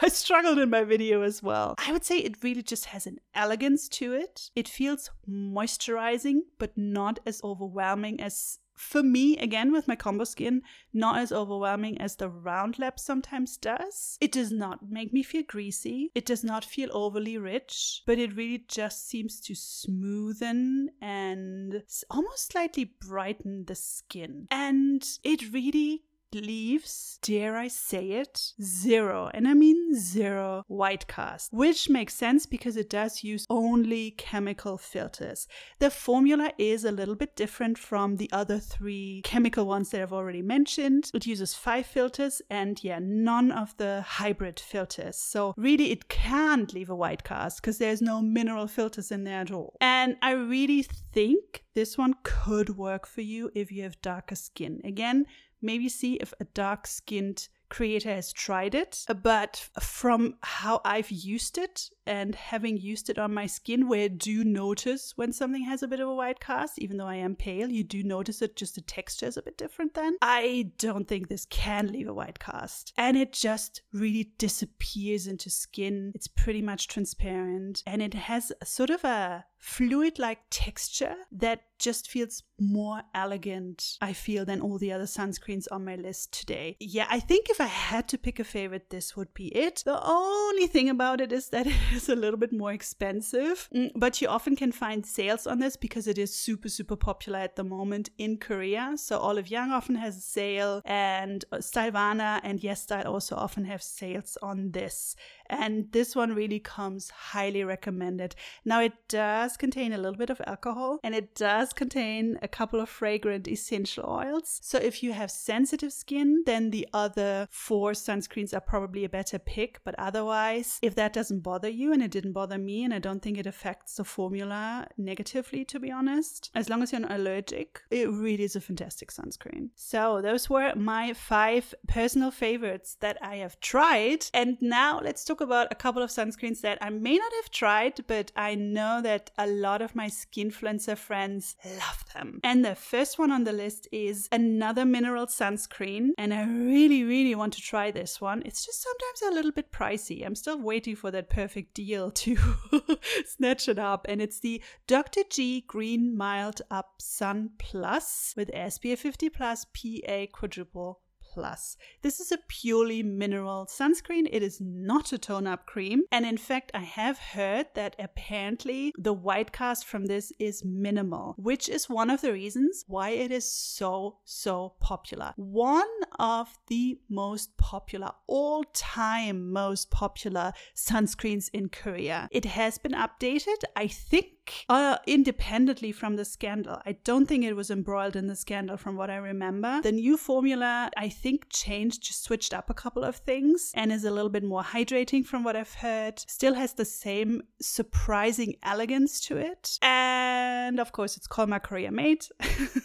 I 0.00 0.08
struggled 0.08 0.58
in 0.58 0.70
my 0.70 0.84
video 0.84 1.20
as 1.20 1.42
well. 1.42 1.74
I 1.78 1.92
would 1.92 2.04
say 2.04 2.18
it 2.18 2.42
really 2.42 2.62
just 2.62 2.86
has 2.86 3.06
an 3.06 3.18
elegance 3.34 3.90
to 3.90 4.14
it. 4.14 4.50
It 4.56 4.68
feels 4.68 5.10
moisturizing, 5.28 6.40
but 6.58 6.72
not 6.78 7.20
as 7.26 7.42
overwhelming 7.44 8.20
as 8.20 8.58
for 8.76 9.02
me, 9.02 9.36
again, 9.38 9.72
with 9.72 9.88
my 9.88 9.96
combo 9.96 10.24
skin, 10.24 10.62
not 10.92 11.18
as 11.18 11.32
overwhelming 11.32 12.00
as 12.00 12.16
the 12.16 12.28
round 12.28 12.78
lab 12.78 12.98
sometimes 12.98 13.56
does. 13.56 14.18
It 14.20 14.32
does 14.32 14.52
not 14.52 14.88
make 14.88 15.12
me 15.12 15.22
feel 15.22 15.42
greasy. 15.42 16.10
It 16.14 16.26
does 16.26 16.44
not 16.44 16.64
feel 16.64 16.90
overly 16.92 17.38
rich, 17.38 18.02
but 18.06 18.18
it 18.18 18.36
really 18.36 18.64
just 18.68 19.08
seems 19.08 19.40
to 19.40 19.54
smoothen 19.54 20.86
and 21.00 21.82
almost 22.10 22.52
slightly 22.52 22.84
brighten 22.84 23.64
the 23.64 23.74
skin. 23.74 24.46
And 24.50 25.06
it 25.24 25.52
really 25.52 26.04
leaves, 26.40 27.18
dare 27.22 27.56
I 27.56 27.68
say 27.68 28.10
it, 28.10 28.52
zero, 28.62 29.30
and 29.34 29.48
I 29.48 29.54
mean 29.54 29.94
zero 29.94 30.64
white 30.68 31.06
cast, 31.06 31.52
which 31.52 31.88
makes 31.88 32.14
sense 32.14 32.46
because 32.46 32.76
it 32.76 32.90
does 32.90 33.24
use 33.24 33.46
only 33.50 34.12
chemical 34.12 34.78
filters. 34.78 35.48
The 35.78 35.90
formula 35.90 36.52
is 36.58 36.84
a 36.84 36.92
little 36.92 37.14
bit 37.14 37.36
different 37.36 37.78
from 37.78 38.16
the 38.16 38.30
other 38.32 38.58
three 38.58 39.22
chemical 39.24 39.66
ones 39.66 39.90
that 39.90 40.02
I've 40.02 40.12
already 40.12 40.42
mentioned. 40.42 41.10
It 41.14 41.26
uses 41.26 41.54
five 41.54 41.86
filters 41.86 42.42
and 42.50 42.82
yeah, 42.82 42.98
none 43.00 43.50
of 43.50 43.76
the 43.76 44.02
hybrid 44.02 44.60
filters. 44.60 45.16
So 45.16 45.54
really 45.56 45.90
it 45.92 46.08
can't 46.08 46.72
leave 46.72 46.90
a 46.90 46.96
white 46.96 47.24
cast 47.24 47.60
because 47.60 47.78
there's 47.78 48.02
no 48.02 48.20
mineral 48.20 48.66
filters 48.66 49.10
in 49.10 49.24
there 49.24 49.40
at 49.40 49.50
all. 49.50 49.76
And 49.80 50.16
I 50.22 50.32
really 50.32 50.82
think 50.82 51.64
this 51.74 51.98
one 51.98 52.14
could 52.22 52.76
work 52.76 53.06
for 53.06 53.20
you 53.20 53.50
if 53.54 53.70
you 53.70 53.82
have 53.82 54.00
darker 54.00 54.34
skin. 54.34 54.80
Again, 54.84 55.26
maybe 55.60 55.88
see 55.88 56.14
if 56.14 56.32
a 56.40 56.44
dark 56.44 56.86
skinned 56.86 57.48
creator 57.68 58.14
has 58.14 58.32
tried 58.32 58.74
it. 58.74 59.04
But 59.22 59.68
from 59.80 60.36
how 60.42 60.80
I've 60.84 61.10
used 61.10 61.58
it 61.58 61.90
and 62.06 62.34
having 62.34 62.76
used 62.76 63.10
it 63.10 63.18
on 63.18 63.34
my 63.34 63.46
skin, 63.46 63.88
where 63.88 64.04
I 64.04 64.08
do 64.08 64.44
notice 64.44 65.12
when 65.16 65.32
something 65.32 65.64
has 65.64 65.82
a 65.82 65.88
bit 65.88 66.00
of 66.00 66.08
a 66.08 66.14
white 66.14 66.40
cast, 66.40 66.78
even 66.78 66.96
though 66.96 67.06
I 67.06 67.16
am 67.16 67.36
pale, 67.36 67.70
you 67.70 67.84
do 67.84 68.02
notice 68.02 68.42
it, 68.42 68.56
just 68.56 68.74
the 68.74 68.80
texture 68.80 69.26
is 69.26 69.36
a 69.36 69.42
bit 69.42 69.58
different 69.58 69.94
then. 69.94 70.16
I 70.22 70.72
don't 70.78 71.08
think 71.08 71.28
this 71.28 71.46
can 71.50 71.92
leave 71.92 72.08
a 72.08 72.14
white 72.14 72.38
cast. 72.38 72.92
And 72.96 73.16
it 73.16 73.32
just 73.32 73.82
really 73.92 74.32
disappears 74.38 75.26
into 75.26 75.50
skin. 75.50 76.12
It's 76.14 76.28
pretty 76.28 76.62
much 76.62 76.88
transparent 76.88 77.82
and 77.86 78.02
it 78.02 78.14
has 78.14 78.52
sort 78.64 78.90
of 78.90 79.04
a 79.04 79.44
fluid 79.58 80.18
like 80.18 80.38
texture 80.50 81.14
that 81.32 81.62
just 81.78 82.08
feels 82.08 82.42
more 82.58 83.02
elegant, 83.14 83.98
I 84.00 84.12
feel, 84.12 84.44
than 84.44 84.60
all 84.60 84.78
the 84.78 84.92
other 84.92 85.04
sunscreens 85.04 85.66
on 85.70 85.84
my 85.84 85.96
list 85.96 86.32
today. 86.32 86.76
Yeah, 86.80 87.06
I 87.10 87.20
think 87.20 87.50
if 87.50 87.60
I 87.60 87.66
had 87.66 88.08
to 88.08 88.18
pick 88.18 88.38
a 88.38 88.44
favorite, 88.44 88.90
this 88.90 89.16
would 89.16 89.34
be 89.34 89.48
it. 89.48 89.82
The 89.84 90.00
only 90.02 90.66
thing 90.66 90.88
about 90.88 91.20
it 91.20 91.32
is 91.32 91.48
that 91.50 91.66
is 91.96 92.08
a 92.08 92.14
little 92.14 92.38
bit 92.38 92.52
more 92.52 92.72
expensive, 92.72 93.68
mm, 93.74 93.90
but 93.96 94.20
you 94.20 94.28
often 94.28 94.54
can 94.54 94.72
find 94.72 95.04
sales 95.04 95.46
on 95.46 95.58
this 95.58 95.76
because 95.76 96.06
it 96.06 96.18
is 96.18 96.34
super, 96.34 96.68
super 96.68 96.96
popular 96.96 97.38
at 97.38 97.56
the 97.56 97.64
moment 97.64 98.10
in 98.18 98.36
Korea. 98.36 98.92
So 98.96 99.18
Olive 99.18 99.50
Young 99.50 99.70
often 99.70 99.96
has 99.96 100.16
a 100.16 100.20
sale, 100.20 100.82
and 100.84 101.44
Stylevana 101.54 102.40
and 102.44 102.62
Yes 102.62 102.82
Style 102.82 103.12
also 103.12 103.34
often 103.36 103.64
have 103.64 103.82
sales 103.82 104.38
on 104.42 104.72
this. 104.72 105.16
And 105.48 105.90
this 105.92 106.14
one 106.16 106.34
really 106.34 106.58
comes 106.58 107.10
highly 107.10 107.64
recommended. 107.64 108.34
Now, 108.64 108.80
it 108.80 108.94
does 109.08 109.56
contain 109.56 109.92
a 109.92 109.98
little 109.98 110.16
bit 110.16 110.30
of 110.30 110.40
alcohol 110.46 110.98
and 111.02 111.14
it 111.14 111.34
does 111.34 111.72
contain 111.72 112.38
a 112.42 112.48
couple 112.48 112.80
of 112.80 112.88
fragrant 112.88 113.48
essential 113.48 114.04
oils. 114.08 114.60
So, 114.62 114.78
if 114.78 115.02
you 115.02 115.12
have 115.12 115.30
sensitive 115.30 115.92
skin, 115.92 116.42
then 116.46 116.70
the 116.70 116.88
other 116.92 117.48
four 117.50 117.92
sunscreens 117.92 118.54
are 118.54 118.60
probably 118.60 119.04
a 119.04 119.08
better 119.08 119.38
pick. 119.38 119.80
But 119.84 119.94
otherwise, 119.98 120.78
if 120.82 120.94
that 120.96 121.12
doesn't 121.12 121.40
bother 121.40 121.68
you, 121.68 121.92
and 121.92 122.02
it 122.02 122.10
didn't 122.10 122.32
bother 122.32 122.58
me, 122.58 122.84
and 122.84 122.92
I 122.92 122.98
don't 122.98 123.22
think 123.22 123.38
it 123.38 123.46
affects 123.46 123.96
the 123.96 124.04
formula 124.04 124.86
negatively, 124.96 125.64
to 125.66 125.78
be 125.78 125.90
honest, 125.90 126.50
as 126.54 126.68
long 126.68 126.82
as 126.82 126.92
you're 126.92 127.00
not 127.00 127.12
allergic, 127.12 127.82
it 127.90 128.08
really 128.10 128.44
is 128.44 128.56
a 128.56 128.60
fantastic 128.60 129.10
sunscreen. 129.10 129.70
So, 129.74 130.20
those 130.22 130.50
were 130.50 130.74
my 130.74 131.12
five 131.14 131.74
personal 131.88 132.30
favorites 132.30 132.96
that 133.00 133.18
I 133.22 133.36
have 133.36 133.58
tried. 133.60 134.26
And 134.32 134.56
now 134.60 135.00
let's 135.00 135.24
talk 135.24 135.35
talk 135.36 135.46
about 135.46 135.68
a 135.70 135.74
couple 135.74 136.02
of 136.02 136.10
sunscreens 136.10 136.60
that 136.62 136.78
I 136.80 136.90
may 136.90 137.16
not 137.16 137.32
have 137.40 137.50
tried, 137.50 138.06
but 138.06 138.32
I 138.36 138.54
know 138.54 139.00
that 139.02 139.30
a 139.36 139.46
lot 139.46 139.82
of 139.82 139.94
my 139.94 140.06
skinfluencer 140.06 140.96
friends 140.96 141.56
love 141.64 142.04
them. 142.14 142.40
And 142.42 142.64
the 142.64 142.74
first 142.74 143.18
one 143.18 143.30
on 143.30 143.44
the 143.44 143.52
list 143.52 143.86
is 143.92 144.28
another 144.32 144.84
mineral 144.84 145.26
sunscreen, 145.26 146.10
and 146.16 146.32
I 146.32 146.44
really, 146.44 147.04
really 147.04 147.34
want 147.34 147.52
to 147.54 147.60
try 147.60 147.90
this 147.90 148.20
one. 148.20 148.42
It's 148.44 148.64
just 148.64 148.82
sometimes 148.82 149.22
a 149.32 149.34
little 149.34 149.52
bit 149.52 149.72
pricey. 149.72 150.24
I'm 150.24 150.34
still 150.34 150.60
waiting 150.60 150.96
for 150.96 151.10
that 151.10 151.30
perfect 151.30 151.74
deal 151.74 152.10
to 152.10 152.36
snatch 153.26 153.68
it 153.68 153.78
up, 153.78 154.06
and 154.08 154.22
it's 154.22 154.40
the 154.40 154.62
Dr. 154.86 155.22
G 155.30 155.64
Green 155.66 156.16
Mild 156.16 156.62
Up 156.70 156.94
Sun 157.00 157.50
Plus 157.58 158.34
with 158.36 158.50
SPF 158.52 158.98
50 158.98 159.28
plus 159.30 159.66
PA 159.66 160.26
quadruple 160.32 161.00
Plus. 161.36 161.76
This 162.00 162.18
is 162.18 162.32
a 162.32 162.38
purely 162.48 163.02
mineral 163.02 163.66
sunscreen. 163.66 164.26
It 164.32 164.42
is 164.42 164.58
not 164.58 165.12
a 165.12 165.18
tone 165.18 165.46
up 165.46 165.66
cream. 165.66 166.04
And 166.10 166.24
in 166.24 166.38
fact, 166.38 166.70
I 166.72 166.80
have 166.80 167.18
heard 167.18 167.66
that 167.74 167.94
apparently 167.98 168.94
the 168.96 169.12
white 169.12 169.52
cast 169.52 169.84
from 169.84 170.06
this 170.06 170.32
is 170.38 170.64
minimal, 170.64 171.34
which 171.36 171.68
is 171.68 171.90
one 171.90 172.08
of 172.08 172.22
the 172.22 172.32
reasons 172.32 172.86
why 172.88 173.10
it 173.10 173.30
is 173.30 173.44
so, 173.44 174.16
so 174.24 174.76
popular. 174.80 175.34
One 175.36 175.84
of 176.18 176.48
the 176.68 177.00
most 177.10 177.54
popular, 177.58 178.12
all 178.26 178.64
time 178.72 179.52
most 179.52 179.90
popular 179.90 180.54
sunscreens 180.74 181.50
in 181.52 181.68
Korea. 181.68 182.28
It 182.32 182.46
has 182.46 182.78
been 182.78 182.92
updated, 182.92 183.60
I 183.76 183.88
think 183.88 184.35
uh, 184.68 184.98
independently 185.06 185.92
from 185.92 186.16
the 186.16 186.24
scandal. 186.24 186.80
I 186.84 186.92
don't 187.04 187.26
think 187.26 187.44
it 187.44 187.54
was 187.54 187.70
embroiled 187.70 188.16
in 188.16 188.26
the 188.26 188.36
scandal 188.36 188.76
from 188.76 188.96
what 188.96 189.10
I 189.10 189.16
remember. 189.16 189.80
The 189.82 189.92
new 189.92 190.16
formula, 190.16 190.90
I 190.96 191.08
think, 191.08 191.46
changed, 191.50 192.02
just 192.02 192.24
switched 192.24 192.54
up 192.54 192.70
a 192.70 192.74
couple 192.74 193.04
of 193.04 193.16
things 193.16 193.72
and 193.74 193.92
is 193.92 194.04
a 194.04 194.10
little 194.10 194.30
bit 194.30 194.44
more 194.44 194.62
hydrating 194.62 195.24
from 195.24 195.44
what 195.44 195.56
I've 195.56 195.74
heard. 195.74 196.18
Still 196.26 196.54
has 196.54 196.72
the 196.74 196.84
same 196.84 197.42
surprising 197.60 198.56
elegance 198.62 199.20
to 199.22 199.36
it. 199.36 199.78
And 199.82 200.80
of 200.80 200.92
course, 200.92 201.16
it's 201.16 201.28
Kolmar 201.28 201.62
Korea 201.62 201.90
made, 201.90 202.26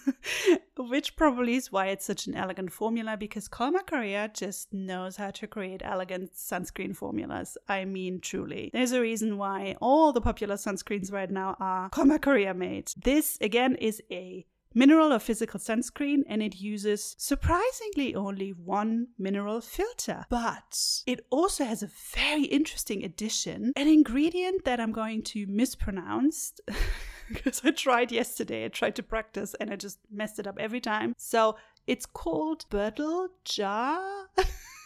which 0.77 1.15
probably 1.15 1.55
is 1.55 1.71
why 1.71 1.87
it's 1.87 2.05
such 2.05 2.27
an 2.27 2.35
elegant 2.35 2.71
formula 2.71 3.17
because 3.17 3.47
Kolmar 3.47 3.85
Korea 3.85 4.29
just 4.33 4.73
knows 4.73 5.15
how 5.17 5.31
to 5.31 5.47
create 5.47 5.81
elegant 5.83 6.33
sunscreen 6.33 6.95
formulas. 6.95 7.57
I 7.67 7.85
mean, 7.85 8.19
truly. 8.19 8.69
There's 8.73 8.91
a 8.91 9.01
reason 9.01 9.37
why 9.37 9.75
all 9.81 10.11
the 10.11 10.21
popular 10.21 10.55
sunscreens 10.55 11.11
right 11.11 11.29
now 11.29 11.50
are 11.59 11.89
Kolmar 11.89 12.21
Korea 12.21 12.53
made. 12.53 12.91
This, 12.97 13.37
again, 13.41 13.75
is 13.75 14.01
a 14.11 14.45
mineral 14.73 15.11
or 15.11 15.19
physical 15.19 15.59
sunscreen 15.59 16.23
and 16.27 16.41
it 16.41 16.55
uses 16.55 17.15
surprisingly 17.17 18.15
only 18.15 18.51
one 18.51 19.07
mineral 19.17 19.61
filter. 19.61 20.25
But 20.29 21.01
it 21.05 21.25
also 21.29 21.65
has 21.65 21.83
a 21.83 21.89
very 22.15 22.45
interesting 22.45 23.03
addition, 23.03 23.73
an 23.75 23.87
ingredient 23.87 24.63
that 24.65 24.79
I'm 24.79 24.91
going 24.91 25.23
to 25.23 25.45
mispronounce. 25.47 26.53
because 27.29 27.61
I 27.63 27.71
tried 27.71 28.11
yesterday, 28.11 28.65
I 28.65 28.69
tried 28.69 28.95
to 28.97 29.03
practice 29.03 29.55
and 29.59 29.71
I 29.71 29.75
just 29.75 29.99
messed 30.11 30.39
it 30.39 30.47
up 30.47 30.57
every 30.59 30.81
time. 30.81 31.13
So 31.17 31.55
it's 31.87 32.05
called 32.05 32.65
Bottle 32.69 33.29
Jar. 33.43 34.29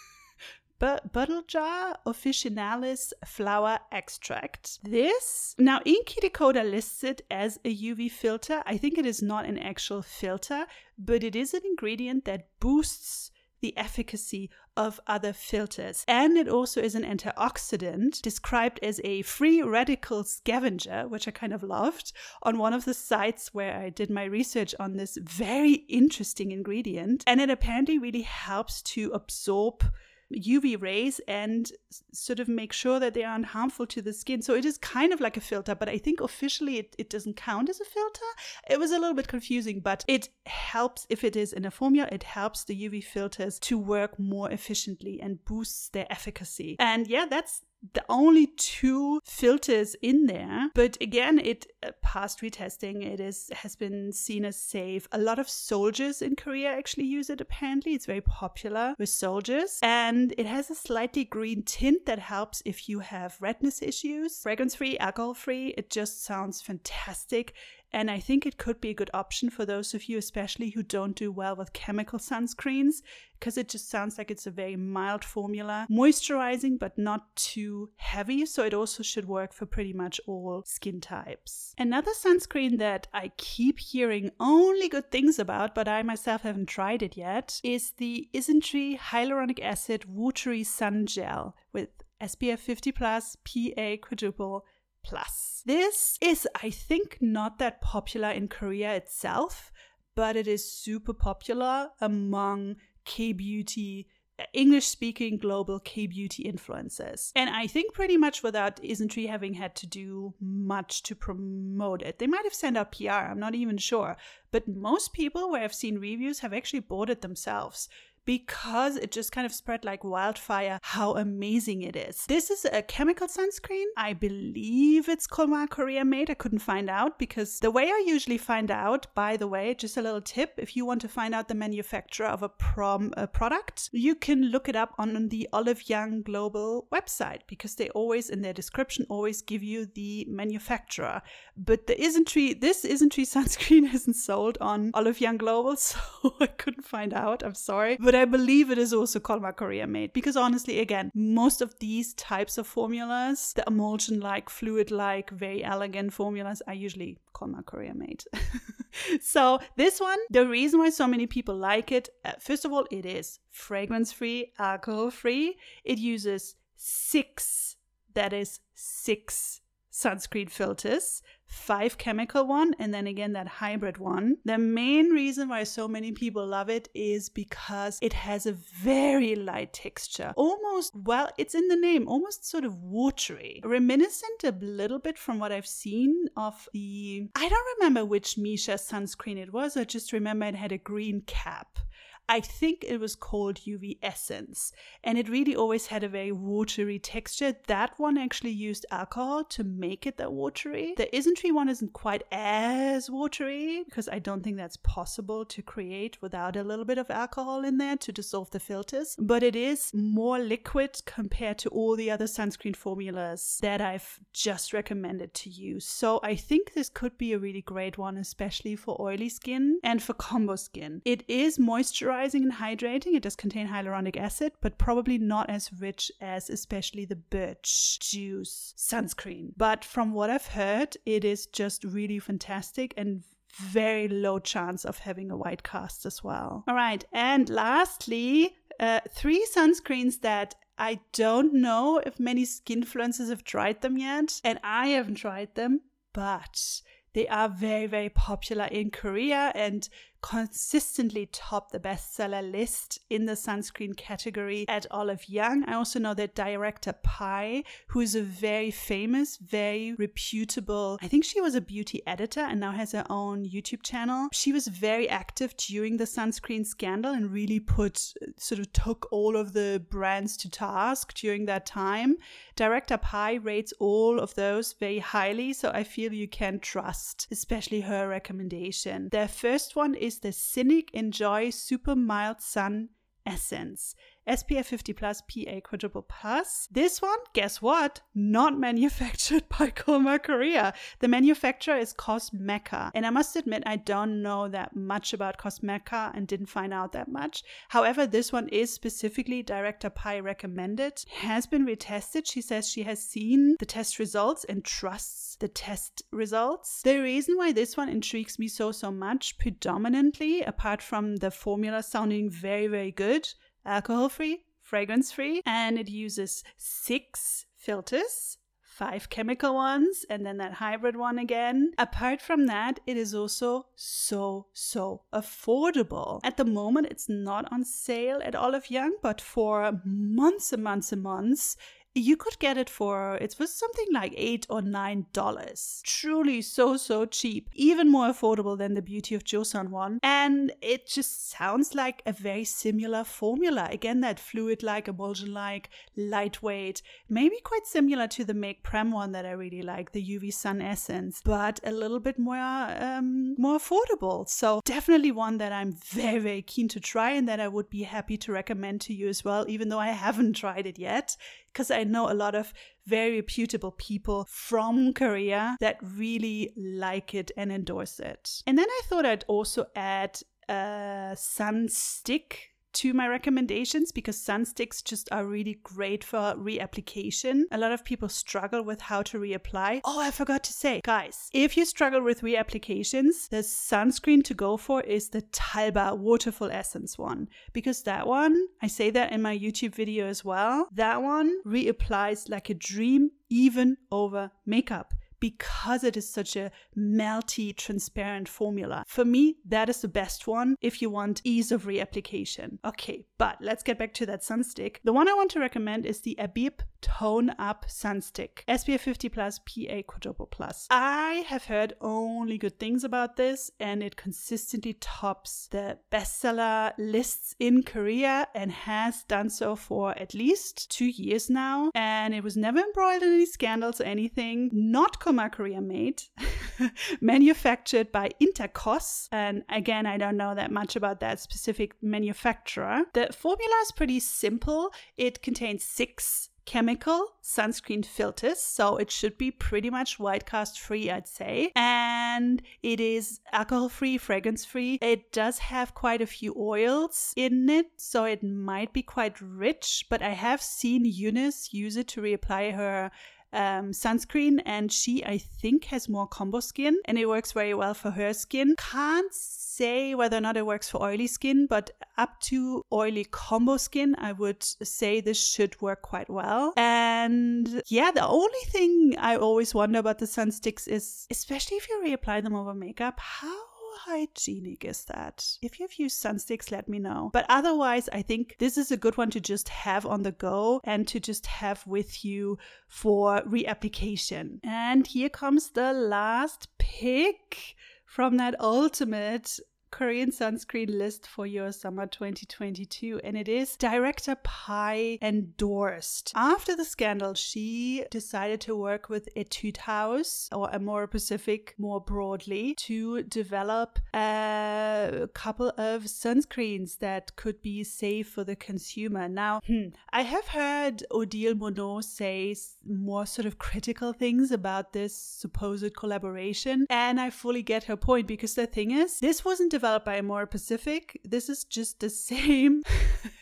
Buddleja 0.80 1.96
officinalis 2.06 3.14
flower 3.26 3.80
extract. 3.92 4.80
This, 4.84 5.56
now 5.58 5.80
INCIDecoder 5.80 6.70
lists 6.70 7.04
it 7.04 7.22
as 7.32 7.58
a 7.64 7.74
UV 7.74 8.12
filter. 8.12 8.62
I 8.66 8.78
think 8.78 8.98
it 8.98 9.06
is 9.06 9.22
not 9.22 9.46
an 9.46 9.58
actual 9.58 10.02
filter, 10.02 10.66
but 10.98 11.24
it 11.24 11.36
is 11.36 11.54
an 11.54 11.62
ingredient 11.66 12.26
that 12.26 12.50
boosts 12.60 13.32
the 13.62 13.78
efficacy 13.78 14.50
of 14.76 15.00
other 15.08 15.32
filters. 15.32 16.04
And 16.08 16.38
it 16.38 16.50
also 16.50 16.82
is 16.82 16.94
an 16.94 17.04
antioxidant 17.04 18.22
described 18.22 18.80
as 18.84 19.00
a 19.04 19.22
free 19.22 19.62
radical 19.62 20.24
scavenger, 20.24 21.08
which 21.08 21.28
I 21.28 21.32
kind 21.32 21.54
of 21.54 21.64
loved 21.64 22.12
on 22.44 22.58
one 22.58 22.74
of 22.74 22.86
the 22.86 22.94
sites 22.94 23.54
where 23.54 23.78
I 23.78 23.90
did 23.90 24.10
my 24.10 24.26
research 24.26 24.76
on 24.80 24.98
this 24.98 25.18
very 25.22 25.86
interesting 25.88 26.52
ingredient. 26.52 27.24
And 27.26 27.40
it 27.40 27.50
apparently 27.50 27.98
really 27.98 28.24
helps 28.24 28.82
to 28.94 29.12
absorb 29.14 29.86
UV 30.34 30.82
rays 30.82 31.22
and 31.28 31.72
sort 32.12 32.40
of 32.40 32.48
make 32.48 32.74
sure 32.74 33.00
that 33.00 33.14
they 33.14 33.24
aren't 33.24 33.46
harmful 33.46 33.86
to 33.88 34.02
the 34.02 34.14
skin. 34.14 34.42
So 34.42 34.56
it 34.56 34.66
is 34.66 34.78
kind 34.78 35.14
of 35.14 35.22
like 35.22 35.38
a 35.38 35.42
filter, 35.42 35.76
but 35.76 35.90
I 35.90 35.98
think 35.98 36.20
officially 36.20 36.78
it, 36.78 36.96
it 36.98 37.10
doesn't 37.10 37.36
count 37.36 37.70
as 37.70 37.80
a 37.80 37.86
filter. 37.86 38.26
It 38.70 38.80
was 38.80 38.92
a 38.92 39.00
little 39.00 39.14
bit 39.14 39.28
confusing, 39.28 39.80
but 39.80 40.04
it 40.08 40.30
helps 40.46 41.06
if 41.10 41.24
it 41.24 41.36
is 41.36 41.54
in 41.54 41.66
a 41.66 41.72
formula, 41.72 42.08
it 42.12 42.24
helps 42.24 42.64
the 42.64 42.90
UV 42.90 43.04
filters 43.04 43.60
to 43.60 43.78
work 43.78 44.18
more 44.20 44.52
efficiently 44.52 45.20
and 45.22 45.44
boosts 45.46 45.90
their 45.90 46.08
efficacy. 46.10 46.76
And 46.80 47.08
yeah, 47.08 47.26
that's 47.30 47.62
the 47.94 48.06
only 48.10 48.48
two 48.48 49.22
filters 49.26 49.96
in 50.02 50.26
there 50.26 50.70
but 50.74 50.98
again 51.02 51.40
it 51.40 51.68
uh, 51.84 51.92
passed 52.02 52.42
retesting. 52.42 53.06
It 53.06 53.20
is 53.20 53.50
has 53.54 53.76
been 53.76 54.12
seen 54.12 54.46
as 54.46 54.56
safe. 54.56 55.08
A 55.12 55.18
lot 55.18 55.40
of 55.40 55.50
soldiers 55.50 56.22
in 56.22 56.36
korea 56.36 56.70
actually 56.70 57.06
use 57.06 57.30
it 57.30 57.42
apparently. 57.42 57.94
It's 57.94 58.06
very 58.06 58.22
popular 58.22 58.96
with 58.98 59.10
soldiers. 59.10 59.80
And 59.84 60.34
it 60.38 60.46
has 60.46 60.70
a 60.70 60.76
slightly 60.76 61.26
green 61.26 61.64
tint 61.64 62.06
that 62.06 62.20
helps 62.20 62.62
if 62.66 62.90
you 62.90 63.00
have 63.00 63.38
redness 63.40 63.82
issues. 63.82 64.42
Fragrance 64.42 64.76
free 64.76 64.98
alcohol 64.98 65.34
free 65.34 65.68
it 65.78 65.90
just 65.90 66.24
sounds 66.24 66.62
fantastic 66.62 67.54
and 67.92 68.12
I 68.12 68.20
think 68.20 68.46
it 68.46 68.58
could 68.58 68.82
be 68.82 68.90
a 68.90 68.96
good 68.96 69.10
option 69.14 69.50
for 69.50 69.66
those 69.66 69.94
of 69.94 70.10
you, 70.10 70.18
especially 70.18 70.70
who 70.70 70.84
don't 70.84 71.16
do 71.16 71.32
well 71.32 71.56
with 71.56 71.74
chemical 71.74 72.20
sunscreens, 72.20 73.02
because 73.40 73.58
it 73.58 73.70
just 73.70 73.90
sounds 73.90 74.18
like 74.18 74.32
it's 74.32 74.48
a 74.48 74.52
very 74.52 74.76
mild 74.76 75.24
formula, 75.24 75.88
moisturizing 75.90 76.78
but 76.80 76.98
not 76.98 77.36
too 77.36 77.90
heavy. 77.98 78.46
So 78.46 78.64
it 78.64 78.74
also 78.74 79.04
should 79.04 79.26
work 79.26 79.54
for 79.54 79.66
pretty 79.66 79.94
much 79.94 80.20
all 80.28 80.64
skin 80.66 81.00
types. 81.00 81.74
Another 81.78 82.12
sunscreen 82.12 82.78
that 82.80 83.08
I 83.14 83.32
keep 83.38 83.80
hearing 83.80 84.32
only 84.40 84.90
good 84.90 85.12
things 85.12 85.40
about, 85.40 85.76
but 85.76 85.88
I 85.88 86.04
myself 86.04 86.42
haven't 86.42 86.68
tried 86.68 87.02
it 87.02 87.16
yet, 87.18 87.60
is 87.64 87.94
the 87.98 88.30
Isntree 88.34 89.00
Hyaluronic 89.00 89.62
Acid 89.62 90.06
Watery 90.06 90.64
Sun 90.64 91.06
Gel 91.06 91.56
with 91.72 91.90
SPF 92.22 92.60
50 92.60 92.92
plus 92.94 93.36
PA 93.44 93.96
quadruple 94.02 94.66
plus. 95.06 95.62
This 95.66 96.18
is, 96.22 96.48
I 96.62 96.70
think, 96.70 97.18
not 97.22 97.60
that 97.60 97.82
popular 97.82 98.30
in 98.30 98.48
Korea 98.48 98.96
itself, 98.96 99.72
but 100.16 100.36
it 100.36 100.48
is 100.48 100.72
super 100.72 101.14
popular 101.14 101.90
among 102.02 102.76
K 103.06 103.34
beauty. 103.34 104.08
Uh, 104.38 104.44
English 104.54 104.86
speaking 104.86 105.38
global 105.38 105.80
K 105.80 106.08
beauty 106.08 106.44
influencers. 106.44 107.32
And 107.36 107.50
I 107.50 107.68
think 107.68 107.94
pretty 107.94 108.18
much 108.18 108.44
without 108.44 108.82
Isntree 108.84 109.30
having 109.30 109.54
had 109.54 109.76
to 109.78 109.88
do 109.88 110.34
much 110.42 111.04
to 111.04 111.16
promote 111.16 112.02
it. 112.02 112.20
They 112.20 112.28
might 112.28 112.44
have 112.44 112.54
sent 112.54 112.78
out 112.78 112.92
PR, 112.92 113.32
I'm 113.32 113.40
not 113.40 113.56
even 113.56 113.78
sure. 113.78 114.18
But 114.52 114.68
most 114.68 115.14
people 115.14 115.50
where 115.50 115.64
I've 115.64 115.74
seen 115.74 116.00
reviews 116.00 116.40
have 116.40 116.54
actually 116.54 116.82
bought 116.82 117.10
it 117.10 117.22
themselves 117.22 117.88
because 118.26 118.98
it 118.98 119.12
just 119.12 119.32
kind 119.32 119.46
of 119.46 119.54
spread 119.54 119.86
like 119.86 120.04
wildfire 120.04 120.80
how 120.82 121.14
amazing 121.16 121.84
it 121.84 121.96
is. 121.96 122.26
This 122.28 122.50
is 122.50 122.66
a 122.66 122.82
chemical 122.82 123.28
sunscreen. 123.28 123.86
I 123.98 124.14
believe 124.14 125.08
it's 125.08 125.28
Kolmar 125.28 125.70
Korea 125.70 126.04
made. 126.04 126.30
I 126.30 126.34
couldn't 126.34 126.60
find 126.60 126.90
out 126.90 127.20
because 127.20 127.60
the 127.60 127.72
way 127.72 127.86
I 127.86 128.04
usually 128.06 128.38
find 128.38 128.72
out, 128.72 129.08
by 129.16 129.38
the 129.38 129.48
way, 129.48 129.74
just 129.74 129.98
a 129.98 130.02
little 130.02 130.22
tip 130.22 130.54
if 130.58 130.76
you 130.76 130.86
want 130.86 131.02
to 131.02 131.08
find 131.08 131.36
out 131.36 131.48
the 131.48 131.56
manufacturer 131.56 132.28
of 132.28 132.44
a, 132.44 132.50
prom, 132.50 133.14
a 133.16 133.28
product, 133.28 133.90
you 133.94 134.16
can 134.16 134.46
look 134.46 134.68
it 134.68 134.76
up 134.76 134.94
on 134.98 135.30
the 135.30 135.48
Olive 135.54 135.90
Young 135.90 136.22
Global 136.22 136.88
website 136.92 137.42
because 137.48 137.76
they 137.76 137.90
always, 137.90 138.30
in 138.30 138.42
their 138.42 138.54
description, 138.54 139.06
always 139.10 139.42
give 139.42 139.64
you 139.64 139.86
the 139.86 140.26
manufacturer. 140.28 141.22
But 141.56 141.88
the 141.88 141.96
Isntree, 141.96 142.60
this 142.60 142.84
Isntree 142.84 143.26
sunscreen 143.36 143.94
isn't 143.94 144.16
sold 144.16 144.58
on 144.60 144.92
Olive 144.94 145.22
Young 145.22 145.38
Global, 145.38 145.76
so 145.90 146.00
I 146.40 146.48
couldn't 146.48 146.86
find 146.86 147.14
out. 147.14 147.44
I'm 147.44 147.56
sorry. 147.56 147.98
But 148.00 148.15
but 148.16 148.22
I 148.22 148.26
believe 148.26 148.72
it 148.72 148.78
is 148.78 148.94
also 148.94 149.20
Kolmar 149.20 149.54
Korea 149.54 149.86
made 149.86 150.14
because 150.14 150.38
honestly, 150.38 150.80
again, 150.80 151.12
most 151.14 151.60
of 151.62 151.78
these 151.80 152.14
types 152.14 152.58
of 152.58 152.66
formulas, 152.66 153.52
the 153.58 153.64
emulsion 153.68 154.22
like, 154.22 154.50
fluid 154.50 154.90
like, 154.90 155.32
very 155.32 155.62
elegant 155.66 156.14
formulas, 156.14 156.62
are 156.66 156.74
usually 156.74 157.18
Kolmar 157.34 157.66
Korea 157.66 157.94
made. 157.94 158.24
so 159.22 159.60
this 159.76 160.00
one, 160.00 160.18
the 160.30 160.48
reason 160.48 160.80
why 160.80 160.92
so 160.92 161.08
many 161.08 161.28
people 161.28 161.58
like 161.58 161.92
it, 161.92 162.08
uh, 162.24 162.32
first 162.40 162.64
of 162.64 162.72
all, 162.72 162.88
it 162.90 163.06
is 163.06 163.40
fragrance 163.50 164.14
free, 164.14 164.54
alcohol 164.60 165.12
free. 165.12 165.58
It 165.84 165.98
uses 165.98 166.56
six, 166.78 167.76
that 168.14 168.32
is 168.32 168.62
six 168.76 169.60
sunscreen 169.92 170.50
filters 170.50 171.22
five 171.48 171.98
chemical 171.98 172.46
one 172.48 172.76
and 172.80 172.94
then 172.94 173.08
again 173.08 173.34
that 173.34 173.48
hybrid 173.48 173.98
one. 173.98 174.38
The 174.46 174.58
main 174.58 175.10
reason 175.10 175.50
why 175.50 175.64
so 175.64 175.88
many 175.88 176.12
people 176.12 176.46
love 176.46 176.70
it 176.70 176.90
is 176.94 177.30
because 177.30 178.00
it 178.02 178.14
has 178.14 178.46
a 178.46 178.54
very 178.54 179.36
light 179.36 179.74
texture. 179.74 180.34
Almost, 180.36 180.94
well, 180.96 181.30
it's 181.38 181.56
in 181.56 181.68
the 181.68 181.76
name, 181.76 182.08
almost 182.08 182.46
sort 182.50 182.66
of 182.66 182.76
watery. 182.82 183.62
Reminiscent 183.64 184.44
a 184.44 184.52
little 184.62 185.00
bit 185.00 185.18
from 185.18 185.40
what 185.40 185.52
I've 185.52 185.68
seen 185.68 186.26
of 186.36 186.68
the, 186.74 187.30
I 187.36 187.50
don't 187.50 187.78
remember 187.80 188.06
which 188.06 188.36
Missha 188.36 188.76
sunscreen 188.76 189.38
it 189.38 189.54
was. 189.54 189.78
I 189.78 189.84
just 189.84 190.14
remember 190.14 190.46
it 190.46 190.56
had 190.56 190.72
a 190.72 190.78
green 190.78 191.22
cap. 191.26 191.80
I 192.28 192.40
think 192.40 192.84
it 192.88 193.00
was 193.00 193.16
called 193.16 193.58
UV 193.58 194.00
Essence, 194.02 194.72
and 195.04 195.18
it 195.18 195.30
really 195.30 195.56
always 195.56 195.88
had 195.88 196.04
a 196.04 196.10
very 196.10 196.32
watery 196.32 196.98
texture. 196.98 197.56
That 197.68 197.94
one 198.00 198.18
actually 198.18 198.52
used 198.52 198.86
alcohol 198.90 199.44
to 199.44 199.64
make 199.64 200.08
it 200.08 200.18
that 200.18 200.34
watery. 200.34 200.96
The 200.98 201.08
Isntree 201.14 201.52
one 201.52 201.70
isn't 201.70 201.94
quite 201.94 202.24
as 202.32 203.12
watery 203.12 203.84
because 203.86 204.10
I 204.10 204.18
don't 204.18 204.44
think 204.44 204.58
that's 204.58 204.78
possible 204.78 205.46
to 205.46 205.62
create 205.62 206.20
without 206.22 206.56
a 206.56 206.64
little 206.64 206.86
bit 206.86 206.98
of 206.98 207.12
alcohol 207.12 207.64
in 207.64 207.78
there 207.78 207.98
to 207.98 208.12
dissolve 208.12 208.50
the 208.50 208.60
filters, 208.60 209.16
but 209.20 209.44
it 209.44 209.56
is 209.56 209.92
more 209.94 210.40
liquid 210.40 211.00
compared 211.06 211.60
to 211.60 211.70
all 211.70 211.96
the 211.96 212.10
other 212.10 212.26
sunscreen 212.26 212.76
formulas 212.76 213.60
that 213.62 213.82
I've 213.82 214.20
just 214.34 214.74
recommended 214.74 215.36
to 215.36 215.50
you. 215.52 215.80
So 215.80 216.20
I 216.24 216.36
think 216.36 216.74
this 216.74 216.90
could 216.90 217.20
be 217.20 217.34
a 217.34 217.40
really 217.40 217.62
great 217.62 218.00
one, 218.00 218.18
especially 218.18 218.76
for 218.76 219.00
oily 219.00 219.30
skin 219.30 219.80
and 219.84 220.02
for 220.02 220.14
combo 220.14 220.56
skin. 220.56 221.04
It 221.06 221.24
is 221.28 221.60
moisturizing 221.60 222.15
moisturizing 222.16 222.44
and 222.44 222.54
hydrating. 222.54 223.16
It 223.16 223.24
does 223.24 223.36
contain 223.36 223.68
hyaluronic 223.68 224.18
acid, 224.18 224.54
but 224.62 224.78
probably 224.78 225.18
not 225.18 225.50
as 225.50 225.72
rich 225.80 226.12
as 226.22 226.50
especially 226.50 227.06
the 227.06 227.16
birch 227.16 228.00
juice 228.00 228.74
sunscreen. 228.78 229.52
But 229.58 229.84
from 229.84 230.14
what 230.14 230.30
I've 230.30 230.48
heard, 230.48 230.98
it 231.06 231.24
is 231.24 231.46
just 231.48 231.84
really 231.84 232.20
fantastic 232.20 232.94
and 232.98 233.24
very 233.58 234.08
low 234.08 234.40
chance 234.40 234.84
of 234.84 235.00
having 235.00 235.32
a 235.32 235.38
white 235.38 235.64
cast 235.64 236.06
as 236.06 236.24
well. 236.24 236.64
All 236.68 236.76
right, 236.76 237.04
and 237.14 237.50
lastly, 237.50 238.56
uh, 238.80 239.00
three 239.10 239.46
sunscreens 239.56 240.22
that 240.22 240.56
I 240.78 241.00
don't 241.14 241.54
know 241.54 242.02
if 242.06 242.20
many 242.20 242.44
skin 242.44 242.84
influencers 242.84 243.30
have 243.30 243.46
tried 243.46 243.82
them 243.82 243.98
yet, 243.98 244.42
and 244.44 244.60
I 244.62 244.88
haven't 244.88 245.16
tried 245.16 245.56
them, 245.56 245.82
but 246.12 246.82
they 247.14 247.28
are 247.30 247.48
very, 247.48 247.88
very 247.88 248.10
popular 248.10 248.66
in 248.66 248.92
Korea 248.92 249.54
and 249.56 249.88
consistently 250.26 251.28
top 251.32 251.70
the 251.70 251.80
bestseller 251.80 252.52
list 252.52 252.98
in 253.12 253.28
the 253.28 253.34
sunscreen 253.34 253.96
category 253.96 254.66
at 254.68 254.88
Olive 254.90 255.30
Young. 255.30 255.64
I 255.66 255.76
also 255.76 256.00
know 256.00 256.16
that 256.16 256.34
director 256.34 256.94
Pai, 257.04 257.64
who 257.90 258.00
is 258.00 258.16
a 258.16 258.24
very 258.24 258.72
famous, 258.72 259.38
very 259.38 259.94
reputable, 259.94 260.98
I 261.00 261.08
think 261.08 261.26
she 261.26 261.42
was 261.42 261.54
a 261.54 261.62
beauty 261.62 262.02
editor 262.08 262.40
and 262.40 262.60
now 262.60 262.72
has 262.72 262.94
her 262.94 263.06
own 263.08 263.46
YouTube 263.46 263.84
channel. 263.84 264.30
She 264.34 264.52
was 264.52 264.68
very 264.68 265.08
active 265.08 265.56
during 265.58 265.98
the 265.98 266.06
sunscreen 266.06 266.66
scandal 266.66 267.14
and 267.14 267.32
really 267.32 267.60
put, 267.60 268.14
uh, 268.20 268.32
sort 268.38 268.60
of 268.60 268.74
took 268.74 269.08
all 269.12 269.38
of 269.38 269.54
the 269.54 269.86
brands 269.92 270.38
to 270.38 270.50
task 270.50 271.14
during 271.14 271.46
that 271.46 271.68
time. 271.68 272.16
Director 272.56 272.98
Pai 272.98 273.38
rates 273.38 273.74
all 273.80 274.20
of 274.20 274.34
those 274.34 274.74
very 274.74 275.00
highly, 275.00 275.54
so 275.54 275.70
I 275.70 275.84
feel 275.84 276.12
you 276.12 276.28
can 276.28 276.60
trust, 276.60 277.28
especially 277.32 277.82
her 277.82 278.08
recommendation. 278.08 279.10
The 279.12 279.28
first 279.28 279.76
one 279.76 279.94
is 279.94 280.15
is 280.16 280.20
the 280.22 280.30
Scinic 280.30 280.92
Enjoy 280.94 281.50
Super 281.50 281.96
Mild 281.96 282.42
Sun 282.42 282.90
Essence. 283.26 283.96
SPF 284.28 284.66
50 284.66 284.94
plus 284.94 285.22
PA 285.22 285.60
quadruple 285.64 286.02
plus. 286.02 286.68
This 286.72 287.02
one, 287.02 287.20
guess 287.34 287.62
what? 287.62 288.02
Not 288.14 288.58
manufactured 288.68 289.44
by 289.50 289.70
Kolmar 289.70 290.22
Korea. 290.22 290.74
The 291.00 291.08
manufacturer 291.08 291.78
is 291.78 291.94
Cosmecca. 291.94 292.92
And 292.96 293.06
I 293.06 293.12
must 293.12 293.36
admit, 293.36 293.64
I 293.66 293.76
don't 293.76 294.22
know 294.22 294.48
that 294.48 294.76
much 294.76 295.14
about 295.14 295.38
Cosmecca 295.38 296.12
and 296.16 296.28
didn't 296.28 296.48
find 296.48 296.74
out 296.74 296.92
that 296.94 297.08
much. 297.08 297.44
However, 297.70 298.08
this 298.08 298.32
one 298.32 298.48
is 298.50 298.74
specifically 298.74 299.44
Director 299.44 299.90
Pai 299.90 300.22
recommended, 300.22 301.04
has 301.12 301.46
been 301.46 301.66
retested. 301.66 302.30
She 302.30 302.42
says 302.42 302.70
she 302.70 302.84
has 302.84 303.02
seen 303.02 303.56
the 303.60 303.66
test 303.66 304.00
results 304.00 304.44
and 304.46 304.64
trusts 304.64 305.36
the 305.40 305.48
test 305.48 306.04
results. 306.12 306.82
The 306.82 307.00
reason 307.00 307.38
why 307.38 307.52
this 307.52 307.78
one 307.78 307.90
intrigues 307.90 308.40
me 308.40 308.48
so, 308.48 308.72
so 308.72 308.92
much, 308.92 309.38
predominantly, 309.38 310.42
apart 310.42 310.82
from 310.82 311.18
the 311.18 311.32
formula 311.32 311.84
sounding 311.84 312.30
very, 312.30 312.68
very 312.68 312.92
good, 312.92 313.28
alcohol 313.66 314.10
free, 314.10 314.44
fragrance 314.62 315.12
free, 315.12 315.42
and 315.46 315.78
it 315.78 315.90
uses 315.90 316.44
six 316.58 317.46
filters 317.58 318.38
five 318.76 319.10
chemical 319.10 319.56
ones 319.56 320.06
and 320.10 320.26
then 320.26 320.36
that 320.38 320.52
hybrid 320.52 320.98
one 320.98 321.18
again. 321.18 321.72
Apart 321.78 322.22
from 322.22 322.46
that, 322.48 322.78
it 322.86 322.98
is 322.98 323.16
also 323.16 323.68
so, 323.76 324.48
so 324.52 325.04
affordable. 325.14 326.20
At 326.26 326.36
the 326.36 326.44
moment, 326.44 326.88
it's 326.92 327.08
not 327.08 327.50
on 327.54 327.64
sale 327.64 328.20
at 328.22 328.36
Olive 328.36 328.70
Young, 328.70 328.98
but 329.02 329.22
for 329.22 329.80
months 329.86 330.52
and 330.52 330.62
months 330.62 330.92
and 330.92 331.02
months, 331.02 331.56
you 331.96 332.18
could 332.18 332.38
get 332.40 332.58
it 332.58 332.70
for 332.70 333.16
it 333.16 333.36
was 333.40 333.54
something 333.54 333.88
like 333.94 334.14
eight 334.18 334.46
or 334.50 334.62
nine 334.62 335.06
dollars. 335.14 335.82
Truly 335.86 336.42
so 336.42 336.76
so 336.76 337.06
cheap 337.06 337.50
even 337.54 337.90
more 337.90 338.08
affordable 338.08 338.58
than 338.58 338.74
the 338.74 338.82
beauty 338.82 339.16
of 339.16 339.24
joseon 339.24 339.70
one. 339.70 340.00
And 340.04 340.52
it 340.62 340.88
just 340.88 341.30
sounds 341.30 341.74
like 341.74 342.02
a 342.06 342.12
very 342.12 342.44
similar 342.44 343.04
formula. 343.06 343.70
Again 343.72 344.02
that 344.02 344.20
fluid 344.20 344.62
like 344.62 344.88
emulsion 344.90 345.34
like 345.34 345.70
lightweight 345.96 346.82
maybe 347.08 347.38
quite 347.44 347.66
similar 347.66 348.08
to 348.08 348.26
the 348.26 348.34
make 348.34 348.64
prem 348.64 348.92
one 348.92 349.12
that 349.14 349.26
i 349.26 349.32
really 349.32 349.62
like 349.62 349.92
the 349.92 350.18
uv 350.18 350.34
sun 350.34 350.62
essence 350.62 351.22
but 351.24 351.60
a 351.64 351.72
little 351.72 352.00
bit 352.00 352.20
more 352.20 352.38
um, 352.38 353.36
more 353.38 353.58
affordable. 353.58 354.28
So 354.28 354.62
definitely 354.66 355.12
one 355.12 355.38
that 355.38 355.54
i'm 355.54 355.72
very 355.72 356.20
very 356.20 356.42
keen 356.42 356.68
to 356.70 356.80
try 356.80 357.12
and 357.12 357.28
that 357.30 357.40
i 357.40 357.48
would 357.48 357.70
be 357.70 357.84
happy 357.84 358.18
to 358.18 358.32
recommend 358.32 358.82
to 358.82 358.94
you 358.94 359.08
as 359.08 359.24
well 359.24 359.46
even 359.48 359.70
though 359.70 359.80
i 359.80 359.90
haven't 359.90 360.34
tried 360.34 360.66
it 360.66 360.78
yet 360.78 361.16
because 361.56 361.72
I 361.72 361.86
know 361.86 362.12
a 362.12 362.14
lot 362.14 362.36
of 362.36 362.54
very 362.86 363.16
reputable 363.16 363.72
people 363.72 364.28
from 364.30 364.92
Korea 364.94 365.56
that 365.62 365.78
really 365.82 366.52
like 366.58 367.16
it 367.16 367.32
and 367.38 367.50
endorse 367.50 368.02
it. 368.02 368.44
And 368.46 368.58
then 368.58 368.68
I 368.70 368.82
thought 368.90 369.06
I'd 369.06 369.24
also 369.30 369.68
add 369.74 370.20
a 370.50 371.16
sun 371.18 371.70
stick 371.70 372.52
to 372.76 372.94
my 372.94 373.08
recommendations 373.08 373.92
because 373.92 374.18
sunsticks 374.18 374.84
just 374.84 375.10
are 375.12 375.26
really 375.26 375.60
great 375.64 376.04
for 376.04 376.36
reapplication. 376.38 377.44
A 377.52 377.58
lot 377.58 377.72
of 377.72 377.86
people 377.86 378.10
struggle 378.10 378.64
with 378.64 378.82
how 378.82 379.02
to 379.04 379.20
reapply. 379.20 379.82
Oh, 379.86 380.00
I 380.00 380.12
forgot 380.12 380.44
to 380.44 380.54
say, 380.54 380.82
guys, 380.84 381.30
if 381.34 381.58
you 381.58 381.66
struggle 381.66 382.04
with 382.04 382.22
reapplications, 382.22 383.30
the 383.30 383.38
sunscreen 383.38 384.24
to 384.26 384.34
go 384.34 384.58
for 384.58 384.82
is 384.82 385.10
the 385.10 385.22
d'Alba 385.22 385.96
Waterful 385.96 386.52
Essence 386.52 386.98
one 386.98 387.30
because 387.54 387.84
that 387.84 388.08
one, 388.08 388.46
I 388.62 388.68
say 388.68 388.90
that 388.92 389.12
in 389.12 389.22
my 389.22 389.38
YouTube 389.38 389.74
video 389.74 390.08
as 390.08 390.26
well, 390.26 390.68
that 390.74 391.02
one 391.02 391.42
reapplies 391.46 392.30
like 392.30 392.50
a 392.50 392.54
dream 392.54 393.12
even 393.30 393.78
over 393.92 394.32
makeup 394.46 394.94
because 395.20 395.84
it 395.84 395.98
is 395.98 396.10
such 396.10 396.36
a 396.36 396.52
melty, 396.78 397.56
transparent 397.56 398.28
formula. 398.28 398.84
For 398.88 399.06
me, 399.06 399.38
that 399.46 399.70
is 399.70 399.82
the 399.82 399.88
best 399.88 400.28
one 400.28 400.56
if 400.62 400.82
you 400.82 400.90
want 400.90 401.22
ease 401.24 401.52
of 401.52 401.66
reapplication. 401.66 402.60
Okay, 402.66 403.06
but 403.18 403.38
let's 403.42 403.64
get 403.64 403.78
back 403.78 403.94
to 403.96 404.06
that 404.06 404.22
sunstick. 404.22 404.78
The 404.84 404.94
one 404.94 405.08
I 405.08 405.14
want 405.14 405.32
to 405.32 405.40
recommend 405.40 405.86
is 405.86 406.02
the 406.02 406.16
Abib 406.20 406.62
Tone 406.86 407.32
Up 407.40 407.66
Sunstick, 407.68 408.44
SPF 408.48 408.80
50 408.80 409.10
plus 409.10 409.40
PA 409.40 409.82
quadruple 409.88 410.28
plus. 410.28 410.68
I 410.70 411.26
have 411.28 411.46
heard 411.46 411.74
only 411.82 412.38
good 412.38 412.60
things 412.60 412.84
about 412.84 413.18
this, 413.18 413.50
and 413.60 413.82
it 413.82 413.96
consistently 413.96 414.74
tops 414.74 415.48
the 415.48 415.80
bestseller 415.92 416.74
lists 416.78 417.36
in 417.40 417.64
Korea 417.64 418.28
and 418.36 418.52
has 418.52 419.04
done 419.06 419.32
so 419.32 419.56
for 419.56 419.98
at 419.98 420.14
least 420.14 420.70
two 420.70 420.86
years 420.86 421.28
now. 421.28 421.72
And 421.74 422.14
it 422.14 422.24
was 422.24 422.38
never 422.38 422.60
embroiled 422.60 423.02
in 423.02 423.14
any 423.16 423.26
scandals 423.26 423.82
or 423.82 423.86
anything. 423.86 424.52
Not 424.54 425.00
Kolmar 425.00 425.32
Korea 425.32 425.62
made, 425.62 426.04
manufactured 427.02 427.92
by 427.92 428.12
Intercos. 428.22 429.10
And 429.12 429.44
again, 429.50 429.88
I 429.88 429.98
don't 429.98 430.18
know 430.18 430.36
that 430.36 430.52
much 430.52 430.76
about 430.76 431.00
that 431.00 431.20
specific 431.20 431.74
manufacturer. 431.82 432.84
The 432.94 433.12
formula 433.12 433.56
is 433.64 433.72
pretty 433.72 434.00
simple. 434.00 434.72
It 434.98 435.24
contains 435.24 435.64
six 435.64 436.30
chemical 436.46 437.08
sunscreen 437.24 437.86
filters, 437.86 438.40
so 438.40 438.78
it 438.78 438.92
should 438.92 439.18
be 439.18 439.32
pretty 439.32 439.70
much 439.70 440.00
white 440.00 440.26
cast 440.26 440.60
free, 440.60 440.90
I'd 440.90 441.08
say. 441.08 441.52
And 441.56 442.42
it 442.62 442.80
is 442.80 443.20
alcohol 443.32 443.70
free, 443.70 443.98
fragrance 443.98 444.46
free. 444.46 444.78
It 444.82 445.12
does 445.12 445.40
have 445.40 445.74
quite 445.74 446.02
a 446.02 446.08
few 446.08 446.36
oils 446.38 447.14
in 447.16 447.50
it, 447.50 447.68
so 447.78 448.06
it 448.06 448.24
might 448.24 448.74
be 448.74 448.84
quite 448.84 449.20
rich, 449.20 449.86
but 449.90 450.02
I 450.02 450.10
have 450.10 450.42
seen 450.42 450.86
Eunice 450.86 451.54
use 451.54 451.78
it 451.78 451.88
to 451.90 452.02
reapply 452.02 452.54
her 452.56 452.92
um, 453.36 453.72
sunscreen, 453.72 454.42
and 454.46 454.72
she, 454.72 455.06
I 455.06 455.18
think, 455.18 455.66
has 455.66 455.90
more 455.90 456.08
combo 456.08 456.40
skin, 456.40 456.80
and 456.86 456.98
it 456.98 457.08
works 457.08 457.32
very 457.32 457.54
well 457.54 457.74
for 457.74 457.92
her 457.92 458.14
skin. 458.14 458.56
Can't 458.58 459.14
say 459.14 459.96
whether 459.96 460.18
or 460.18 460.22
not 460.22 460.38
it 460.38 460.46
works 460.46 460.70
for 460.70 460.82
oily 460.82 461.08
skin, 461.08 461.48
but 461.48 461.72
up 461.98 462.20
to 462.22 462.66
oily 462.72 463.06
combo 463.06 463.58
skin, 463.58 463.96
I 463.98 464.12
would 464.14 464.44
say 464.44 465.02
this 465.02 465.22
should 465.22 465.62
work 465.62 465.82
quite 465.82 466.10
well. 466.10 466.54
And 466.58 467.62
yeah, 467.68 467.92
the 467.92 468.06
only 468.06 468.46
thing 468.48 468.96
I 468.98 469.16
always 469.18 469.54
wonder 469.54 469.80
about 469.80 470.00
the 470.00 470.08
sun 470.08 470.32
sticks 470.32 470.68
is, 470.68 471.08
especially 471.12 471.58
if 471.58 471.70
you 471.70 471.82
reapply 471.86 472.24
them 472.24 472.36
over 472.36 472.54
makeup, 472.54 473.00
how 473.00 473.55
hygienic 473.78 474.66
is 474.66 474.86
that? 474.86 475.26
If 475.42 475.60
you've 475.60 475.80
used 475.80 476.04
sunsticks, 476.04 476.52
let 476.52 476.68
me 476.68 476.80
know. 476.80 477.10
But 477.14 477.26
otherwise, 477.30 477.90
I 477.92 478.02
think 478.02 478.36
this 478.40 478.58
is 478.58 478.72
a 478.72 478.78
good 478.78 478.98
one 478.98 479.10
to 479.12 479.20
just 479.20 479.50
have 479.50 479.86
on 479.86 480.04
the 480.04 480.12
go 480.12 480.62
and 480.64 480.88
to 480.88 481.00
just 481.00 481.26
have 481.26 481.66
with 481.68 482.04
you 482.04 482.38
for 482.68 483.22
reapplication. 483.22 484.40
And 484.44 484.88
here 484.88 485.10
comes 485.10 485.50
the 485.50 485.74
last 485.74 486.48
pick 486.58 487.56
from 487.86 488.18
that 488.18 488.36
ultimate 488.40 489.40
Korean 489.76 490.10
sunscreen 490.10 490.70
list 490.70 491.06
for 491.06 491.28
your 491.28 491.52
summer 491.52 491.86
2022, 491.86 493.02
and 493.04 493.18
it 493.18 493.28
is 493.28 493.58
Director 493.58 494.16
Pai 494.24 494.98
endorsed. 495.02 496.14
After 496.16 496.56
the 496.56 496.64
scandal, 496.64 497.14
she 497.14 497.84
decided 497.92 498.40
to 498.40 498.56
work 498.56 498.88
with 498.88 499.10
Etude 499.18 499.58
House 499.58 500.30
or 500.32 500.50
Amore 500.56 500.88
Pacific 500.88 501.56
more 501.58 501.82
broadly 501.82 502.56
to 502.60 503.04
develop 503.04 503.78
a 503.94 505.10
couple 505.14 505.50
of 505.58 505.84
sunscreens 505.84 506.78
that 506.78 507.14
could 507.18 507.42
be 507.42 507.62
safe 507.66 508.08
for 508.08 508.24
the 508.24 508.38
consumer. 508.38 509.10
Now, 509.10 509.42
hmm, 509.46 509.76
I 509.90 510.04
have 510.04 510.30
heard 510.30 510.86
Odile 510.90 511.34
Monod 511.34 511.84
say 511.84 512.34
more 512.66 513.06
sort 513.06 513.26
of 513.26 513.40
critical 513.40 513.92
things 513.92 514.32
about 514.32 514.72
this 514.72 514.96
supposed 514.96 515.76
collaboration, 515.76 516.66
and 516.70 516.98
I 516.98 517.10
fully 517.10 517.44
get 517.44 517.66
her 517.66 517.76
point 517.76 518.08
because 518.08 518.36
the 518.36 518.48
thing 518.48 518.72
is, 518.72 519.02
this 519.02 519.26
wasn't 519.26 519.52
developed 519.52 519.65
by 519.66 519.98
Amore 519.98 520.28
Pacific. 520.28 521.02
This 521.04 521.28
is 521.28 521.44
just 521.44 521.80
the 521.80 521.90
same, 522.12 522.62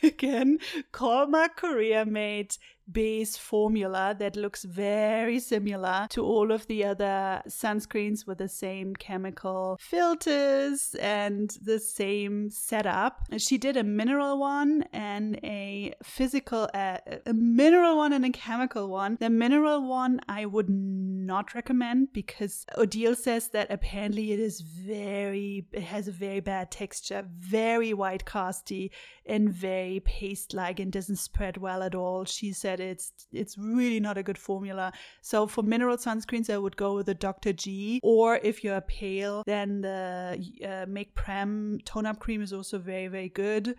again, 0.03 0.59
Kolmar 0.91 1.47
Korea 1.55 2.05
made 2.05 2.57
base 2.91 3.37
formula 3.37 4.15
that 4.19 4.35
looks 4.35 4.63
very 4.63 5.39
similar 5.39 6.07
to 6.09 6.23
all 6.23 6.51
of 6.51 6.67
the 6.67 6.83
other 6.83 7.41
sunscreens 7.47 8.27
with 8.27 8.37
the 8.37 8.49
same 8.49 8.95
chemical 8.95 9.77
filters 9.79 10.95
and 11.01 11.57
the 11.61 11.79
same 11.79 12.49
setup. 12.49 13.21
She 13.37 13.57
did 13.57 13.77
a 13.77 13.83
mineral 13.83 14.39
one 14.39 14.83
and 14.93 15.39
a 15.43 15.93
physical, 16.03 16.69
uh, 16.73 16.97
a 17.25 17.33
mineral 17.33 17.97
one 17.97 18.13
and 18.13 18.25
a 18.25 18.31
chemical 18.31 18.89
one. 18.89 19.17
The 19.19 19.29
mineral 19.29 19.87
one 19.87 20.19
I 20.27 20.45
would 20.45 20.69
not 20.69 21.55
recommend 21.55 22.13
because 22.13 22.65
Odile 22.77 23.15
says 23.15 23.49
that 23.49 23.71
apparently 23.71 24.31
it 24.31 24.39
is 24.39 24.61
very, 24.61 25.67
it 25.71 25.83
has 25.83 26.07
a 26.07 26.11
very 26.11 26.39
bad 26.39 26.71
texture, 26.71 27.25
very 27.39 27.93
white 27.93 28.25
casty 28.25 28.89
and 29.25 29.53
very 29.53 30.01
paste 30.01 30.53
like 30.53 30.79
and 30.79 30.91
doesn't 30.91 31.15
spread 31.15 31.57
well 31.57 31.81
at 31.81 31.95
all. 31.95 32.25
She 32.25 32.51
said 32.51 32.72
that 32.77 32.83
it's 32.83 33.11
it's 33.31 33.57
really 33.57 33.99
not 33.99 34.17
a 34.17 34.23
good 34.23 34.37
formula. 34.37 34.91
So 35.21 35.47
for 35.47 35.63
mineral 35.63 35.97
sunscreens, 35.97 36.49
I 36.49 36.57
would 36.57 36.77
go 36.77 36.95
with 36.95 37.05
the 37.05 37.13
Dr. 37.13 37.53
G. 37.53 37.99
Or 38.03 38.39
if 38.43 38.63
you're 38.63 38.81
pale, 38.81 39.43
then 39.45 39.81
the 39.81 40.39
uh, 40.65 40.85
Make 40.89 41.15
Prem 41.15 41.79
tone 41.85 42.05
up 42.05 42.19
cream 42.19 42.41
is 42.41 42.53
also 42.53 42.79
very 42.79 43.07
very 43.07 43.29
good 43.29 43.75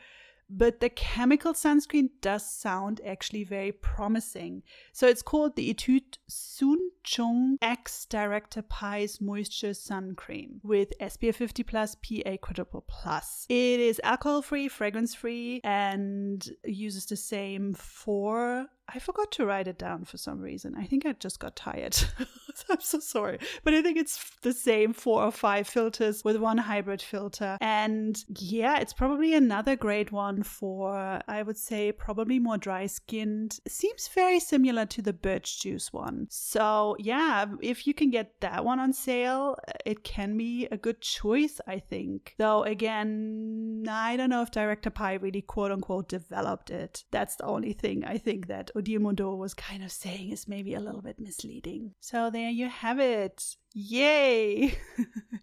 but 0.51 0.81
the 0.81 0.91
chemical 0.91 1.53
sunscreen 1.53 2.11
does 2.21 2.49
sound 2.49 3.01
actually 3.05 3.45
very 3.45 3.73
promising. 3.73 4.63
So 4.93 5.09
it's 5.09 5.23
called 5.23 5.57
the 5.57 5.73
Etude 5.73 6.19
Soon 6.29 6.91
Jung 7.07 7.59
X 7.63 8.07
Director 8.07 8.63
Pai's 8.63 9.21
Moisture 9.21 9.75
Sun 9.75 10.15
Cream 10.17 10.61
with 10.63 10.93
SPF 11.01 11.37
50 11.37 11.63
plus 11.63 11.95
PA 11.97 12.37
quadruple 12.41 12.85
plus. 12.87 13.47
It 13.49 13.81
is 13.81 14.01
alcohol 14.05 14.43
free, 14.43 14.69
fragrance 14.69 15.15
free, 15.15 15.61
and 15.65 16.47
uses 16.65 17.07
the 17.07 17.17
same 17.17 17.75
four 17.75 18.67
I 18.89 18.99
forgot 18.99 19.33
to 19.33 19.47
write 19.47 19.67
it 19.67 19.79
down 19.79 20.05
for 20.05 20.19
some 20.19 20.41
reason. 20.41 20.75
I 20.77 20.85
think 20.85 21.07
I 21.07 21.13
just 21.13 21.41
got 21.41 21.57
tired. 21.57 21.97
I'm 22.71 22.81
so 22.81 23.01
sorry. 23.01 23.39
But 23.65 23.75
I 23.75 23.83
think 23.83 23.99
it's 23.99 24.31
the 24.43 24.53
same 24.53 24.93
four 24.93 25.23
or 25.23 25.33
five 25.33 25.67
filters 25.67 26.23
with 26.25 26.37
one 26.37 26.59
hybrid 26.59 27.03
filter. 27.03 27.57
And 27.61 28.23
yeah, 28.29 28.79
it's 28.79 28.93
probably 28.93 29.35
another 29.35 29.75
great 29.75 30.13
one 30.13 30.43
for, 30.43 31.21
I 31.27 31.43
would 31.43 31.57
say, 31.57 31.93
probably 31.93 32.39
more 32.39 32.59
dry 32.59 32.87
skinned. 32.87 33.59
Seems 33.67 34.09
very 34.09 34.39
similar 34.39 34.87
to 34.87 35.03
the 35.03 35.13
birch 35.13 35.61
juice 35.63 35.93
one. 35.93 36.27
So 36.31 36.97
yeah, 36.99 37.47
if 37.63 37.87
you 37.87 37.95
can 37.95 38.11
get 38.11 38.41
that 38.41 38.65
one 38.65 38.79
on 38.79 38.93
sale, 38.93 39.57
uh, 39.67 39.73
it 39.85 40.05
can 40.05 40.37
be 40.37 40.69
a 40.71 40.77
good 40.77 41.01
choice, 41.01 41.61
I 41.67 41.79
think. 41.79 42.35
Though 42.39 42.63
again, 42.65 43.85
I 43.89 44.17
don't 44.17 44.31
know 44.31 44.43
if 44.43 44.51
Director 44.51 44.91
Pie 44.91 45.15
really 45.15 45.43
quote 45.43 45.73
unquote 45.73 46.09
developed 46.09 46.71
it. 46.71 47.05
That's 47.11 47.37
the 47.37 47.47
only 47.47 47.73
thing 47.73 48.05
I 48.05 48.19
think 48.19 48.47
that 48.49 48.71
Odile 48.77 49.39
was 49.39 49.55
kind 49.55 49.85
of 49.85 49.93
saying 49.93 50.31
is 50.31 50.49
maybe 50.49 50.75
a 50.75 50.81
little 50.81 51.03
bit 51.03 51.19
misleading. 51.19 51.93
So 52.01 52.31
there 52.31 52.51
you 52.51 52.69
have 52.69 52.99
it. 52.99 53.57
Yay! 53.77 54.79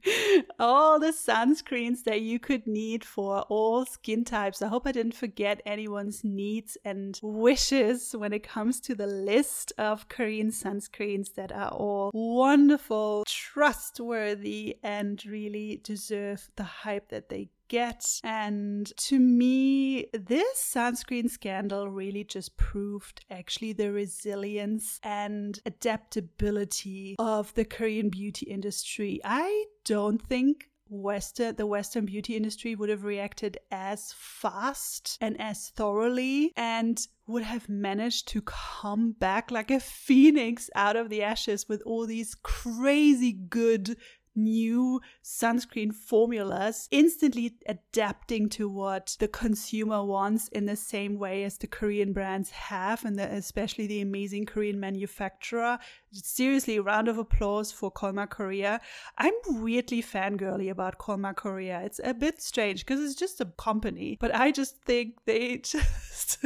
all 0.59 0.99
the 0.99 1.11
sunscreens 1.11 2.03
that 2.05 2.21
you 2.21 2.39
could 2.39 2.65
need 2.65 3.03
for 3.03 3.41
all 3.49 3.85
skin 3.85 4.23
types. 4.23 4.61
I 4.61 4.67
hope 4.67 4.87
I 4.87 4.93
didn't 4.93 5.15
forget 5.15 5.61
anyone's 5.65 6.23
needs 6.23 6.77
and 6.85 7.19
wishes 7.21 8.15
when 8.15 8.31
it 8.31 8.43
comes 8.43 8.79
to 8.81 8.95
the 8.95 9.07
list 9.07 9.73
of 9.77 10.07
Korean 10.07 10.51
sunscreens 10.51 11.33
that 11.35 11.51
are 11.51 11.71
all 11.71 12.11
wonderful, 12.13 13.25
trustworthy, 13.27 14.77
and 14.81 15.23
really 15.25 15.81
deserve 15.83 16.49
the 16.55 16.63
hype 16.63 17.09
that 17.09 17.27
they 17.27 17.49
get. 17.71 18.19
And 18.21 18.91
to 18.97 19.17
me, 19.17 20.07
this 20.13 20.73
sunscreen 20.75 21.29
scandal 21.29 21.89
really 21.89 22.25
just 22.25 22.57
proved 22.57 23.23
actually 23.31 23.71
the 23.71 23.93
resilience 23.93 24.99
and 25.03 25.57
adaptability 25.65 27.15
of 27.17 27.53
the 27.53 27.63
Korean 27.63 28.09
beauty 28.09 28.45
industry. 28.47 29.21
I 29.23 29.65
don't 29.85 30.21
think 30.21 30.67
Western 30.91 31.55
the 31.55 31.65
Western 31.65 32.05
beauty 32.05 32.35
industry 32.35 32.75
would 32.75 32.89
have 32.89 33.05
reacted 33.05 33.57
as 33.71 34.13
fast 34.17 35.17
and 35.21 35.39
as 35.39 35.69
thoroughly 35.69 36.51
and 36.57 37.07
would 37.27 37.43
have 37.43 37.69
managed 37.69 38.27
to 38.27 38.41
come 38.41 39.13
back 39.13 39.49
like 39.51 39.71
a 39.71 39.79
phoenix 40.05 40.69
out 40.75 40.97
of 40.97 41.07
the 41.09 41.23
ashes 41.23 41.69
with 41.69 41.81
all 41.85 42.05
these 42.05 42.35
crazy 42.43 43.31
good 43.31 43.95
new 44.35 45.01
sunscreen 45.23 45.93
formulas, 45.93 46.87
instantly 46.91 47.55
adapting 47.67 48.49
to 48.49 48.69
what 48.69 49.15
the 49.19 49.27
consumer 49.27 50.03
wants 50.03 50.47
in 50.49 50.65
the 50.65 50.75
same 50.75 51.17
way 51.17 51.43
as 51.43 51.57
the 51.57 51.67
Korean 51.67 52.13
brands 52.13 52.49
have, 52.51 53.03
and 53.05 53.17
the, 53.17 53.31
especially 53.31 53.87
the 53.87 54.01
amazing 54.01 54.45
Korean 54.45 54.79
manufacturer. 54.79 55.79
Seriously, 56.13 56.79
round 56.79 57.07
of 57.07 57.17
applause 57.17 57.71
for 57.71 57.91
Kolmar 57.91 58.29
Korea. 58.29 58.81
I'm 59.17 59.33
weirdly 59.47 60.03
fangirly 60.03 60.69
about 60.69 60.97
Kolmar 60.97 61.35
Korea. 61.35 61.81
It's 61.81 62.01
a 62.03 62.13
bit 62.13 62.41
strange 62.41 62.85
because 62.85 63.01
it's 63.01 63.15
just 63.15 63.39
a 63.41 63.45
company, 63.45 64.17
but 64.19 64.35
I 64.35 64.51
just 64.51 64.77
think 64.81 65.15
they 65.25 65.57
just 65.63 66.45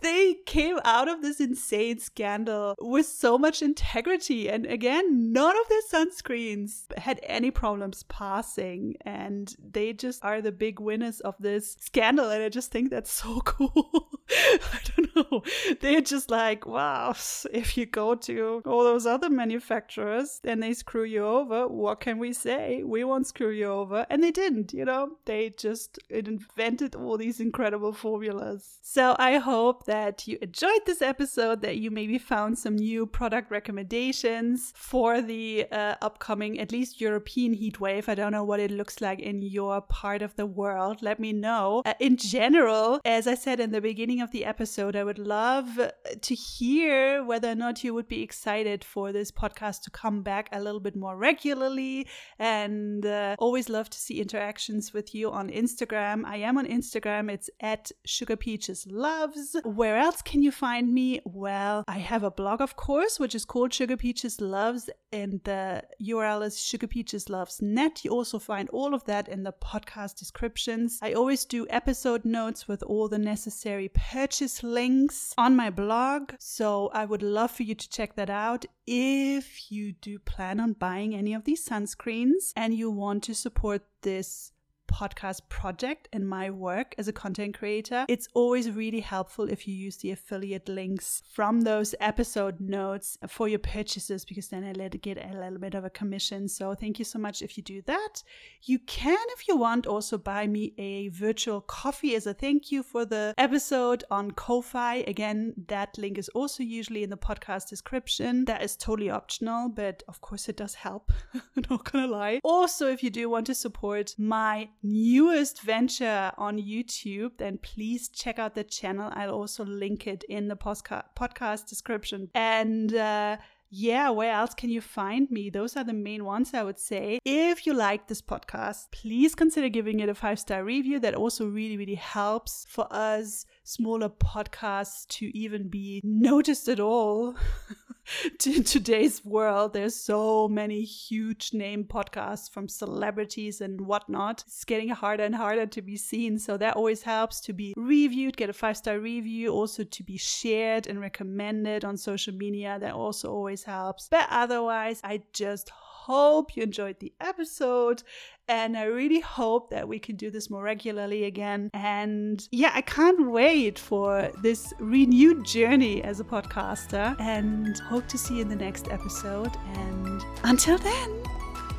they 0.00 0.34
came 0.46 0.78
out 0.84 1.08
of 1.08 1.22
this 1.22 1.40
insane 1.40 1.98
scandal 1.98 2.74
with 2.80 3.06
so 3.06 3.38
much 3.38 3.62
integrity. 3.62 4.48
And 4.48 4.66
again, 4.66 5.32
none 5.32 5.56
of 5.56 5.68
their 5.68 5.82
sunscreens 5.92 6.84
had 6.98 7.20
any 7.22 7.50
problems 7.50 8.02
passing 8.04 8.96
and 9.02 9.54
they 9.62 9.92
just 9.92 10.24
are 10.24 10.40
the 10.40 10.52
big 10.52 10.80
winners 10.80 11.20
of 11.20 11.34
this 11.38 11.76
scandal 11.80 12.30
and 12.30 12.42
i 12.42 12.48
just 12.48 12.70
think 12.70 12.90
that's 12.90 13.10
so 13.10 13.40
cool 13.44 14.08
i 14.30 14.78
don't 14.96 15.16
know 15.16 15.42
they're 15.80 16.00
just 16.00 16.30
like 16.30 16.66
wow 16.66 17.14
if 17.52 17.76
you 17.76 17.86
go 17.86 18.14
to 18.14 18.62
all 18.66 18.84
those 18.84 19.03
other 19.06 19.30
manufacturers 19.30 20.40
and 20.44 20.62
they 20.62 20.74
screw 20.74 21.04
you 21.04 21.24
over 21.24 21.68
what 21.68 22.00
can 22.00 22.18
we 22.18 22.32
say 22.32 22.82
we 22.84 23.04
won't 23.04 23.26
screw 23.26 23.50
you 23.50 23.66
over 23.66 24.06
and 24.10 24.22
they 24.22 24.30
didn't 24.30 24.72
you 24.72 24.84
know 24.84 25.10
they 25.24 25.50
just 25.50 25.98
invented 26.10 26.94
all 26.94 27.16
these 27.16 27.40
incredible 27.40 27.92
formulas 27.92 28.78
so 28.82 29.14
i 29.18 29.38
hope 29.38 29.86
that 29.86 30.26
you 30.26 30.38
enjoyed 30.42 30.80
this 30.86 31.02
episode 31.02 31.60
that 31.62 31.76
you 31.76 31.90
maybe 31.90 32.18
found 32.18 32.58
some 32.58 32.76
new 32.76 33.06
product 33.06 33.50
recommendations 33.50 34.72
for 34.76 35.20
the 35.20 35.66
uh, 35.72 35.94
upcoming 36.02 36.58
at 36.58 36.72
least 36.72 37.00
European 37.00 37.52
heat 37.52 37.80
wave. 37.80 38.08
I 38.08 38.14
don't 38.14 38.32
know 38.32 38.44
what 38.44 38.60
it 38.60 38.70
looks 38.70 39.00
like 39.00 39.20
in 39.20 39.42
your 39.42 39.80
part 39.80 40.22
of 40.22 40.36
the 40.36 40.46
world. 40.46 41.02
Let 41.02 41.20
me 41.20 41.32
know. 41.32 41.82
Uh, 41.84 41.94
in 42.00 42.16
general, 42.16 43.00
as 43.04 43.26
I 43.26 43.34
said 43.34 43.60
in 43.60 43.70
the 43.70 43.80
beginning 43.80 44.20
of 44.20 44.30
the 44.30 44.44
episode, 44.44 44.96
I 44.96 45.04
would 45.04 45.18
love 45.18 45.80
to 46.20 46.34
hear 46.34 47.24
whether 47.24 47.50
or 47.50 47.54
not 47.54 47.84
you 47.84 47.94
would 47.94 48.08
be 48.08 48.22
excited 48.22 48.84
for 48.94 49.12
this 49.12 49.32
podcast 49.32 49.82
to 49.82 49.90
come 49.90 50.22
back 50.22 50.48
a 50.52 50.60
little 50.60 50.78
bit 50.78 50.94
more 50.94 51.16
regularly. 51.16 52.06
And 52.38 53.04
uh, 53.04 53.34
always 53.40 53.68
love 53.68 53.90
to 53.90 53.98
see 53.98 54.20
interactions 54.20 54.92
with 54.94 55.16
you 55.16 55.32
on 55.32 55.50
Instagram. 55.50 56.24
I 56.24 56.36
am 56.36 56.56
on 56.58 56.66
Instagram. 56.66 57.28
It's 57.28 57.50
at 57.60 57.90
Sugar 58.06 58.36
Peaches 58.36 58.86
Loves. 58.88 59.56
Where 59.64 59.96
else 59.96 60.22
can 60.22 60.42
you 60.44 60.52
find 60.52 60.94
me? 60.94 61.20
Well, 61.24 61.82
I 61.88 61.98
have 61.98 62.22
a 62.22 62.30
blog, 62.30 62.60
of 62.60 62.76
course, 62.76 63.18
which 63.18 63.34
is 63.34 63.44
called 63.44 63.74
Sugar 63.74 63.96
Peaches 63.96 64.40
Loves, 64.40 64.88
and 65.12 65.40
the 65.42 65.82
URL 66.00 66.46
is 66.46 66.60
Sugar 66.60 66.86
Peaches 66.86 67.28
Loves 67.28 67.60
Net. 67.60 68.04
You 68.04 68.12
also 68.12 68.38
find 68.38 68.68
all 68.70 68.94
of 68.94 69.04
that 69.06 69.28
in 69.28 69.42
the 69.42 69.54
podcast 69.54 70.18
descriptions. 70.18 71.00
I 71.02 71.14
always 71.14 71.44
do 71.44 71.66
episode 71.68 72.24
notes 72.24 72.68
with 72.68 72.84
all 72.84 73.08
the 73.08 73.18
necessary 73.18 73.88
purchase 73.88 74.62
links 74.62 75.34
on 75.36 75.56
my 75.56 75.70
blog. 75.70 76.32
So 76.38 76.90
I 76.94 77.04
would 77.04 77.22
love 77.22 77.50
for 77.50 77.64
you 77.64 77.74
to 77.74 77.88
check 77.88 78.14
that 78.14 78.30
out 78.30 78.66
if 78.86 79.70
you 79.70 79.92
do 79.92 80.18
plan 80.18 80.60
on 80.60 80.72
buying 80.72 81.14
any 81.14 81.34
of 81.34 81.44
these 81.44 81.66
sunscreens 81.66 82.52
and 82.56 82.74
you 82.74 82.90
want 82.90 83.22
to 83.24 83.34
support 83.34 83.82
this 84.02 84.52
podcast 84.86 85.40
project 85.48 86.08
and 86.12 86.28
my 86.28 86.50
work 86.50 86.94
as 86.98 87.08
a 87.08 87.12
content 87.12 87.58
creator, 87.58 88.04
it's 88.08 88.28
always 88.34 88.70
really 88.70 89.00
helpful 89.00 89.48
if 89.48 89.66
you 89.66 89.74
use 89.74 89.96
the 89.98 90.10
affiliate 90.10 90.68
links 90.68 91.22
from 91.32 91.60
those 91.62 91.94
episode 92.00 92.60
notes 92.60 93.18
for 93.28 93.48
your 93.48 93.58
purchases 93.58 94.24
because 94.24 94.48
then 94.48 94.64
I 94.64 94.72
let 94.72 95.00
get 95.02 95.18
a 95.18 95.38
little 95.38 95.58
bit 95.58 95.74
of 95.74 95.84
a 95.84 95.90
commission. 95.90 96.48
So 96.48 96.74
thank 96.74 96.98
you 96.98 97.04
so 97.04 97.18
much 97.18 97.42
if 97.42 97.56
you 97.56 97.62
do 97.62 97.82
that. 97.82 98.22
You 98.62 98.78
can, 98.80 99.18
if 99.30 99.48
you 99.48 99.56
want, 99.56 99.86
also 99.86 100.18
buy 100.18 100.46
me 100.46 100.74
a 100.78 101.08
virtual 101.08 101.60
coffee 101.60 102.14
as 102.14 102.26
a 102.26 102.34
thank 102.34 102.70
you 102.70 102.82
for 102.82 103.04
the 103.04 103.34
episode 103.38 104.04
on 104.10 104.30
Ko-Fi. 104.32 104.96
Again, 105.06 105.54
that 105.68 105.96
link 105.98 106.18
is 106.18 106.28
also 106.30 106.62
usually 106.62 107.02
in 107.02 107.10
the 107.10 107.16
podcast 107.16 107.68
description. 107.68 108.44
That 108.44 108.62
is 108.62 108.76
totally 108.76 109.10
optional, 109.10 109.68
but 109.68 110.02
of 110.08 110.20
course 110.20 110.48
it 110.48 110.56
does 110.56 110.74
help. 110.74 111.12
Not 111.70 111.90
gonna 111.90 112.06
lie. 112.06 112.40
Also, 112.44 112.90
if 112.90 113.02
you 113.02 113.10
do 113.10 113.28
want 113.28 113.46
to 113.46 113.54
support 113.54 114.14
my 114.18 114.68
newest 114.84 115.62
venture 115.62 116.30
on 116.38 116.58
YouTube, 116.58 117.32
then 117.38 117.58
please 117.58 118.08
check 118.08 118.38
out 118.38 118.54
the 118.54 118.64
channel. 118.64 119.10
I'll 119.14 119.34
also 119.34 119.64
link 119.64 120.06
it 120.06 120.22
in 120.28 120.48
the 120.48 120.56
podcast 120.56 121.68
description. 121.68 122.30
And 122.34 122.94
uh, 122.94 123.38
yeah, 123.76 124.10
where 124.10 124.32
else 124.32 124.54
can 124.54 124.70
you 124.70 124.80
find 124.80 125.28
me? 125.30 125.50
Those 125.50 125.76
are 125.76 125.82
the 125.82 125.92
main 125.92 126.24
ones 126.24 126.54
I 126.54 126.62
would 126.62 126.78
say. 126.78 127.18
If 127.24 127.66
you 127.66 127.74
like 127.74 128.06
this 128.06 128.22
podcast, 128.22 128.92
please 128.92 129.34
consider 129.34 129.68
giving 129.68 129.98
it 129.98 130.08
a 130.08 130.14
five 130.14 130.38
star 130.38 130.62
review. 130.62 131.00
That 131.00 131.16
also 131.16 131.48
really, 131.48 131.76
really 131.76 131.96
helps 131.96 132.66
for 132.68 132.86
us 132.90 133.46
smaller 133.64 134.10
podcasts 134.10 135.08
to 135.08 135.36
even 135.36 135.68
be 135.68 136.00
noticed 136.04 136.68
at 136.68 136.78
all. 136.78 137.34
in 138.46 138.64
today's 138.64 139.24
world, 139.24 139.72
there's 139.72 139.96
so 139.96 140.48
many 140.48 140.82
huge 140.82 141.52
name 141.52 141.84
podcasts 141.84 142.50
from 142.50 142.68
celebrities 142.68 143.60
and 143.60 143.80
whatnot. 143.80 144.44
It's 144.46 144.64
getting 144.64 144.88
harder 144.90 145.24
and 145.24 145.34
harder 145.34 145.66
to 145.66 145.82
be 145.82 145.96
seen. 145.96 146.38
So 146.38 146.56
that 146.58 146.76
always 146.76 147.02
helps 147.02 147.40
to 147.42 147.52
be 147.52 147.74
reviewed, 147.76 148.36
get 148.36 148.50
a 148.50 148.52
five 148.52 148.76
star 148.76 148.98
review, 148.98 149.50
also 149.50 149.84
to 149.84 150.02
be 150.02 150.16
shared 150.16 150.86
and 150.86 151.00
recommended 151.00 151.84
on 151.84 151.96
social 151.96 152.34
media. 152.34 152.78
That 152.80 152.94
also 152.94 153.32
always 153.32 153.64
helps. 153.64 154.08
But 154.08 154.26
otherwise, 154.30 155.00
I 155.02 155.22
just 155.32 155.70
hope 156.06 156.56
you 156.56 156.62
enjoyed 156.62 157.00
the 157.00 157.12
episode. 157.20 158.02
And 158.46 158.76
I 158.76 158.84
really 158.84 159.20
hope 159.20 159.70
that 159.70 159.88
we 159.88 159.98
can 159.98 160.16
do 160.16 160.30
this 160.30 160.50
more 160.50 160.62
regularly 160.62 161.24
again. 161.24 161.70
And 161.72 162.46
yeah, 162.52 162.72
I 162.74 162.82
can't 162.82 163.30
wait 163.30 163.78
for 163.78 164.30
this 164.42 164.74
renewed 164.78 165.44
journey 165.46 166.02
as 166.02 166.20
a 166.20 166.24
podcaster 166.24 167.18
and 167.20 167.78
hope 167.78 168.06
to 168.08 168.18
see 168.18 168.36
you 168.36 168.42
in 168.42 168.48
the 168.48 168.56
next 168.56 168.88
episode. 168.88 169.52
And 169.76 170.22
until 170.44 170.76
then, 170.76 171.24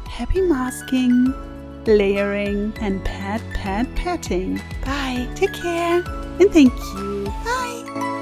happy 0.10 0.42
masking, 0.42 1.34
layering, 1.86 2.74
and 2.82 3.06
pat, 3.06 3.42
pat, 3.54 3.94
patting. 3.96 4.60
Bye. 4.84 5.28
Take 5.36 5.54
care. 5.54 6.04
And 6.40 6.52
thank 6.52 6.74
you. 6.74 7.26
Bye. 7.46 8.15